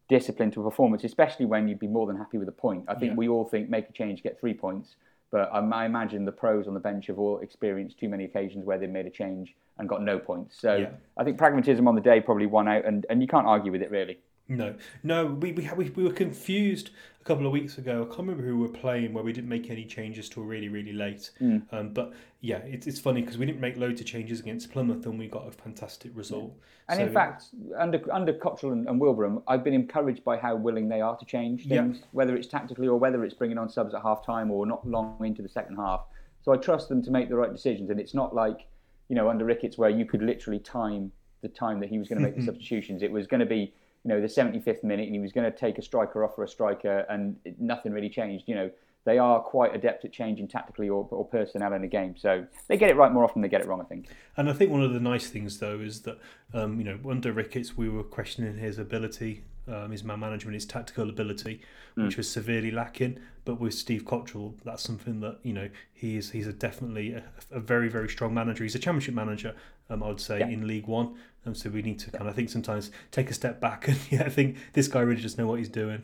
discipline 0.08 0.50
to 0.52 0.62
a 0.62 0.64
performance, 0.64 1.04
especially 1.04 1.46
when 1.46 1.68
you'd 1.68 1.78
be 1.80 1.88
more 1.88 2.08
than 2.08 2.16
happy 2.16 2.38
with 2.38 2.48
a 2.48 2.54
point. 2.54 2.86
I 2.88 2.96
think 2.96 3.12
Yeah. 3.12 3.18
we 3.18 3.28
all 3.28 3.44
think 3.44 3.70
make 3.70 3.90
a 3.90 3.92
change, 3.92 4.24
get 4.24 4.40
three 4.40 4.54
points. 4.54 4.96
But 5.32 5.50
um, 5.54 5.72
I 5.74 5.86
imagine 5.86 6.26
the 6.26 6.32
pros 6.32 6.68
on 6.68 6.74
the 6.74 6.80
bench 6.80 7.08
have 7.08 7.20
all 7.20 7.40
experienced 7.40 8.00
too 8.00 8.10
many 8.10 8.24
occasions 8.24 8.66
where 8.66 8.78
they've 8.80 8.90
made 8.90 9.06
a 9.06 9.12
change 9.12 9.56
and 9.78 9.88
got 9.88 10.02
no 10.02 10.18
points. 10.18 10.60
So 10.60 10.76
Yeah. 10.76 10.90
I 11.18 11.24
think 11.24 11.38
pragmatism 11.38 11.88
on 11.88 11.96
the 11.96 12.02
day 12.02 12.20
probably 12.20 12.48
won 12.48 12.68
out, 12.68 12.86
and, 12.86 13.06
and 13.10 13.22
you 13.22 13.28
can't 13.28 13.46
argue 13.46 13.72
with 13.72 13.82
it 13.82 13.92
really. 13.92 14.20
No, 14.50 14.74
no, 15.04 15.26
we 15.28 15.52
we, 15.52 15.70
we 15.78 15.90
we 15.92 16.04
were 16.04 16.12
confused 16.12 16.90
a 17.22 17.24
couple 17.24 17.46
of 17.46 17.52
weeks 17.52 17.78
ago. 17.78 18.02
I 18.02 18.06
can't 18.06 18.20
remember 18.28 18.44
who 18.44 18.56
we 18.58 18.64
were 18.64 18.74
playing 18.74 19.14
where 19.14 19.24
we 19.24 19.32
didn't 19.32 19.50
make 19.50 19.70
any 19.70 19.86
changes 19.86 20.28
till 20.28 20.42
really 20.44 20.70
really 20.70 20.92
late. 20.92 21.30
Um, 21.72 21.90
but 21.94 22.14
yeah, 22.42 22.58
it's 22.58 22.88
it's 22.88 23.00
funny 23.00 23.22
because 23.22 23.38
we 23.38 23.46
didn't 23.46 23.62
make 23.62 23.78
loads 23.78 24.02
of 24.02 24.08
changes 24.08 24.40
against 24.40 24.72
Plymouth 24.72 25.06
and 25.06 25.20
we 25.20 25.28
got 25.28 25.48
a 25.48 25.52
fantastic 25.52 26.12
result. 26.16 26.52
And 26.90 26.98
So- 26.98 27.06
in 27.06 27.14
fact, 27.14 27.46
under 27.78 28.02
under 28.12 28.34
Cotterill 28.34 28.72
and, 28.72 28.88
and 28.88 29.00
Wilbraham, 29.00 29.44
I've 29.48 29.64
been 29.64 29.76
encouraged 29.76 30.24
by 30.24 30.38
how 30.38 30.56
willing 30.56 30.90
they 30.90 31.02
are 31.02 31.16
to 31.16 31.26
change 31.26 31.66
Yeah. 31.68 31.84
things, 31.84 32.02
whether 32.12 32.36
it's 32.36 32.48
tactically 32.48 32.88
or 32.88 32.98
whether 32.98 33.24
it's 33.24 33.36
bringing 33.36 33.60
on 33.60 33.70
subs 33.70 33.94
at 33.94 34.02
half 34.02 34.26
time 34.26 34.50
or 34.50 34.66
not 34.66 34.86
long 34.88 35.24
into 35.24 35.44
the 35.44 35.50
second 35.50 35.76
half. 35.76 36.06
So 36.42 36.52
I 36.52 36.58
trust 36.58 36.90
them 36.90 37.04
to 37.04 37.12
make 37.12 37.30
the 37.30 37.36
right 37.36 37.52
decisions, 37.52 37.92
and 37.92 38.00
it's 38.00 38.16
not 38.16 38.34
like 38.34 38.66
you 39.10 39.16
know 39.16 39.30
under 39.30 39.46
Ricketts 39.46 39.78
where 39.78 39.92
you 39.92 40.06
could 40.06 40.24
literally 40.24 40.60
time 40.60 41.12
the 41.42 41.48
time 41.50 41.80
that 41.80 41.88
he 41.90 41.98
was 42.00 42.10
going 42.10 42.20
to 42.20 42.26
make 42.28 42.36
the 42.36 42.42
substitutions. 42.52 43.04
It 43.04 43.12
was 43.12 43.28
going 43.28 43.40
to 43.40 43.46
be 43.46 43.74
you 44.04 44.10
know 44.10 44.22
the 44.22 44.28
75th 44.28 44.84
minute, 44.84 45.06
and 45.06 45.14
he 45.16 45.20
was 45.20 45.32
going 45.32 45.50
to 45.52 45.58
take 45.58 45.78
a 45.78 45.82
striker 45.82 46.24
off 46.24 46.36
for 46.36 46.44
a 46.44 46.48
striker, 46.48 47.06
and 47.10 47.36
nothing 47.60 47.92
really 47.92 48.10
changed. 48.10 48.46
You 48.48 48.56
know. 48.56 48.72
They 49.06 49.18
are 49.18 49.40
quite 49.40 49.74
adept 49.74 50.04
at 50.04 50.12
changing 50.12 50.50
tactically 50.50 50.90
or, 50.90 51.08
or 51.10 51.24
personnel 51.26 51.72
in 51.74 51.84
a 51.86 51.88
game, 51.88 52.16
so 52.18 52.46
they 52.68 52.76
get 52.78 52.90
it 52.90 52.98
right 52.98 53.12
more 53.12 53.24
often 53.24 53.42
than 53.42 53.50
they 53.50 53.52
get 53.52 53.62
it 53.62 53.68
wrong. 53.68 53.80
I 53.80 53.86
think. 53.86 54.08
And 54.36 54.50
I 54.50 54.54
think 54.54 54.72
one 54.72 54.84
of 54.84 54.94
the 54.94 55.00
nice 55.00 55.30
things 55.30 55.58
though 55.60 55.80
is 55.80 56.02
that 56.02 56.20
um, 56.54 56.80
you 56.80 56.84
know 56.84 57.00
under 57.10 57.32
Ricketts 57.32 57.78
we 57.78 57.88
were 57.88 58.04
questioning 58.04 58.58
his 58.58 58.78
ability, 58.78 59.46
um, 59.70 59.92
his 59.92 60.04
man 60.04 60.20
management, 60.20 60.54
his 60.54 60.66
tactical 60.66 61.10
ability, 61.10 61.62
which 61.96 62.18
was 62.18 62.30
severely 62.30 62.72
lacking. 62.72 63.20
But 63.46 63.60
with 63.60 63.74
Steve 63.74 64.04
Cotterill, 64.04 64.56
that's 64.66 64.84
something 64.84 65.22
that 65.22 65.40
you 65.44 65.54
know 65.54 65.70
he 65.94 66.18
is 66.18 66.32
he's 66.32 66.46
a 66.48 66.54
definitely 66.54 67.14
a, 67.14 67.24
a 67.52 67.60
very 67.62 67.88
very 67.88 68.10
strong 68.10 68.34
manager. 68.34 68.64
He's 68.66 68.76
a 68.76 68.80
championship 68.80 69.16
manager, 69.16 69.56
um, 69.90 70.04
I 70.04 70.08
would 70.10 70.20
say 70.22 70.40
Yeah. 70.40 70.50
in 70.50 70.68
League 70.68 70.88
One. 70.88 71.16
And 71.46 71.56
so 71.56 71.70
we 71.70 71.82
need 71.82 72.00
to 72.00 72.12
kind 72.12 72.28
of 72.28 72.34
I 72.34 72.36
think 72.36 72.50
sometimes 72.50 72.92
take 73.12 73.30
a 73.30 73.34
step 73.34 73.60
back 73.60 73.88
and 73.88 73.98
yeah, 74.10 74.24
I 74.24 74.30
think 74.30 74.58
this 74.74 74.88
guy 74.88 75.02
really 75.02 75.22
does 75.22 75.38
know 75.38 75.48
what 75.48 75.60
he's 75.60 75.70
doing. 75.70 76.04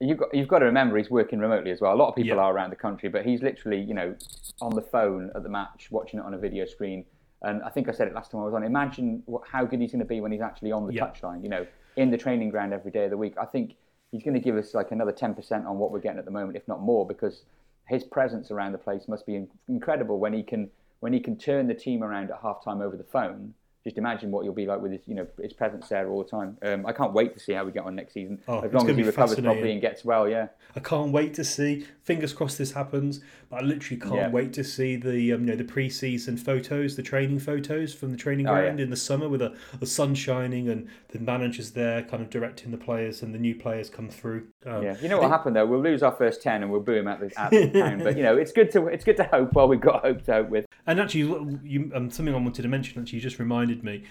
You've 0.00 0.18
got, 0.18 0.34
you've 0.34 0.48
got 0.48 0.58
to 0.58 0.66
remember 0.66 0.98
he's 0.98 1.10
working 1.10 1.38
remotely 1.38 1.70
as 1.70 1.80
well. 1.80 1.94
A 1.94 1.96
lot 1.96 2.08
of 2.08 2.16
people 2.16 2.36
Yeah. 2.36 2.42
are 2.42 2.52
around 2.54 2.70
the 2.70 2.76
country, 2.76 3.08
but 3.08 3.24
he's 3.24 3.42
literally, 3.42 3.80
you 3.80 3.94
know, 3.94 4.14
on 4.60 4.74
the 4.74 4.82
phone 4.82 5.30
at 5.34 5.42
the 5.42 5.48
match, 5.48 5.88
watching 5.90 6.18
it 6.18 6.24
on 6.26 6.34
a 6.34 6.38
video 6.38 6.66
screen. 6.66 7.04
And 7.42 7.62
I 7.62 7.70
think 7.70 7.88
I 7.88 7.92
said 7.92 8.08
it 8.08 8.14
last 8.14 8.30
time 8.32 8.40
I 8.40 8.44
was 8.44 8.54
on. 8.54 8.64
Imagine 8.64 9.22
what, 9.26 9.42
how 9.50 9.64
good 9.64 9.80
he's 9.80 9.92
going 9.92 10.00
to 10.00 10.04
be 10.04 10.20
when 10.20 10.32
he's 10.32 10.40
actually 10.40 10.72
on 10.72 10.86
the 10.86 10.92
Yeah. 10.94 11.06
touchline, 11.06 11.42
you 11.42 11.48
know, 11.48 11.66
in 11.96 12.10
the 12.10 12.18
training 12.18 12.50
ground 12.50 12.72
every 12.72 12.90
day 12.90 13.04
of 13.04 13.10
the 13.10 13.16
week. 13.16 13.34
I 13.40 13.44
think 13.44 13.76
he's 14.10 14.22
going 14.22 14.34
to 14.34 14.40
give 14.40 14.56
us 14.56 14.74
like 14.74 14.90
another 14.90 15.12
10% 15.12 15.64
on 15.66 15.78
what 15.78 15.90
we're 15.92 16.00
getting 16.00 16.18
at 16.18 16.24
the 16.24 16.30
moment, 16.30 16.56
if 16.56 16.66
not 16.66 16.82
more, 16.82 17.06
because 17.06 17.44
his 17.88 18.02
presence 18.02 18.50
around 18.50 18.72
the 18.72 18.78
place 18.78 19.06
must 19.08 19.26
be 19.26 19.46
incredible 19.68 20.18
when 20.18 20.32
he 20.32 20.42
can 20.42 20.70
when 21.00 21.12
he 21.12 21.20
can 21.20 21.36
turn 21.36 21.66
the 21.66 21.74
team 21.74 22.02
around 22.02 22.30
at 22.30 22.42
halftime 22.42 22.82
over 22.82 22.96
the 22.96 23.04
phone. 23.04 23.52
Just 23.84 23.98
imagine 23.98 24.30
what 24.30 24.44
he'll 24.44 24.52
be 24.54 24.64
like 24.64 24.80
with 24.80 24.92
his, 24.92 25.02
you 25.06 25.14
know, 25.14 25.26
his 25.42 25.52
presence 25.52 25.88
there 25.90 26.08
all 26.08 26.22
the 26.22 26.28
time. 26.30 26.56
Um, 26.62 26.86
I 26.86 26.92
can't 26.92 27.12
wait 27.12 27.34
to 27.34 27.40
see 27.40 27.52
how 27.52 27.66
we 27.66 27.70
get 27.72 27.84
on 27.84 27.94
next 27.94 28.14
season. 28.14 28.40
Oh, 28.48 28.60
as 28.60 28.72
long 28.72 28.88
as 28.88 28.96
he 28.96 29.02
recovers 29.02 29.38
properly 29.38 29.72
and 29.72 29.80
gets 29.82 30.06
well, 30.06 30.26
yeah. 30.26 30.48
I 30.74 30.80
can't 30.80 31.12
wait 31.12 31.34
to 31.34 31.44
see. 31.44 31.86
Fingers 32.02 32.32
crossed 32.32 32.56
this 32.56 32.72
happens. 32.72 33.20
But 33.50 33.62
I 33.62 33.66
literally 33.66 34.00
can't 34.00 34.14
Yeah. 34.14 34.30
wait 34.30 34.54
to 34.54 34.64
see 34.64 34.96
the 34.96 35.32
um, 35.34 35.42
you 35.42 35.46
know 35.50 35.56
the 35.56 35.64
pre-season 35.64 36.38
photos, 36.38 36.96
the 36.96 37.02
training 37.02 37.38
photos 37.40 37.92
from 37.94 38.10
the 38.10 38.16
training 38.16 38.48
Oh, 38.48 38.54
yeah. 38.54 38.62
ground 38.62 38.80
in 38.80 38.88
the 38.88 38.96
summer 38.96 39.28
with 39.28 39.40
the, 39.40 39.54
the 39.78 39.86
sun 39.86 40.14
shining 40.14 40.70
and 40.70 40.88
the 41.08 41.18
managers 41.18 41.72
there, 41.72 42.02
kind 42.04 42.22
of 42.22 42.30
directing 42.30 42.70
the 42.70 42.78
players 42.78 43.22
and 43.22 43.34
the 43.34 43.38
new 43.38 43.54
players 43.54 43.90
come 43.90 44.08
through. 44.08 44.46
Um, 44.64 44.82
Yeah, 44.82 44.96
you 45.02 45.10
know 45.10 45.20
what 45.20 45.30
happened 45.30 45.56
though? 45.56 45.66
We'll 45.66 45.82
lose 45.82 46.02
our 46.02 46.12
first 46.12 46.40
ten 46.42 46.62
and 46.62 46.72
we'll 46.72 46.80
boo 46.80 46.94
him 46.94 47.06
at 47.06 47.20
the, 47.20 47.30
at 47.38 47.50
the 47.50 47.70
town. 47.80 48.02
But 48.02 48.16
you 48.16 48.22
know, 48.22 48.34
it's 48.36 48.50
good 48.50 48.70
to 48.72 48.86
it's 48.88 49.04
good 49.04 49.18
to 49.18 49.24
hope 49.24 49.52
while 49.52 49.68
we've 49.68 49.80
got 49.80 50.02
hope 50.02 50.22
to 50.24 50.32
hope 50.32 50.48
with. 50.48 50.64
And 50.86 50.98
actually, 51.00 51.58
you, 51.64 51.92
um, 51.94 52.10
something 52.10 52.34
I 52.34 52.38
wanted 52.38 52.62
to 52.62 52.68
mention 52.68 53.00
actually 53.00 53.16
you 53.18 53.22
just 53.22 53.38
reminded 53.38 53.73
me 53.82 54.04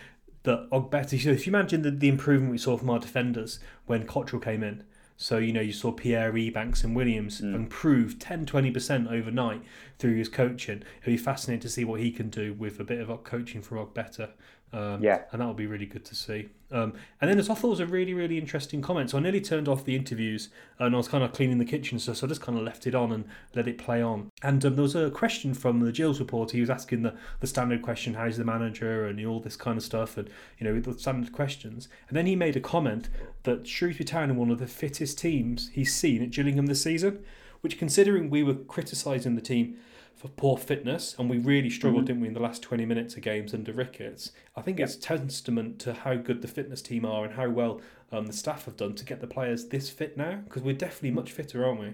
that 0.43 0.69
Ogbeta. 0.71 1.21
So 1.21 1.29
if 1.29 1.47
you 1.47 1.51
imagine 1.51 1.83
the, 1.83 1.91
the 1.91 2.09
improvement 2.09 2.51
we 2.51 2.57
saw 2.57 2.75
from 2.77 2.89
our 2.89 2.99
defenders 2.99 3.59
when 3.85 4.05
Cotterill 4.05 4.43
came 4.43 4.63
in. 4.63 4.83
So, 5.15 5.37
you 5.37 5.53
know, 5.53 5.61
you 5.61 5.71
saw 5.71 5.91
Pierre 5.91 6.33
Ebanks 6.33 6.83
and 6.83 6.95
Williams 6.95 7.39
Mm. 7.39 7.55
improve 7.55 8.19
10 8.19 8.45
20% 8.45 9.09
overnight 9.09 9.61
through 9.99 10.15
his 10.15 10.27
coaching. 10.27 10.83
It'll 11.01 11.13
be 11.13 11.17
fascinating 11.17 11.61
to 11.61 11.69
see 11.69 11.85
what 11.85 12.01
he 12.01 12.11
can 12.11 12.29
do 12.29 12.53
with 12.53 12.79
a 12.79 12.83
bit 12.83 12.99
of 12.99 13.23
coaching 13.23 13.61
from 13.61 13.77
Ogbeta. 13.77 14.31
Um, 14.73 15.03
Yeah. 15.03 15.21
And 15.31 15.39
that'll 15.39 15.53
be 15.53 15.67
really 15.67 15.85
good 15.85 16.03
to 16.05 16.15
see. 16.15 16.49
Um, 16.71 16.93
and 17.21 17.29
then 17.29 17.37
there's, 17.37 17.51
I 17.51 17.53
thought 17.53 17.67
it 17.67 17.69
was 17.69 17.79
a 17.79 17.85
really, 17.85 18.15
really 18.15 18.39
interesting 18.39 18.81
comment. 18.81 19.11
So 19.11 19.19
I 19.19 19.21
nearly 19.21 19.39
turned 19.39 19.67
off 19.67 19.85
the 19.85 19.95
interviews 19.95 20.49
and 20.79 20.95
I 20.95 20.97
was 20.97 21.07
kind 21.07 21.23
of 21.23 21.31
cleaning 21.31 21.59
the 21.59 21.65
kitchen, 21.65 21.99
so, 21.99 22.13
so 22.13 22.25
I 22.25 22.29
just 22.29 22.41
kind 22.41 22.57
of 22.57 22.63
left 22.63 22.87
it 22.87 22.95
on 22.95 23.11
and 23.11 23.25
let 23.53 23.67
it 23.67 23.77
play 23.77 24.01
on. 24.01 24.29
And 24.41 24.65
um, 24.65 24.75
there 24.75 24.81
was 24.81 24.95
a 24.95 25.11
question 25.11 25.53
from 25.53 25.81
the 25.81 25.91
Gills 25.91 26.19
reporter. 26.19 26.57
He 26.57 26.61
was 26.61 26.71
asking 26.71 27.03
the, 27.03 27.13
the 27.41 27.47
standard 27.47 27.83
question, 27.83 28.15
how's 28.15 28.37
the 28.37 28.43
manager, 28.43 29.05
and 29.05 29.23
all 29.23 29.39
this 29.39 29.55
kind 29.55 29.77
of 29.77 29.83
stuff, 29.83 30.17
and, 30.17 30.27
you 30.57 30.65
know, 30.65 30.79
the 30.79 30.97
standard 30.97 31.31
questions. 31.31 31.87
And 32.07 32.17
then 32.17 32.25
he 32.25 32.35
made 32.35 32.55
a 32.55 32.59
comment 32.59 33.09
that 33.43 33.67
Shrewsbury 33.67 34.05
Town 34.05 34.31
are 34.31 34.33
one 34.33 34.49
of 34.49 34.57
the 34.57 34.65
fittest 34.65 35.19
teams 35.19 35.69
he's 35.73 35.93
seen 35.93 36.23
at 36.23 36.31
Gillingham 36.31 36.65
this 36.65 36.81
season, 36.81 37.23
which 37.61 37.77
considering 37.77 38.31
we 38.31 38.41
were 38.41 38.55
criticising 38.55 39.35
the 39.35 39.41
team 39.41 39.77
for 40.23 40.29
poor 40.29 40.55
fitness, 40.57 41.15
and 41.19 41.29
we 41.29 41.37
really 41.37 41.69
struggled, 41.69 42.05
didn't 42.05 42.21
we, 42.21 42.29
in 42.29 42.33
the 42.33 42.39
last 42.39 42.61
20 42.63 42.85
minutes 42.85 43.17
of 43.17 43.21
games 43.21 43.53
under 43.53 43.73
Ricketts. 43.73 44.31
I 44.55 44.61
think 44.61 44.79
it's 44.79 44.95
testament 44.95 45.79
to 45.79 45.93
how 45.93 46.15
good 46.15 46.41
the 46.41 46.47
fitness 46.47 46.81
team 46.81 47.03
are 47.03 47.25
and 47.25 47.33
how 47.33 47.49
well 47.49 47.81
um, 48.09 48.25
the 48.27 48.31
staff 48.31 48.63
have 48.63 48.77
done 48.77 48.95
to 48.95 49.03
get 49.03 49.19
the 49.19 49.27
players 49.27 49.67
this 49.67 49.89
fit 49.89 50.15
now, 50.15 50.35
because 50.45 50.61
we're 50.61 50.75
definitely 50.75 51.11
much 51.11 51.33
fitter, 51.33 51.65
aren't 51.65 51.81
we? 51.81 51.93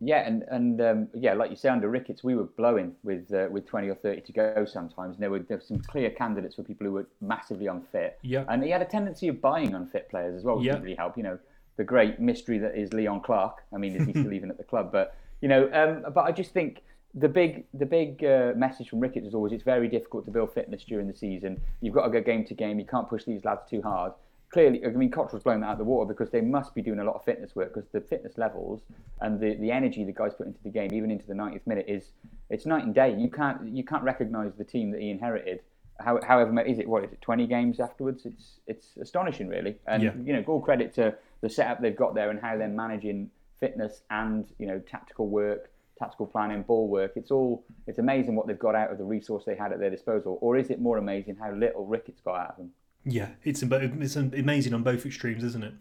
Yeah, 0.00 0.26
and 0.26 0.44
and 0.48 0.80
um, 0.80 1.08
yeah, 1.12 1.34
like 1.34 1.50
you 1.50 1.56
say, 1.56 1.68
under 1.68 1.90
Ricketts, 1.90 2.24
we 2.24 2.36
were 2.36 2.44
blowing 2.44 2.94
with 3.02 3.30
uh, 3.34 3.48
with 3.50 3.66
twenty 3.66 3.88
or 3.88 3.96
thirty 3.96 4.22
to 4.22 4.32
go 4.32 4.64
sometimes. 4.64 5.16
And 5.16 5.22
there 5.22 5.30
were 5.30 5.40
there 5.40 5.58
were 5.58 5.62
some 5.62 5.80
clear 5.80 6.08
candidates 6.08 6.54
for 6.54 6.62
people 6.62 6.86
who 6.86 6.92
were 6.94 7.08
massively 7.20 7.66
unfit. 7.66 8.18
Yeah. 8.22 8.44
and 8.48 8.62
he 8.64 8.70
had 8.70 8.80
a 8.80 8.86
tendency 8.86 9.28
of 9.28 9.42
buying 9.42 9.74
unfit 9.74 10.08
players 10.08 10.34
as 10.36 10.42
well, 10.44 10.56
which 10.56 10.64
Yeah. 10.66 10.72
didn't 10.72 10.84
really 10.84 10.96
help. 10.96 11.18
You 11.18 11.24
know, 11.24 11.38
the 11.76 11.84
great 11.84 12.18
mystery 12.18 12.56
that 12.60 12.78
is 12.78 12.94
Leon 12.94 13.20
Clarke. 13.20 13.58
I 13.74 13.76
mean, 13.76 13.94
is 13.94 14.06
he 14.06 14.12
still 14.12 14.32
even 14.38 14.50
at 14.50 14.56
the 14.56 14.64
club? 14.64 14.90
But 14.90 15.16
you 15.42 15.48
know, 15.48 15.68
um, 15.74 16.10
but 16.14 16.24
I 16.24 16.30
just 16.32 16.52
think 16.52 16.82
the 17.14 17.28
big 17.28 17.64
the 17.74 17.86
big 17.86 18.22
uh, 18.24 18.52
message 18.56 18.88
from 18.90 19.00
Ricketts 19.00 19.26
is 19.26 19.34
always 19.34 19.52
it's 19.52 19.62
very 19.64 19.88
difficult 19.88 20.24
to 20.26 20.30
build 20.30 20.52
fitness 20.52 20.84
during 20.84 21.06
the 21.06 21.16
season. 21.16 21.60
You've 21.80 21.94
got 21.94 22.04
to 22.04 22.10
go 22.10 22.20
game 22.20 22.44
to 22.46 22.54
game. 22.54 22.78
You 22.78 22.86
can't 22.86 23.08
push 23.08 23.24
these 23.24 23.44
lads 23.44 23.62
too 23.68 23.82
hard. 23.82 24.12
Clearly, 24.50 24.82
I 24.84 24.88
mean, 24.88 25.10
Cotterill's 25.10 25.42
blown 25.42 25.60
that 25.60 25.66
out 25.66 25.72
of 25.72 25.78
the 25.78 25.84
water 25.84 26.08
because 26.08 26.30
they 26.30 26.40
must 26.40 26.74
be 26.74 26.80
doing 26.80 27.00
a 27.00 27.04
lot 27.04 27.16
of 27.16 27.24
fitness 27.24 27.54
work 27.54 27.74
because 27.74 27.88
the 27.90 28.00
fitness 28.00 28.38
levels 28.38 28.80
and 29.20 29.38
the, 29.38 29.56
the 29.56 29.70
energy 29.70 30.04
the 30.04 30.12
guys 30.12 30.32
put 30.34 30.46
into 30.46 30.62
the 30.62 30.70
game, 30.70 30.90
even 30.94 31.10
into 31.10 31.26
the 31.26 31.34
90th 31.34 31.66
minute, 31.66 31.84
is 31.86 32.12
it's 32.48 32.64
night 32.64 32.84
and 32.84 32.94
day. 32.94 33.14
You 33.14 33.30
can't 33.30 33.68
you 33.76 33.84
can't 33.84 34.02
recognise 34.04 34.52
the 34.56 34.64
team 34.64 34.90
that 34.92 35.00
he 35.00 35.10
inherited. 35.10 35.60
How, 36.00 36.20
however, 36.22 36.58
is 36.62 36.78
it 36.78 36.88
what 36.88 37.04
is 37.04 37.12
it 37.12 37.20
20 37.20 37.46
games 37.46 37.80
afterwards? 37.80 38.24
It's 38.24 38.60
it's 38.66 38.96
astonishing, 38.98 39.48
really. 39.48 39.76
And 39.86 40.02
Yeah. 40.02 40.12
you 40.24 40.32
know, 40.32 40.44
all 40.46 40.60
credit 40.60 40.94
to 40.94 41.14
the 41.40 41.50
setup 41.50 41.80
they've 41.80 41.96
got 41.96 42.14
there 42.14 42.30
and 42.30 42.40
how 42.40 42.56
they're 42.56 42.68
managing 42.68 43.30
fitness 43.60 44.02
and 44.10 44.46
you 44.58 44.66
know 44.66 44.78
tactical 44.78 45.28
work, 45.28 45.70
tactical 45.98 46.26
planning, 46.26 46.62
ball 46.62 46.88
work. 46.88 47.12
It's 47.16 47.30
all 47.30 47.64
it's 47.86 47.98
amazing 47.98 48.36
what 48.36 48.46
they've 48.46 48.58
got 48.58 48.74
out 48.74 48.90
of 48.90 48.98
the 48.98 49.04
resource 49.04 49.44
they 49.44 49.56
had 49.56 49.72
at 49.72 49.78
their 49.78 49.90
disposal. 49.90 50.38
Or 50.40 50.56
is 50.56 50.70
it 50.70 50.80
more 50.80 50.98
amazing 50.98 51.36
how 51.36 51.52
little 51.52 51.86
Ricketts 51.86 52.20
got 52.20 52.38
out 52.38 52.50
of 52.50 52.56
them? 52.56 52.70
Yeah, 53.04 53.28
it's 53.44 53.62
it's 53.62 54.16
amazing 54.16 54.74
on 54.74 54.82
both 54.82 55.06
extremes, 55.06 55.44
isn't 55.44 55.64
it? 55.64 55.74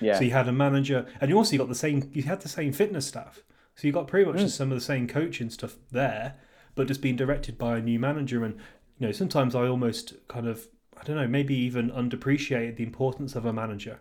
Yeah. 0.00 0.18
So 0.18 0.24
you 0.24 0.32
had 0.32 0.48
a 0.48 0.52
manager, 0.52 1.06
and 1.20 1.30
you 1.30 1.36
also 1.36 1.56
got 1.56 1.68
the 1.68 1.74
same. 1.74 2.10
You 2.12 2.24
had 2.24 2.40
the 2.40 2.48
same 2.48 2.72
fitness 2.72 3.06
staff, 3.06 3.42
so 3.74 3.86
you 3.86 3.92
got 3.92 4.06
pretty 4.06 4.30
much 4.30 4.40
hmm. 4.40 4.46
some 4.48 4.70
of 4.70 4.78
the 4.78 4.84
same 4.84 5.06
coaching 5.06 5.50
stuff 5.50 5.76
there, 5.90 6.34
but 6.74 6.88
just 6.88 7.00
being 7.00 7.16
directed 7.16 7.58
by 7.58 7.78
a 7.78 7.80
new 7.80 7.98
manager. 7.98 8.44
And 8.44 8.54
you 8.98 9.06
know, 9.06 9.12
sometimes 9.12 9.54
I 9.54 9.66
almost 9.66 10.14
kind 10.28 10.46
of, 10.46 10.68
I 10.98 11.04
don't 11.04 11.16
know, 11.16 11.28
maybe 11.28 11.54
even 11.54 11.90
underappreciated 11.90 12.76
the 12.76 12.84
importance 12.84 13.34
of 13.34 13.44
a 13.44 13.52
manager. 13.52 14.00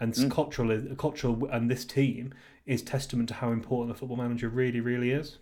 And 0.00 0.12
mm. 0.12 0.28
Cotterill, 0.28 0.90
uh, 0.90 0.94
Cotterill, 0.96 1.48
and 1.54 1.70
this 1.70 1.84
team 1.84 2.34
is 2.66 2.82
testament 2.82 3.28
to 3.28 3.34
how 3.34 3.52
important 3.52 3.96
a 3.96 3.98
football 3.98 4.16
manager 4.16 4.48
really, 4.48 4.80
really 4.80 5.10
is. 5.10 5.38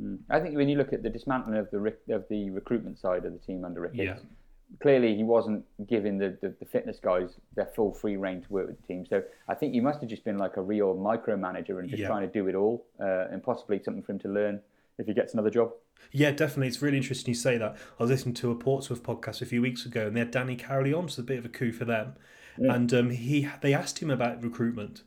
Mm. 0.00 0.18
I 0.28 0.40
think 0.40 0.56
when 0.56 0.68
you 0.68 0.76
look 0.76 0.92
at 0.92 1.02
the 1.02 1.10
dismantling 1.10 1.56
of 1.56 1.70
the 1.70 2.14
of 2.14 2.24
the 2.28 2.50
recruitment 2.50 2.98
side 2.98 3.24
of 3.24 3.32
the 3.32 3.38
team 3.38 3.64
under 3.64 3.80
Ricketts, 3.80 4.22
Yeah. 4.22 4.76
clearly 4.80 5.14
he 5.16 5.22
wasn't 5.22 5.64
giving 5.86 6.18
the, 6.18 6.36
the, 6.42 6.54
the 6.58 6.66
fitness 6.66 6.98
guys 7.00 7.30
their 7.54 7.66
full 7.66 7.94
free 7.94 8.16
reign 8.16 8.42
to 8.42 8.52
work 8.52 8.66
with 8.66 8.80
the 8.80 8.86
team. 8.86 9.06
So 9.06 9.22
I 9.48 9.54
think 9.54 9.72
he 9.72 9.80
must 9.80 10.00
have 10.00 10.10
just 10.10 10.24
been 10.24 10.36
like 10.38 10.56
a 10.56 10.62
real 10.62 10.94
micromanager 10.96 11.78
and 11.78 11.88
just 11.88 12.00
Yeah. 12.00 12.08
trying 12.08 12.26
to 12.26 12.32
do 12.32 12.48
it 12.48 12.54
all, 12.54 12.84
uh, 13.00 13.28
and 13.30 13.42
possibly 13.42 13.80
something 13.82 14.02
for 14.02 14.12
him 14.12 14.18
to 14.20 14.28
learn 14.28 14.60
if 14.98 15.06
he 15.06 15.14
gets 15.14 15.32
another 15.32 15.50
job. 15.50 15.72
Yeah, 16.12 16.32
definitely. 16.32 16.68
It's 16.68 16.82
really 16.82 16.96
interesting 16.98 17.30
you 17.32 17.36
say 17.36 17.56
that. 17.58 17.76
I 17.98 18.02
was 18.02 18.10
listening 18.10 18.34
to 18.36 18.50
a 18.50 18.54
Portsmouth 18.54 19.02
podcast 19.02 19.42
a 19.42 19.46
few 19.46 19.62
weeks 19.62 19.86
ago, 19.86 20.06
and 20.08 20.16
they 20.16 20.20
had 20.20 20.30
Danny 20.30 20.56
Cowley 20.56 20.92
on, 20.92 21.08
so 21.08 21.22
a 21.22 21.24
bit 21.24 21.38
of 21.38 21.44
a 21.44 21.48
coup 21.48 21.72
for 21.72 21.84
them. 21.84 22.14
And 22.56 22.92
um, 22.94 23.10
he 23.10 23.48
they 23.60 23.74
asked 23.74 23.98
him 24.00 24.10
about 24.10 24.42
recruitment, 24.42 25.02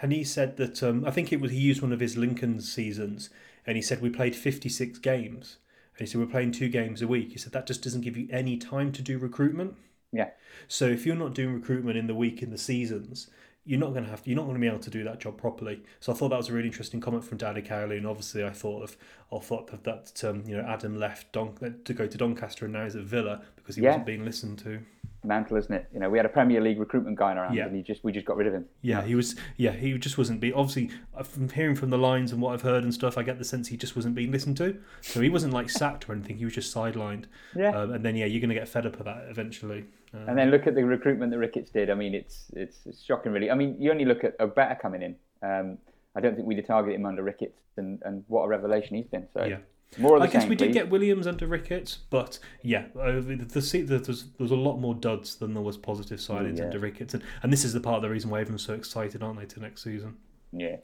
and 0.00 0.12
he 0.12 0.24
said 0.24 0.56
that 0.58 0.82
um, 0.82 1.04
I 1.04 1.10
think 1.10 1.32
it 1.32 1.40
was 1.40 1.50
he 1.50 1.58
used 1.58 1.82
one 1.82 1.92
of 1.92 2.00
his 2.00 2.16
Lincoln 2.16 2.60
seasons, 2.60 3.30
and 3.66 3.76
he 3.76 3.82
said 3.82 4.00
we 4.00 4.10
played 4.10 4.36
fifty 4.36 4.68
six 4.68 4.98
games, 4.98 5.56
and 5.98 6.06
he 6.06 6.10
said 6.10 6.20
we're 6.20 6.26
playing 6.26 6.52
two 6.52 6.68
games 6.68 7.02
a 7.02 7.08
week. 7.08 7.32
He 7.32 7.38
said 7.38 7.52
that 7.52 7.66
just 7.66 7.82
doesn't 7.82 8.02
give 8.02 8.16
you 8.16 8.28
any 8.30 8.56
time 8.56 8.92
to 8.92 9.02
do 9.02 9.18
recruitment. 9.18 9.76
Yeah, 10.12 10.30
So 10.68 10.86
if 10.86 11.04
you're 11.04 11.16
not 11.16 11.34
doing 11.34 11.52
recruitment 11.54 11.98
in 11.98 12.06
the 12.06 12.14
week 12.14 12.40
in 12.40 12.50
the 12.50 12.58
seasons, 12.58 13.28
you're 13.64 13.80
not 13.80 13.90
going 13.90 14.04
to 14.04 14.10
have 14.10 14.22
to, 14.22 14.30
you're 14.30 14.36
not 14.36 14.44
going 14.44 14.54
to 14.54 14.60
be 14.60 14.68
able 14.68 14.78
to 14.78 14.90
do 14.90 15.02
that 15.02 15.18
job 15.18 15.36
properly. 15.36 15.82
So 15.98 16.12
I 16.12 16.14
thought 16.14 16.28
that 16.28 16.36
was 16.36 16.50
a 16.50 16.52
really 16.52 16.68
interesting 16.68 17.00
comment 17.00 17.24
from 17.24 17.38
Danny 17.38 17.62
Cowley, 17.62 17.96
and 17.96 18.06
obviously 18.06 18.44
I 18.44 18.50
thought 18.50 18.84
of 18.84 18.96
I 19.32 19.38
thought 19.40 19.72
of 19.72 19.82
that 19.82 20.22
um, 20.22 20.44
you 20.46 20.56
know 20.56 20.62
Adam 20.62 20.96
left 21.00 21.32
Don, 21.32 21.56
to 21.84 21.92
go 21.92 22.06
to 22.06 22.16
Doncaster 22.16 22.66
and 22.66 22.74
now 22.74 22.84
he's 22.84 22.94
at 22.94 23.02
Villa 23.02 23.42
because 23.56 23.74
he 23.74 23.82
Yeah. 23.82 23.88
wasn't 23.90 24.06
being 24.06 24.24
listened 24.24 24.58
to. 24.60 24.82
Mental, 25.24 25.56
isn't 25.56 25.72
it? 25.74 25.86
You 25.92 26.00
know, 26.00 26.10
we 26.10 26.18
had 26.18 26.26
a 26.26 26.30
Premier 26.30 26.60
League 26.60 26.78
recruitment 26.78 27.16
guy 27.18 27.34
around, 27.34 27.54
Yeah. 27.54 27.66
and 27.66 27.74
he 27.76 27.82
just 27.82 28.04
we 28.04 28.12
just 28.12 28.26
got 28.26 28.36
rid 28.36 28.46
of 28.46 28.54
him. 28.54 28.66
Yeah, 28.82 29.02
he 29.02 29.14
was. 29.14 29.36
Yeah, 29.56 29.72
he 29.72 29.96
just 29.98 30.18
wasn't 30.18 30.40
being. 30.40 30.54
Obviously, 30.54 30.90
uh, 31.16 31.22
from 31.22 31.48
hearing 31.48 31.74
from 31.76 31.90
the 31.90 31.98
lines 31.98 32.32
and 32.32 32.40
what 32.42 32.52
I've 32.52 32.62
heard 32.62 32.84
and 32.84 32.92
stuff, 32.92 33.16
I 33.18 33.22
get 33.22 33.38
the 33.38 33.44
sense 33.44 33.68
he 33.68 33.76
just 33.76 33.96
wasn't 33.96 34.14
being 34.14 34.30
listened 34.30 34.56
to. 34.58 34.76
So 35.00 35.20
he 35.20 35.28
wasn't 35.30 35.52
like 35.52 35.70
sacked 35.70 36.08
or 36.08 36.12
anything. 36.12 36.36
He 36.36 36.44
was 36.44 36.54
just 36.54 36.74
sidelined. 36.74 37.24
Yeah. 37.56 37.70
Um, 37.70 37.92
and 37.92 38.04
then 38.04 38.16
yeah, 38.16 38.26
you're 38.26 38.40
going 38.40 38.48
to 38.50 38.54
get 38.54 38.68
fed 38.68 38.86
up 38.86 38.98
of 38.98 39.04
that 39.06 39.26
eventually. 39.28 39.84
Uh, 40.12 40.18
And 40.28 40.38
then 40.38 40.50
look 40.50 40.66
at 40.66 40.74
the 40.74 40.84
recruitment 40.84 41.32
that 41.32 41.38
Ricketts 41.38 41.70
did. 41.70 41.90
I 41.90 41.94
mean, 41.94 42.14
it's 42.14 42.50
it's, 42.54 42.86
it's 42.86 43.02
shocking, 43.02 43.32
really. 43.32 43.50
I 43.50 43.54
mean, 43.54 43.76
you 43.80 43.90
only 43.90 44.04
look 44.04 44.24
at 44.24 44.38
Ogbeta 44.38 44.78
coming 44.80 45.02
in. 45.02 45.16
Um, 45.42 45.78
I 46.16 46.20
don't 46.20 46.34
think 46.36 46.46
we'd 46.46 46.58
have 46.58 46.66
targeted 46.66 47.00
him 47.00 47.06
under 47.06 47.22
Ricketts, 47.24 47.60
and, 47.76 48.00
and 48.04 48.24
what 48.28 48.42
a 48.44 48.48
revelation 48.48 48.96
he's 48.96 49.06
been. 49.06 49.26
So 49.34 49.44
Yeah. 49.44 49.58
More 49.98 50.16
of 50.16 50.22
the 50.22 50.28
I 50.28 50.30
guess 50.32 50.42
same, 50.42 50.50
we 50.50 50.56
did 50.56 50.68
please. 50.68 50.74
get 50.74 50.90
Williams 50.90 51.26
under 51.26 51.46
Ricketts, 51.46 51.98
but 52.10 52.38
yeah, 52.62 52.86
the, 52.94 53.20
the, 53.20 53.60
the, 53.60 53.82
there, 53.82 53.98
was, 53.98 54.24
there 54.24 54.44
was 54.44 54.50
a 54.50 54.56
lot 54.56 54.78
more 54.78 54.94
duds 54.94 55.36
than 55.36 55.54
there 55.54 55.62
was 55.62 55.76
positive 55.76 56.18
signings 56.18 56.58
yeah. 56.58 56.64
under 56.64 56.78
Ricketts, 56.78 57.14
and, 57.14 57.22
and 57.42 57.52
this 57.52 57.64
is 57.64 57.72
the 57.72 57.80
part 57.80 57.96
of 57.96 58.02
the 58.02 58.10
reason 58.10 58.30
why 58.30 58.40
everyone's 58.40 58.64
so 58.64 58.74
excited, 58.74 59.22
aren't 59.22 59.38
they, 59.38 59.46
to 59.46 59.60
next 59.60 59.82
season? 59.82 60.16
Yeah. 60.52 60.76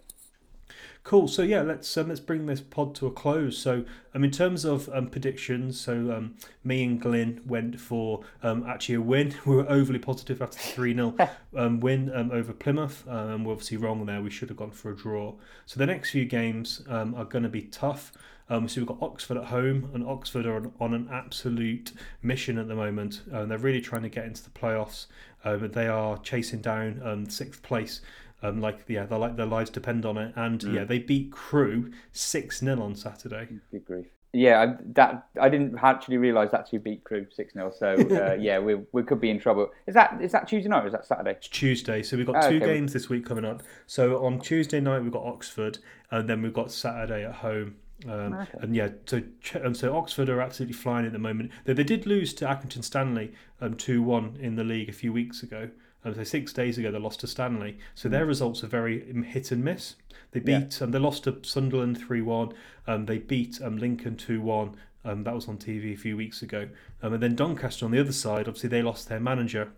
Cool. 1.03 1.29
So 1.29 1.43
yeah, 1.43 1.63
let's 1.63 1.97
um, 1.97 2.09
let's 2.09 2.21
bring 2.21 2.47
this 2.47 2.61
pod 2.61 2.95
to 2.97 3.07
a 3.07 3.11
close. 3.11 3.57
So 3.57 3.85
um, 4.15 4.23
in 4.23 4.31
terms 4.31 4.65
of 4.67 4.89
um, 4.91 5.09
predictions, 5.09 5.81
so 5.81 6.13
um, 6.13 6.37
me 6.63 6.85
and 6.85 7.01
Glyn 7.01 7.41
went 7.47 7.81
for 7.81 8.21
um, 8.43 8.65
actually 8.69 8.97
a 8.97 9.01
win. 9.01 9.35
We 9.47 9.57
were 9.57 9.69
overly 9.69 9.99
positive 9.99 10.43
after 10.43 10.59
the 10.59 10.63
three 10.63 10.95
0 10.95 11.17
um, 11.57 11.81
win 11.81 12.15
um, 12.15 12.31
over 12.31 12.53
Plymouth. 12.53 13.09
Um, 13.09 13.45
we're 13.45 13.53
obviously 13.53 13.79
wrong 13.79 14.05
there. 14.05 14.21
We 14.21 14.31
should 14.31 14.51
have 14.51 14.59
gone 14.59 14.73
for 14.73 14.91
a 14.91 14.97
draw. 14.97 15.35
So 15.65 15.79
the 15.79 15.87
next 15.87 16.11
few 16.11 16.27
games 16.27 16.83
um, 16.89 17.15
are 17.15 17.25
going 17.25 17.45
to 17.45 17.49
be 17.49 17.63
tough. 17.63 18.13
Um, 18.51 18.69
so 18.69 18.81
we've 18.81 18.89
got 18.89 19.01
Oxford 19.01 19.37
at 19.37 19.45
home, 19.45 19.91
and 19.95 20.05
Oxford 20.07 20.45
are 20.45 20.57
on, 20.57 20.73
on 20.81 20.93
an 20.93 21.09
absolute 21.11 21.93
mission 22.21 22.59
at 22.59 22.69
the 22.69 22.75
moment. 22.75 23.23
Um, 23.33 23.49
they're 23.49 23.59
really 23.59 23.81
trying 23.81 24.03
to 24.03 24.09
get 24.09 24.27
into 24.27 24.43
the 24.43 24.51
playoffs. 24.51 25.07
Um, 25.45 25.71
they 25.71 25.87
are 25.87 26.19
chasing 26.19 26.61
down 26.61 27.01
um, 27.03 27.31
sixth 27.31 27.63
place. 27.63 28.01
Um, 28.43 28.61
like 28.61 28.81
yeah, 28.89 29.05
they're 29.07 29.19
like 29.19 29.37
their 29.37 29.47
lives 29.47 29.71
depend 29.71 30.05
on 30.05 30.19
it, 30.19 30.33
and 30.35 30.63
yeah, 30.65 30.85
they 30.85 30.99
beat 30.99 31.31
Crewe 31.31 31.93
six 32.13 32.59
0 32.61 32.83
on 32.83 32.95
Saturday. 32.95 33.49
Good 33.71 33.85
grief. 33.85 34.07
Yeah, 34.33 34.61
I, 34.61 34.83
that 34.95 35.27
I 35.41 35.49
didn't 35.49 35.77
actually 35.83 36.17
realise 36.17 36.51
that's 36.51 36.71
who 36.71 36.79
beat 36.79 37.05
Crewe 37.05 37.27
six 37.31 37.53
0 37.53 37.73
So 37.79 37.95
uh, 38.11 38.35
yeah, 38.35 38.59
we 38.59 38.77
we 38.93 39.03
could 39.03 39.21
be 39.21 39.29
in 39.31 39.39
trouble. 39.39 39.71
Is 39.87 39.95
that 39.95 40.21
is 40.23 40.33
that 40.33 40.49
Tuesday 40.49 40.69
night 40.71 40.85
or 40.85 40.87
is 40.87 40.93
that 40.93 41.05
Saturday? 41.05 41.33
It's 41.33 41.49
Tuesday, 41.49 42.03
so 42.03 42.17
we've 42.17 42.27
got 42.27 42.45
Oh, 42.45 42.51
two 42.51 42.57
okay. 42.57 42.75
games 42.75 42.93
this 42.95 43.09
week 43.09 43.27
coming 43.27 43.45
up. 43.45 43.63
So 43.87 44.25
on 44.25 44.41
Tuesday 44.41 44.81
night 44.81 45.03
we've 45.03 45.13
got 45.13 45.25
Oxford, 45.25 45.79
and 46.11 46.29
then 46.29 46.41
we've 46.43 46.55
got 46.55 46.73
Saturday 46.73 47.25
at 47.25 47.37
home. 47.37 47.77
Um, 48.09 48.35
Okay. 48.35 48.59
And 48.61 48.75
yeah, 48.75 48.89
so 49.07 49.23
um, 49.63 49.75
so 49.75 49.97
Oxford 49.97 50.29
are 50.29 50.41
absolutely 50.41 50.75
flying 50.75 51.07
at 51.07 51.13
the 51.13 51.19
moment. 51.19 51.51
They, 51.65 51.73
they 51.75 51.85
did 51.85 52.07
lose 52.07 52.33
to 52.35 52.47
Accrington 52.47 52.85
Stanley 52.85 53.33
um, 53.61 53.75
two 53.75 54.03
one 54.03 54.37
in 54.41 54.57
the 54.57 54.65
league 54.65 54.89
a 54.89 54.93
few 54.93 55.13
weeks 55.13 55.43
ago. 55.43 55.71
Um, 56.05 56.15
so 56.15 56.25
six 56.25 56.53
days 56.53 56.79
ago 56.79 56.91
they 56.91 56.99
lost 56.99 57.21
to 57.21 57.27
Stanley. 57.27 57.77
So 57.95 58.09
their 58.09 58.25
results 58.25 58.65
are 58.65 58.69
very 58.69 59.09
um, 59.11 59.23
hit 59.23 59.51
and 59.51 59.63
miss. 59.65 59.97
They 60.33 60.41
Hmm. 60.41 60.49
Yeah. 60.49 60.59
beat 60.61 60.83
um, 60.83 60.91
they 60.93 60.99
lost 60.99 61.25
to 61.25 61.39
Sunderland 61.43 61.99
three 61.99 62.23
one. 62.23 62.53
Um, 62.87 63.07
they 63.07 63.19
beat 63.19 63.61
um, 63.63 63.77
Lincoln 63.77 64.17
two 64.17 64.41
one. 64.41 64.77
Um, 65.05 65.25
that 65.25 65.35
was 65.35 65.49
on 65.49 65.57
TV 65.59 65.95
a 65.95 65.97
few 65.97 66.17
weeks 66.17 66.43
ago. 66.43 66.69
Um, 67.03 67.15
and 67.15 67.23
then 67.23 67.35
Doncaster 67.35 67.85
on 67.87 67.91
the 67.91 68.01
other 68.01 68.13
side, 68.13 68.47
obviously 68.49 68.69
they 68.69 68.83
lost 68.83 69.09
their 69.09 69.21
manager 69.21 69.73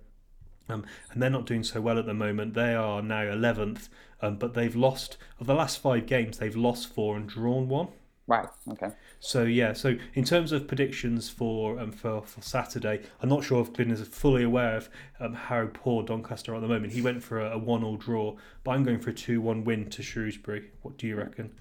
um, 0.68 0.84
and 1.12 1.22
they're 1.22 1.30
not 1.30 1.46
doing 1.46 1.62
so 1.62 1.80
well 1.80 1.98
at 1.98 2.06
the 2.06 2.14
moment. 2.14 2.54
They 2.54 2.74
are 2.74 3.02
now 3.02 3.22
11th, 3.24 3.88
um, 4.20 4.36
but 4.36 4.54
they've 4.54 4.74
lost, 4.74 5.16
of 5.38 5.46
the 5.46 5.54
last 5.54 5.78
five 5.80 6.06
games, 6.06 6.38
they've 6.38 6.56
lost 6.56 6.92
four 6.92 7.16
and 7.16 7.28
drawn 7.28 7.68
one. 7.68 7.88
Right. 8.26 8.46
Okay. 8.70 8.88
So, 9.18 9.42
yeah, 9.42 9.72
so 9.72 9.96
in 10.14 10.24
terms 10.24 10.52
of 10.52 10.68
predictions 10.68 11.28
for 11.28 11.78
um, 11.80 11.90
for, 11.90 12.22
for 12.22 12.40
Saturday, 12.40 13.02
I'm 13.20 13.28
not 13.28 13.44
sure 13.44 13.60
if 13.60 13.72
Glyn 13.72 13.90
is 13.90 14.00
fully 14.06 14.44
aware 14.44 14.76
of 14.76 14.88
um, 15.18 15.34
how 15.34 15.68
poor 15.72 16.02
Doncaster 16.04 16.52
are 16.52 16.56
at 16.56 16.60
the 16.60 16.68
moment. 16.68 16.92
He 16.92 17.02
went 17.02 17.22
for 17.22 17.40
a, 17.40 17.50
a 17.50 17.58
one 17.58 17.82
all 17.82 17.96
draw, 17.96 18.36
but 18.62 18.72
I'm 18.72 18.84
going 18.84 19.00
for 19.00 19.10
a 19.10 19.14
2 19.14 19.40
1 19.40 19.64
win 19.64 19.90
to 19.90 20.02
Shrewsbury. 20.02 20.70
What 20.82 20.98
do 20.98 21.08
you 21.08 21.16
reckon? 21.16 21.52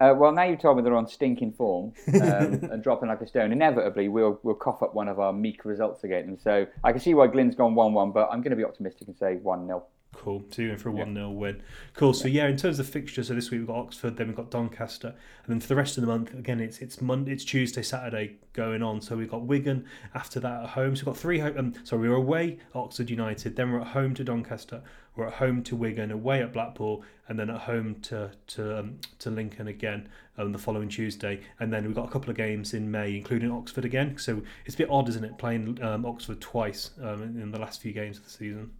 Uh, 0.00 0.14
well, 0.16 0.32
now 0.32 0.44
you've 0.44 0.58
told 0.58 0.78
me 0.78 0.82
they're 0.82 0.96
on 0.96 1.06
stinking 1.06 1.52
form 1.52 1.92
um, 2.14 2.22
and 2.72 2.82
dropping 2.82 3.10
like 3.10 3.20
a 3.20 3.26
stone. 3.26 3.52
Inevitably, 3.52 4.08
we'll 4.08 4.40
we'll 4.42 4.54
cough 4.54 4.82
up 4.82 4.94
one 4.94 5.08
of 5.08 5.20
our 5.20 5.32
meek 5.32 5.66
results 5.66 6.04
again. 6.04 6.24
And 6.24 6.40
so 6.40 6.66
I 6.82 6.92
can 6.92 7.00
see 7.00 7.12
why 7.12 7.26
Glyn's 7.26 7.54
gone 7.54 7.74
one-one, 7.74 8.12
but 8.12 8.30
I'm 8.32 8.40
going 8.40 8.52
to 8.52 8.56
be 8.56 8.64
optimistic 8.64 9.08
and 9.08 9.16
say 9.16 9.36
one-nil. 9.36 9.86
Cool. 10.12 10.44
So 10.50 10.62
you're 10.62 10.72
in 10.72 10.78
for 10.78 10.88
a 10.88 10.92
1 10.92 11.14
0 11.14 11.30
win. 11.30 11.62
Cool. 11.94 12.12
So, 12.12 12.28
yeah, 12.28 12.46
in 12.48 12.56
terms 12.56 12.78
of 12.78 12.88
fixtures, 12.88 13.28
so 13.28 13.34
this 13.34 13.50
week 13.50 13.60
we've 13.60 13.68
got 13.68 13.76
Oxford, 13.76 14.16
then 14.16 14.26
we've 14.26 14.36
got 14.36 14.50
Doncaster. 14.50 15.08
And 15.08 15.46
then 15.48 15.60
for 15.60 15.68
the 15.68 15.76
rest 15.76 15.96
of 15.96 16.02
the 16.02 16.08
month, 16.08 16.34
again, 16.34 16.60
it's 16.60 16.80
it's 16.80 17.00
Monday, 17.00 17.32
it's 17.32 17.44
Tuesday, 17.44 17.82
Saturday 17.82 18.36
going 18.52 18.82
on. 18.82 19.00
So 19.00 19.16
we've 19.16 19.30
got 19.30 19.42
Wigan 19.42 19.86
after 20.14 20.40
that 20.40 20.64
at 20.64 20.68
home. 20.70 20.96
So 20.96 21.00
we've 21.00 21.14
got 21.14 21.16
three 21.16 21.38
home. 21.38 21.56
Um, 21.56 21.74
sorry, 21.84 22.02
we 22.02 22.08
were 22.08 22.16
away 22.16 22.58
at 22.74 22.76
Oxford 22.76 23.08
United, 23.08 23.56
then 23.56 23.72
we're 23.72 23.80
at 23.80 23.88
home 23.88 24.12
to 24.14 24.24
Doncaster, 24.24 24.82
we're 25.16 25.28
at 25.28 25.34
home 25.34 25.62
to 25.64 25.76
Wigan, 25.76 26.10
away 26.10 26.42
at 26.42 26.52
Blackpool, 26.52 27.02
and 27.28 27.38
then 27.38 27.48
at 27.48 27.62
home 27.62 27.94
to 28.02 28.30
to 28.48 28.80
um, 28.80 28.98
to 29.20 29.30
Lincoln 29.30 29.68
again 29.68 30.08
um, 30.36 30.52
the 30.52 30.58
following 30.58 30.88
Tuesday. 30.88 31.40
And 31.60 31.72
then 31.72 31.86
we've 31.86 31.94
got 31.94 32.08
a 32.08 32.10
couple 32.10 32.30
of 32.30 32.36
games 32.36 32.74
in 32.74 32.90
May, 32.90 33.16
including 33.16 33.50
Oxford 33.50 33.84
again. 33.84 34.18
So 34.18 34.42
it's 34.66 34.74
a 34.74 34.78
bit 34.78 34.90
odd, 34.90 35.08
isn't 35.08 35.24
it, 35.24 35.38
playing 35.38 35.82
um, 35.82 36.04
Oxford 36.04 36.40
twice 36.40 36.90
um, 37.00 37.22
in 37.22 37.52
the 37.52 37.58
last 37.58 37.80
few 37.80 37.92
games 37.92 38.18
of 38.18 38.24
the 38.24 38.30
season? 38.30 38.72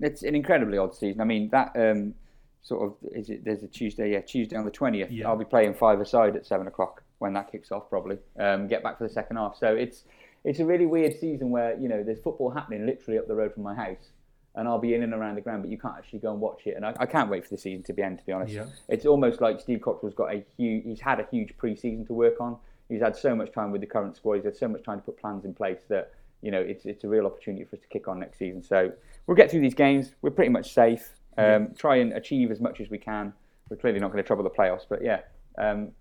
It's 0.00 0.22
an 0.22 0.34
incredibly 0.34 0.78
odd 0.78 0.94
season. 0.94 1.20
I 1.20 1.24
mean, 1.24 1.48
that 1.50 1.72
um, 1.76 2.14
sort 2.62 2.82
of 2.86 3.12
is 3.12 3.30
it? 3.30 3.44
There's 3.44 3.62
a 3.62 3.68
Tuesday, 3.68 4.12
yeah, 4.12 4.20
Tuesday 4.20 4.56
on 4.56 4.64
the 4.64 4.70
twentieth. 4.70 5.10
Yeah. 5.10 5.28
I'll 5.28 5.36
be 5.36 5.44
playing 5.44 5.74
five 5.74 6.00
aside 6.00 6.36
at 6.36 6.46
seven 6.46 6.66
o'clock 6.66 7.02
when 7.18 7.32
that 7.32 7.50
kicks 7.50 7.72
off, 7.72 7.88
probably. 7.90 8.18
Um, 8.38 8.68
get 8.68 8.82
back 8.82 8.98
for 8.98 9.04
the 9.06 9.12
second 9.12 9.36
half. 9.36 9.56
So 9.56 9.74
it's 9.74 10.04
it's 10.44 10.60
a 10.60 10.64
really 10.64 10.86
weird 10.86 11.18
season 11.18 11.50
where 11.50 11.76
you 11.78 11.88
know 11.88 12.02
there's 12.04 12.20
football 12.20 12.50
happening 12.50 12.86
literally 12.86 13.18
up 13.18 13.26
the 13.26 13.34
road 13.34 13.52
from 13.54 13.64
my 13.64 13.74
house, 13.74 14.12
and 14.54 14.68
I'll 14.68 14.78
be 14.78 14.94
in 14.94 15.02
and 15.02 15.12
around 15.12 15.34
the 15.34 15.40
ground, 15.40 15.62
but 15.62 15.70
you 15.70 15.78
can't 15.78 15.94
actually 15.98 16.20
go 16.20 16.30
and 16.32 16.40
watch 16.40 16.62
it. 16.66 16.76
And 16.76 16.86
I, 16.86 16.94
I 17.00 17.06
can't 17.06 17.28
wait 17.28 17.44
for 17.44 17.50
the 17.50 17.58
season 17.60 17.82
to 17.84 17.92
be 17.92 18.02
end. 18.02 18.18
To 18.20 18.24
be 18.24 18.32
honest, 18.32 18.52
Yeah. 18.52 18.66
it's 18.88 19.04
almost 19.04 19.40
like 19.40 19.60
Steve 19.60 19.80
Cotterill's 19.80 20.14
got 20.14 20.32
a 20.32 20.44
huge. 20.56 20.84
He's 20.84 21.00
had 21.00 21.18
a 21.18 21.26
huge 21.30 21.56
pre-season 21.56 22.06
to 22.06 22.12
work 22.12 22.40
on. 22.40 22.56
He's 22.88 23.00
had 23.02 23.16
so 23.16 23.34
much 23.34 23.52
time 23.52 23.72
with 23.72 23.80
the 23.82 23.86
current 23.86 24.14
squad. 24.16 24.34
He's 24.36 24.44
had 24.44 24.56
so 24.56 24.68
much 24.68 24.82
time 24.84 24.98
to 25.00 25.04
put 25.04 25.18
plans 25.18 25.44
in 25.44 25.54
place 25.54 25.80
that 25.88 26.12
you 26.40 26.52
know 26.52 26.60
it's 26.60 26.86
it's 26.86 27.02
a 27.02 27.08
real 27.08 27.26
opportunity 27.26 27.64
for 27.64 27.74
us 27.76 27.82
to 27.82 27.88
kick 27.88 28.06
on 28.06 28.20
next 28.20 28.38
season. 28.38 28.62
So 28.62 28.92
we'll 29.28 29.36
get 29.36 29.48
through 29.48 29.60
these 29.60 29.74
games. 29.74 30.14
We're 30.22 30.30
pretty 30.30 30.50
much 30.50 30.72
safe. 30.72 31.10
Um, 31.36 31.68
Try 31.78 31.96
and 31.98 32.12
achieve 32.14 32.50
as 32.50 32.60
much 32.60 32.80
as 32.80 32.90
we 32.90 32.98
can. 32.98 33.32
We're 33.70 33.76
clearly 33.76 34.00
not 34.00 34.10
going 34.10 34.24
to 34.24 34.26
trouble 34.26 34.42
the 34.42 34.50
playoffs, 34.50 34.86
but 34.88 35.04
yeah, 35.04 35.20
um, 35.56 35.92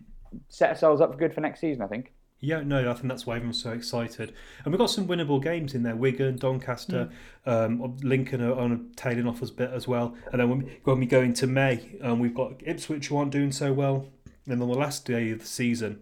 set 0.49 0.69
ourselves 0.69 1.01
up 1.01 1.11
for 1.11 1.17
good 1.19 1.33
for 1.35 1.41
next 1.41 1.59
season. 1.59 1.83
I 1.83 1.87
think. 1.87 2.13
Yeah, 2.39 2.61
no, 2.61 2.89
I 2.89 2.93
think 2.93 3.07
that's 3.07 3.25
why 3.25 3.35
everyone's 3.35 3.61
so 3.61 3.71
excited. 3.71 4.31
And 4.63 4.71
we've 4.71 4.79
got 4.79 4.91
some 4.91 5.07
winnable 5.07 5.41
games 5.41 5.73
in 5.73 5.81
there. 5.81 5.95
Wigan, 5.95 6.37
Doncaster, 6.37 7.09
um, 7.47 7.97
Lincoln 8.03 8.41
are 8.41 8.53
on 8.53 8.71
a 8.71 8.95
tailing 8.95 9.27
off 9.27 9.41
us 9.41 9.49
bit 9.49 9.71
as 9.71 9.87
well. 9.87 10.15
And 10.31 10.39
then 10.39 10.49
when 10.49 10.59
we, 10.59 10.79
when 10.83 10.99
we 10.99 11.07
go 11.07 11.21
into 11.21 11.47
May, 11.47 11.97
um, 12.03 12.19
we've 12.19 12.35
got 12.35 12.61
Ipswich 12.63 13.07
who 13.07 13.17
aren't 13.17 13.31
doing 13.31 13.51
so 13.51 13.73
well. 13.73 14.09
And 14.45 14.61
on 14.61 14.69
the 14.69 14.75
last 14.75 15.03
day 15.03 15.31
of 15.31 15.39
the 15.39 15.47
season, 15.47 16.01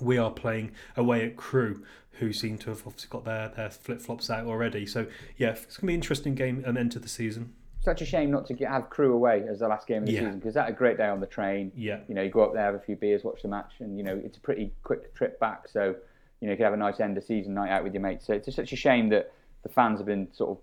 we 0.00 0.16
are 0.16 0.30
playing 0.30 0.72
away 0.96 1.26
at 1.26 1.36
Crewe, 1.36 1.84
who 2.18 2.32
seem 2.32 2.58
to 2.58 2.70
have 2.70 2.82
obviously 2.86 3.08
got 3.10 3.24
their, 3.24 3.48
their 3.48 3.70
flip 3.70 4.00
flops 4.00 4.30
out 4.30 4.46
already. 4.46 4.86
So 4.86 5.06
yeah, 5.36 5.50
it's 5.50 5.76
gonna 5.76 5.88
be 5.88 5.94
an 5.94 5.98
interesting 5.98 6.34
game 6.34 6.62
and 6.66 6.76
end 6.76 6.92
to 6.92 6.98
the 6.98 7.08
season. 7.08 7.52
Such 7.80 8.02
a 8.02 8.04
shame 8.04 8.30
not 8.30 8.44
to 8.46 8.54
get, 8.54 8.68
have 8.70 8.90
Crewe 8.90 9.14
away 9.14 9.44
as 9.48 9.60
the 9.60 9.68
last 9.68 9.86
game 9.86 9.98
of 10.02 10.06
the 10.06 10.12
Yeah. 10.12 10.20
season 10.20 10.38
because 10.38 10.54
that 10.54 10.68
a 10.68 10.72
great 10.72 10.96
day 10.98 11.06
on 11.06 11.20
the 11.20 11.26
train. 11.26 11.72
Yeah. 11.76 12.00
You 12.08 12.14
know, 12.14 12.22
you 12.22 12.30
go 12.30 12.40
up 12.42 12.52
there, 12.52 12.64
have 12.64 12.74
a 12.74 12.80
few 12.80 12.96
beers, 12.96 13.22
watch 13.24 13.42
the 13.42 13.48
match, 13.48 13.72
and 13.80 13.96
you 13.96 14.04
know 14.04 14.20
it's 14.24 14.36
a 14.36 14.40
pretty 14.40 14.72
quick 14.82 15.14
trip 15.14 15.38
back. 15.40 15.68
So 15.68 15.94
you 16.40 16.46
know 16.46 16.52
you 16.52 16.56
can 16.56 16.64
have 16.64 16.74
a 16.74 16.76
nice 16.78 17.00
end 17.00 17.16
of 17.16 17.24
season 17.24 17.54
night 17.54 17.70
out 17.70 17.84
with 17.84 17.94
your 17.94 18.02
mates. 18.02 18.26
So 18.26 18.34
it's 18.34 18.46
just 18.46 18.56
such 18.56 18.72
a 18.72 18.76
shame 18.76 19.08
that 19.10 19.32
the 19.62 19.68
fans 19.68 19.98
have 20.00 20.06
been 20.06 20.28
sort 20.32 20.50
of 20.50 20.58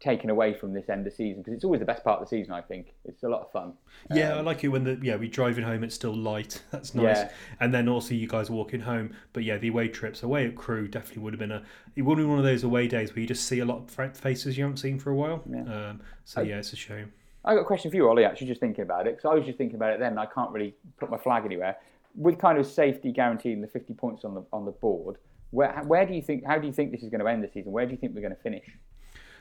taken 0.00 0.30
away 0.30 0.54
from 0.54 0.72
this 0.72 0.88
end 0.88 1.06
of 1.06 1.12
season 1.12 1.42
because 1.42 1.54
it's 1.54 1.64
always 1.64 1.80
the 1.80 1.86
best 1.86 2.04
part 2.04 2.20
of 2.20 2.28
the 2.28 2.36
season. 2.36 2.52
I 2.52 2.60
think 2.60 2.94
it's 3.04 3.22
a 3.22 3.28
lot 3.28 3.42
of 3.42 3.52
fun. 3.52 3.74
Yeah, 4.12 4.36
I 4.36 4.40
like 4.40 4.64
it 4.64 4.68
when 4.68 4.84
the 4.84 4.98
yeah 5.02 5.16
we 5.16 5.28
driving 5.28 5.64
home. 5.64 5.84
It's 5.84 5.94
still 5.94 6.14
light. 6.14 6.62
That's 6.70 6.94
nice. 6.94 7.18
Yeah. 7.18 7.30
And 7.60 7.72
then 7.72 7.88
also 7.88 8.14
you 8.14 8.26
guys 8.26 8.50
walking 8.50 8.80
home. 8.80 9.14
But 9.32 9.44
yeah, 9.44 9.58
the 9.58 9.68
away 9.68 9.88
trips 9.88 10.22
away 10.22 10.46
at 10.46 10.56
Crewe 10.56 10.88
definitely 10.88 11.22
would 11.22 11.32
have 11.32 11.40
been 11.40 11.52
a. 11.52 11.62
It 11.96 12.02
would 12.02 12.18
have 12.18 12.24
been 12.24 12.30
one 12.30 12.38
of 12.38 12.44
those 12.44 12.64
away 12.64 12.88
days 12.88 13.14
where 13.14 13.20
you 13.20 13.26
just 13.26 13.44
see 13.44 13.58
a 13.60 13.64
lot 13.64 13.78
of 13.78 14.16
faces 14.16 14.56
you 14.56 14.64
haven't 14.64 14.78
seen 14.78 14.98
for 14.98 15.10
a 15.10 15.14
while. 15.14 15.42
Yeah. 15.50 15.62
Um, 15.62 16.00
so 16.24 16.40
yeah, 16.40 16.58
it's 16.58 16.72
a 16.72 16.76
shame. 16.76 17.12
I 17.44 17.54
got 17.54 17.60
a 17.60 17.64
question 17.64 17.90
for 17.90 17.96
you, 17.96 18.08
Ollie. 18.08 18.24
Actually, 18.24 18.48
just 18.48 18.60
thinking 18.60 18.82
about 18.82 19.06
it 19.06 19.16
because 19.16 19.30
I 19.30 19.34
was 19.34 19.46
just 19.46 19.58
thinking 19.58 19.76
about 19.76 19.92
it 19.92 20.00
then. 20.00 20.18
I 20.18 20.26
can't 20.26 20.50
really 20.50 20.74
put 20.98 21.10
my 21.10 21.18
flag 21.18 21.44
anywhere. 21.44 21.76
With 22.14 22.38
kind 22.38 22.58
of 22.58 22.66
safety 22.66 23.12
guaranteeing 23.12 23.60
the 23.60 23.68
50 23.68 23.94
points 23.94 24.24
on 24.24 24.34
the 24.34 24.44
on 24.52 24.64
the 24.64 24.72
board, 24.72 25.18
where 25.50 25.82
where 25.86 26.04
do 26.04 26.14
you 26.14 26.22
think? 26.22 26.44
How 26.44 26.58
do 26.58 26.66
you 26.66 26.72
think 26.72 26.90
this 26.90 27.02
is 27.02 27.10
going 27.10 27.20
to 27.20 27.26
end 27.26 27.42
the 27.42 27.48
season? 27.48 27.72
Where 27.72 27.86
do 27.86 27.92
you 27.92 27.98
think 27.98 28.14
we're 28.14 28.20
going 28.20 28.34
to 28.34 28.42
finish? 28.42 28.66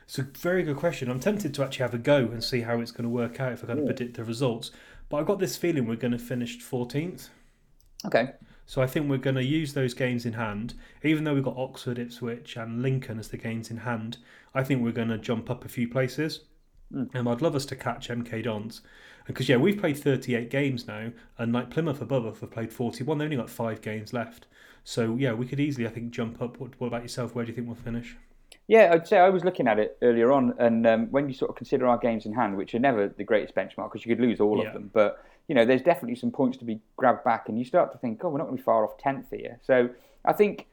It's 0.08 0.18
a 0.18 0.24
very 0.24 0.64
good 0.64 0.78
question. 0.78 1.10
I'm 1.10 1.20
tempted 1.20 1.54
to 1.54 1.64
actually 1.64 1.84
have 1.84 1.94
a 1.94 1.98
go 1.98 2.18
and 2.18 2.42
see 2.42 2.62
how 2.62 2.80
it's 2.80 2.92
going 2.92 3.04
to 3.04 3.10
work 3.10 3.42
out 3.42 3.52
if 3.52 3.64
I 3.64 3.68
kind 3.68 3.80
of 3.80 3.86
predict 3.86 4.16
the 4.16 4.24
results. 4.24 4.72
But 5.10 5.18
I've 5.18 5.26
got 5.26 5.40
this 5.40 5.58
feeling 5.58 5.86
we're 5.86 5.98
going 5.98 6.14
to 6.14 6.18
finish 6.18 6.60
14th. 6.60 7.28
Okay. 8.06 8.32
So 8.66 8.82
I 8.82 8.88
think 8.88 9.10
we're 9.10 9.18
going 9.18 9.36
to 9.36 9.44
use 9.44 9.74
those 9.74 9.94
games 9.94 10.26
in 10.26 10.34
hand, 10.34 10.76
even 11.04 11.26
though 11.26 11.34
we've 11.34 11.44
got 11.44 11.58
Oxford, 11.58 12.00
Ipswich, 12.00 12.56
and 12.56 12.82
Lincoln 12.82 13.20
as 13.20 13.28
the 13.28 13.38
games 13.38 13.70
in 13.70 13.78
hand. 13.78 14.18
I 14.56 14.64
think 14.64 14.82
we're 14.82 14.92
going 14.92 15.10
to 15.10 15.18
jump 15.18 15.50
up 15.50 15.66
a 15.66 15.70
few 15.70 15.90
places, 15.90 16.42
hmm. 16.92 17.06
and 17.14 17.28
I'd 17.28 17.42
love 17.42 17.56
us 17.56 17.66
to 17.66 17.76
catch 17.76 18.08
MK 18.08 18.44
Dons 18.44 18.82
because 19.26 19.50
yeah, 19.50 19.58
we've 19.58 19.78
played 19.78 19.98
38 19.98 20.50
games 20.50 20.88
now, 20.88 21.12
and 21.38 21.52
like 21.52 21.70
Plymouth 21.70 22.02
above 22.02 22.26
us 22.26 22.40
have 22.40 22.52
played 22.52 22.72
41. 22.72 23.18
They've 23.18 23.26
only 23.26 23.36
got 23.36 23.50
five 23.50 23.82
games 23.82 24.14
left, 24.14 24.48
so 24.86 25.18
yeah, 25.18 25.34
we 25.34 25.46
could 25.46 25.60
easily 25.60 25.86
I 25.86 25.90
think 25.90 26.12
jump 26.12 26.42
up. 26.42 26.60
What, 26.60 26.80
what 26.80 26.88
about 26.88 27.02
yourself? 27.02 27.36
Where 27.36 27.44
do 27.44 27.52
you 27.52 27.56
think 27.56 27.68
we'll 27.68 27.76
finish? 27.76 28.16
Yeah, 28.68 28.92
I'd 28.92 29.08
say 29.08 29.18
I 29.18 29.30
was 29.30 29.46
looking 29.46 29.68
at 29.68 29.80
it 29.80 29.98
earlier 30.02 30.32
on, 30.32 30.54
and 30.60 30.86
um, 30.86 31.08
when 31.08 31.28
you 31.30 31.34
sort 31.34 31.50
of 31.50 31.56
consider 31.56 31.88
our 31.88 31.98
games 31.98 32.26
in 32.26 32.34
hand, 32.34 32.58
which 32.58 32.76
are 32.76 32.80
never 32.80 33.08
the 33.08 33.24
greatest 33.24 33.56
benchmark 33.56 33.92
because 33.92 34.06
you 34.06 34.14
could 34.14 34.22
lose 34.22 34.42
all 34.42 34.62
Yeah. 34.62 34.68
of 34.68 34.74
them, 34.74 34.90
but 34.94 35.24
you 35.48 35.56
know, 35.56 35.64
there's 35.64 35.82
definitely 35.82 36.16
some 36.16 36.32
points 36.32 36.58
to 36.58 36.66
be 36.66 36.82
grabbed 36.98 37.24
back, 37.24 37.48
and 37.48 37.58
you 37.58 37.64
start 37.64 37.94
to 37.94 37.98
think, 37.98 38.24
oh, 38.24 38.30
we're 38.30 38.38
not 38.40 38.46
going 38.46 38.58
to 38.58 38.62
be 38.62 38.66
far 38.66 38.84
off 38.84 38.98
tenth 38.98 39.28
here. 39.32 39.58
So 39.64 39.90
I 40.26 40.34
think, 40.34 40.68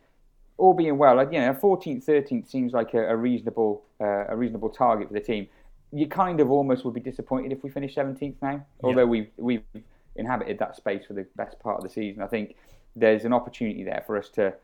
all 0.57 0.75
being 0.75 0.99
well, 0.99 1.17
you 1.33 1.39
know, 1.39 1.55
fourteenth, 1.55 2.05
thirteenth 2.05 2.49
seems 2.51 2.73
like 2.73 2.95
a, 2.95 3.09
a 3.11 3.17
reasonable, 3.17 3.85
uh, 4.01 4.25
a 4.29 4.37
reasonable 4.37 4.71
target 4.71 5.09
for 5.09 5.15
the 5.15 5.21
team. 5.21 5.47
You 5.93 6.09
kind 6.09 6.41
of 6.41 6.51
almost 6.51 6.85
would 6.85 6.95
be 6.95 7.01
disappointed 7.01 7.53
if 7.53 7.63
we 7.63 7.71
finish 7.71 7.95
seventeenth 7.95 8.37
now, 8.43 8.67
although 8.83 9.07
we've 9.07 9.31
we've 9.37 9.63
inhabited 10.17 10.59
that 10.59 10.75
space 10.75 11.05
for 11.07 11.13
the 11.13 11.27
best 11.37 11.61
part 11.61 11.77
of 11.79 11.85
the 11.85 11.91
season. 11.91 12.23
I 12.23 12.27
think 12.27 12.57
there's 12.97 13.25
an 13.25 13.33
opportunity 13.33 13.85
there 13.85 14.03
for 14.07 14.17
us 14.17 14.29
to 14.31 14.55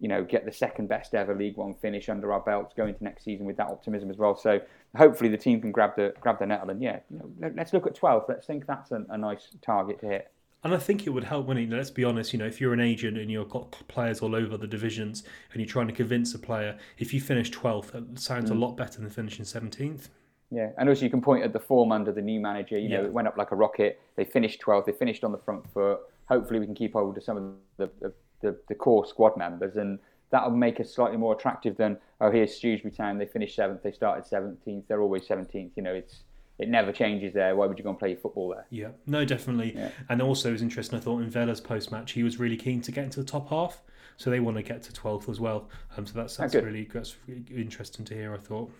you 0.00 0.08
know, 0.08 0.22
get 0.22 0.44
the 0.44 0.52
second 0.52 0.88
best 0.88 1.14
ever 1.14 1.34
League 1.34 1.56
One 1.56 1.74
finish 1.74 2.08
under 2.08 2.32
our 2.32 2.40
belts 2.40 2.72
going 2.74 2.90
into 2.90 3.04
next 3.04 3.24
season 3.24 3.46
with 3.46 3.56
that 3.56 3.68
optimism 3.68 4.10
as 4.10 4.16
well. 4.16 4.36
So 4.36 4.60
hopefully 4.96 5.28
the 5.28 5.36
team 5.36 5.60
can 5.60 5.72
grab 5.72 5.96
the 5.96 6.14
grab 6.20 6.38
the 6.38 6.46
nettle 6.46 6.70
and 6.70 6.82
yeah, 6.82 7.00
you 7.10 7.18
know, 7.18 7.30
let- 7.40 7.56
let's 7.56 7.72
look 7.72 7.86
at 7.86 7.94
12th. 7.94 8.28
Let's 8.28 8.46
think 8.46 8.66
that's 8.66 8.92
a, 8.92 9.04
a 9.08 9.18
nice 9.18 9.48
target 9.60 10.00
to 10.00 10.06
hit. 10.06 10.32
And 10.64 10.74
I 10.74 10.78
think 10.78 11.06
it 11.06 11.10
would 11.10 11.24
help 11.24 11.46
when, 11.46 11.56
you 11.56 11.66
know, 11.66 11.76
let's 11.76 11.90
be 11.90 12.02
honest, 12.02 12.32
you 12.32 12.38
know, 12.38 12.46
if 12.46 12.60
you're 12.60 12.72
an 12.72 12.80
agent 12.80 13.16
and 13.16 13.30
you've 13.30 13.48
got 13.48 13.70
players 13.86 14.20
all 14.20 14.34
over 14.34 14.56
the 14.56 14.66
divisions 14.66 15.22
and 15.52 15.60
you're 15.60 15.68
trying 15.68 15.86
to 15.86 15.92
convince 15.92 16.34
a 16.34 16.38
player, 16.38 16.76
if 16.98 17.14
you 17.14 17.20
finish 17.20 17.50
12th, 17.52 17.94
it 17.94 18.18
sounds 18.18 18.50
a 18.50 18.54
mm. 18.54 18.60
lot 18.60 18.76
better 18.76 19.00
than 19.00 19.08
finishing 19.08 19.44
17th. 19.44 20.08
Yeah, 20.50 20.70
and 20.78 20.88
also 20.88 21.04
you 21.04 21.10
can 21.10 21.20
point 21.20 21.44
at 21.44 21.52
the 21.52 21.60
form 21.60 21.92
under 21.92 22.10
the 22.10 22.22
new 22.22 22.40
manager. 22.40 22.78
You 22.78 22.88
know, 22.88 23.00
Yeah. 23.02 23.06
it 23.06 23.12
went 23.12 23.28
up 23.28 23.36
like 23.36 23.52
a 23.52 23.56
rocket. 23.56 24.00
They 24.16 24.24
finished 24.24 24.60
12th. 24.60 24.86
They 24.86 24.92
finished 24.92 25.22
on 25.22 25.30
the 25.30 25.38
front 25.38 25.68
foot. 25.72 26.00
Hopefully, 26.26 26.58
we 26.58 26.66
can 26.66 26.74
keep 26.74 26.94
hold 26.94 27.16
of 27.16 27.22
some 27.22 27.36
of 27.36 27.54
the 27.76 27.90
the, 28.00 28.12
the, 28.40 28.56
the 28.68 28.74
core 28.74 29.06
squad 29.06 29.36
members, 29.36 29.76
and 29.76 29.98
that'll 30.30 30.50
make 30.50 30.80
us 30.80 30.94
slightly 30.94 31.16
more 31.16 31.34
attractive 31.34 31.76
than 31.76 31.98
oh, 32.20 32.30
here's 32.30 32.58
Shrewsbury 32.58 32.92
Town. 32.92 33.18
They 33.18 33.26
finished 33.26 33.56
seventh. 33.56 33.82
They 33.82 33.92
started 33.92 34.24
17th. 34.24 34.84
They're 34.88 35.02
always 35.02 35.26
17th. 35.26 35.70
You 35.76 35.82
know, 35.82 35.94
it's 35.94 36.22
it 36.58 36.68
never 36.68 36.92
changes 36.92 37.34
there. 37.34 37.54
Why 37.54 37.66
would 37.66 37.78
you 37.78 37.84
go 37.84 37.90
and 37.90 37.98
play 37.98 38.14
football 38.16 38.48
there? 38.48 38.66
Yeah, 38.70 38.88
no, 39.06 39.24
definitely. 39.24 39.74
Yeah. 39.76 39.90
And 40.08 40.20
also, 40.20 40.48
it 40.48 40.52
was 40.52 40.62
interesting. 40.62 40.98
I 40.98 41.02
thought 41.02 41.22
in 41.22 41.30
Vela's 41.30 41.60
post 41.60 41.92
match, 41.92 42.12
he 42.12 42.22
was 42.22 42.38
really 42.38 42.56
keen 42.56 42.80
to 42.82 42.92
get 42.92 43.04
into 43.04 43.20
the 43.20 43.26
top 43.26 43.50
half, 43.50 43.80
so 44.16 44.30
they 44.30 44.40
want 44.40 44.56
to 44.56 44.62
get 44.62 44.82
to 44.84 44.92
twelfth 44.92 45.28
as 45.28 45.40
well. 45.40 45.68
Um, 45.96 46.06
so 46.06 46.14
that's 46.14 46.36
that's 46.36 46.52
good. 46.52 46.64
really 46.64 46.88
that's 46.92 47.16
really 47.26 47.44
interesting 47.54 48.04
to 48.06 48.14
hear. 48.14 48.34
I 48.34 48.38
thought. 48.38 48.70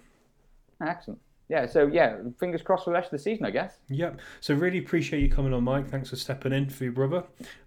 Excellent. 0.81 1.21
Yeah. 1.49 1.67
So 1.67 1.87
yeah, 1.87 2.17
fingers 2.39 2.63
crossed 2.63 2.85
for 2.85 2.91
the 2.91 2.95
rest 2.95 3.07
of 3.07 3.13
the 3.13 3.19
season, 3.19 3.47
I 3.47 3.51
guess. 3.51 3.79
Yep. 3.89 4.21
So 4.41 4.55
really 4.55 4.79
appreciate 4.79 5.21
you 5.21 5.31
coming 5.31 5.53
on, 5.53 5.65
Mike. 5.65 5.89
Thanks 5.89 6.11
for 6.11 6.17
stepping 6.17 6.53
in 6.53 6.69
for 6.69 6.85
your 6.85 6.93
brother. 6.93 7.25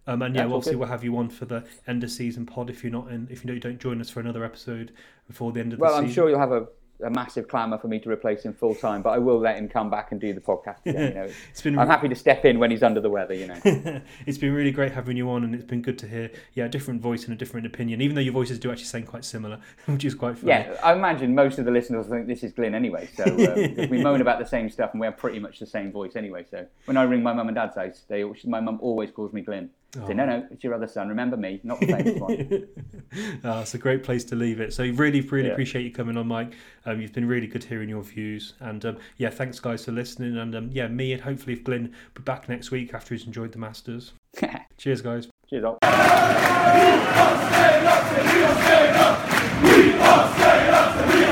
Um, 0.07 0.21
and 0.21 0.35
yeah, 0.35 0.43
That's 0.43 0.53
obviously 0.53 0.75
we'll 0.75 0.87
have 0.87 1.03
you 1.03 1.17
on 1.17 1.29
for 1.29 1.45
the 1.45 1.63
end 1.87 2.03
of 2.03 2.11
season 2.11 2.45
pod 2.45 2.69
if 2.69 2.83
you're 2.83 2.91
not 2.91 3.11
in. 3.11 3.27
If 3.29 3.43
you 3.43 3.47
don't, 3.49 3.59
don't 3.59 3.79
join 3.79 3.99
us 4.01 4.09
for 4.09 4.19
another 4.19 4.43
episode 4.43 4.93
before 5.27 5.51
the 5.51 5.59
end 5.59 5.73
of 5.73 5.79
Well, 5.79 5.91
the 5.91 5.95
season. 5.95 6.03
Well, 6.03 6.09
I'm 6.09 6.13
sure 6.13 6.29
you'll 6.29 6.39
have 6.39 6.51
a, 6.51 6.67
a 7.03 7.09
massive 7.09 7.47
clamour 7.47 7.77
for 7.77 7.87
me 7.87 7.99
to 7.99 8.09
replace 8.09 8.43
him 8.43 8.53
full 8.53 8.75
time, 8.75 9.01
but 9.01 9.11
I 9.11 9.17
will 9.17 9.39
let 9.39 9.57
him 9.57 9.67
come 9.67 9.89
back 9.89 10.11
and 10.11 10.19
do 10.19 10.33
the 10.33 10.41
podcast 10.41 10.85
again. 10.85 11.07
You 11.09 11.13
know, 11.13 11.29
It's 11.49 11.61
been 11.61 11.77
I'm 11.77 11.87
happy 11.87 12.07
to 12.07 12.15
step 12.15 12.45
in 12.45 12.59
when 12.59 12.71
he's 12.71 12.83
under 12.83 12.99
the 12.99 13.09
weather. 13.09 13.33
You 13.33 13.47
know. 13.47 13.59
it's 14.25 14.37
been 14.37 14.53
really 14.53 14.71
great 14.71 14.91
having 14.91 15.17
you 15.17 15.29
on, 15.29 15.43
and 15.43 15.53
it's 15.55 15.63
been 15.63 15.81
good 15.81 15.97
to 15.99 16.07
hear, 16.07 16.31
yeah, 16.53 16.65
a 16.65 16.69
different 16.69 17.01
voice 17.01 17.25
and 17.25 17.33
a 17.33 17.37
different 17.37 17.65
opinion. 17.65 18.01
Even 18.01 18.15
though 18.15 18.21
your 18.21 18.33
voices 18.33 18.59
do 18.59 18.71
actually 18.71 18.85
sound 18.85 19.07
quite 19.07 19.25
similar, 19.25 19.59
which 19.85 20.05
is 20.05 20.15
quite 20.15 20.37
funny. 20.37 20.49
Yeah, 20.49 20.79
I 20.83 20.93
imagine 20.93 21.35
most 21.35 21.59
of 21.59 21.65
the 21.65 21.71
listeners 21.71 22.07
think 22.07 22.27
this 22.27 22.43
is 22.43 22.53
Glyn 22.53 22.75
anyway. 22.75 23.09
So 23.15 23.23
uh, 23.23 23.87
we 23.89 24.01
moan 24.01 24.21
about 24.21 24.39
the 24.39 24.45
same 24.45 24.69
stuff, 24.69 24.91
and 24.93 24.99
we 24.99 25.07
have 25.07 25.17
pretty 25.17 25.39
much 25.39 25.59
the 25.59 25.65
same 25.65 25.91
voice 25.91 26.15
anyway. 26.15 26.45
So 26.49 26.65
when 26.85 26.97
I 26.97 27.03
ring 27.03 27.23
my 27.23 27.33
mum 27.33 27.47
and 27.47 27.55
dad's 27.55 27.75
house, 27.75 28.03
they 28.07 28.23
my 28.45 28.59
mum 28.59 28.79
always 28.81 29.11
calls 29.11 29.33
me 29.33 29.41
Glyn. 29.41 29.69
I 30.01 30.07
say, 30.07 30.13
no, 30.13 30.25
no, 30.25 30.47
it's 30.51 30.63
your 30.63 30.73
other 30.73 30.87
son. 30.87 31.09
Remember 31.09 31.35
me, 31.35 31.59
not 31.63 31.79
the 31.81 31.87
famous 31.87 32.19
one. 32.19 32.67
Ah, 33.43 33.59
it's 33.61 33.73
a 33.73 33.77
great 33.77 34.03
place 34.03 34.23
to 34.23 34.37
leave 34.37 34.61
it. 34.61 34.73
So 34.73 34.83
really, 34.85 35.19
really 35.19 35.47
Yeah. 35.47 35.51
appreciate 35.51 35.83
you 35.83 35.91
coming 35.91 36.15
on, 36.15 36.27
Mike. 36.27 36.53
Um, 36.85 37.01
you've 37.01 37.11
been 37.11 37.27
really 37.27 37.45
good 37.47 37.65
hearing 37.65 37.89
your 37.89 38.03
views, 38.03 38.53
and 38.61 38.85
um, 38.85 38.97
yeah, 39.17 39.29
thanks 39.29 39.59
guys 39.59 39.83
for 39.83 39.91
listening. 39.91 40.37
And 40.37 40.55
um, 40.55 40.69
yeah, 40.71 40.87
me 40.87 41.11
and 41.11 41.21
hopefully 41.21 41.51
if 41.53 41.63
Glyn 41.65 41.91
be 42.13 42.21
back 42.23 42.47
next 42.47 42.71
week 42.71 42.93
after 42.93 43.13
he's 43.13 43.25
enjoyed 43.25 43.51
the 43.51 43.57
Masters. 43.59 44.13
Cheers, 44.77 45.01
guys. 45.01 45.27
Cheers, 45.49 45.65
all. 45.65 45.77
We 45.81 45.87
are 45.87 47.47
staying 47.51 47.85
up, 50.73 51.09
we 51.11 51.23
are 51.25 51.30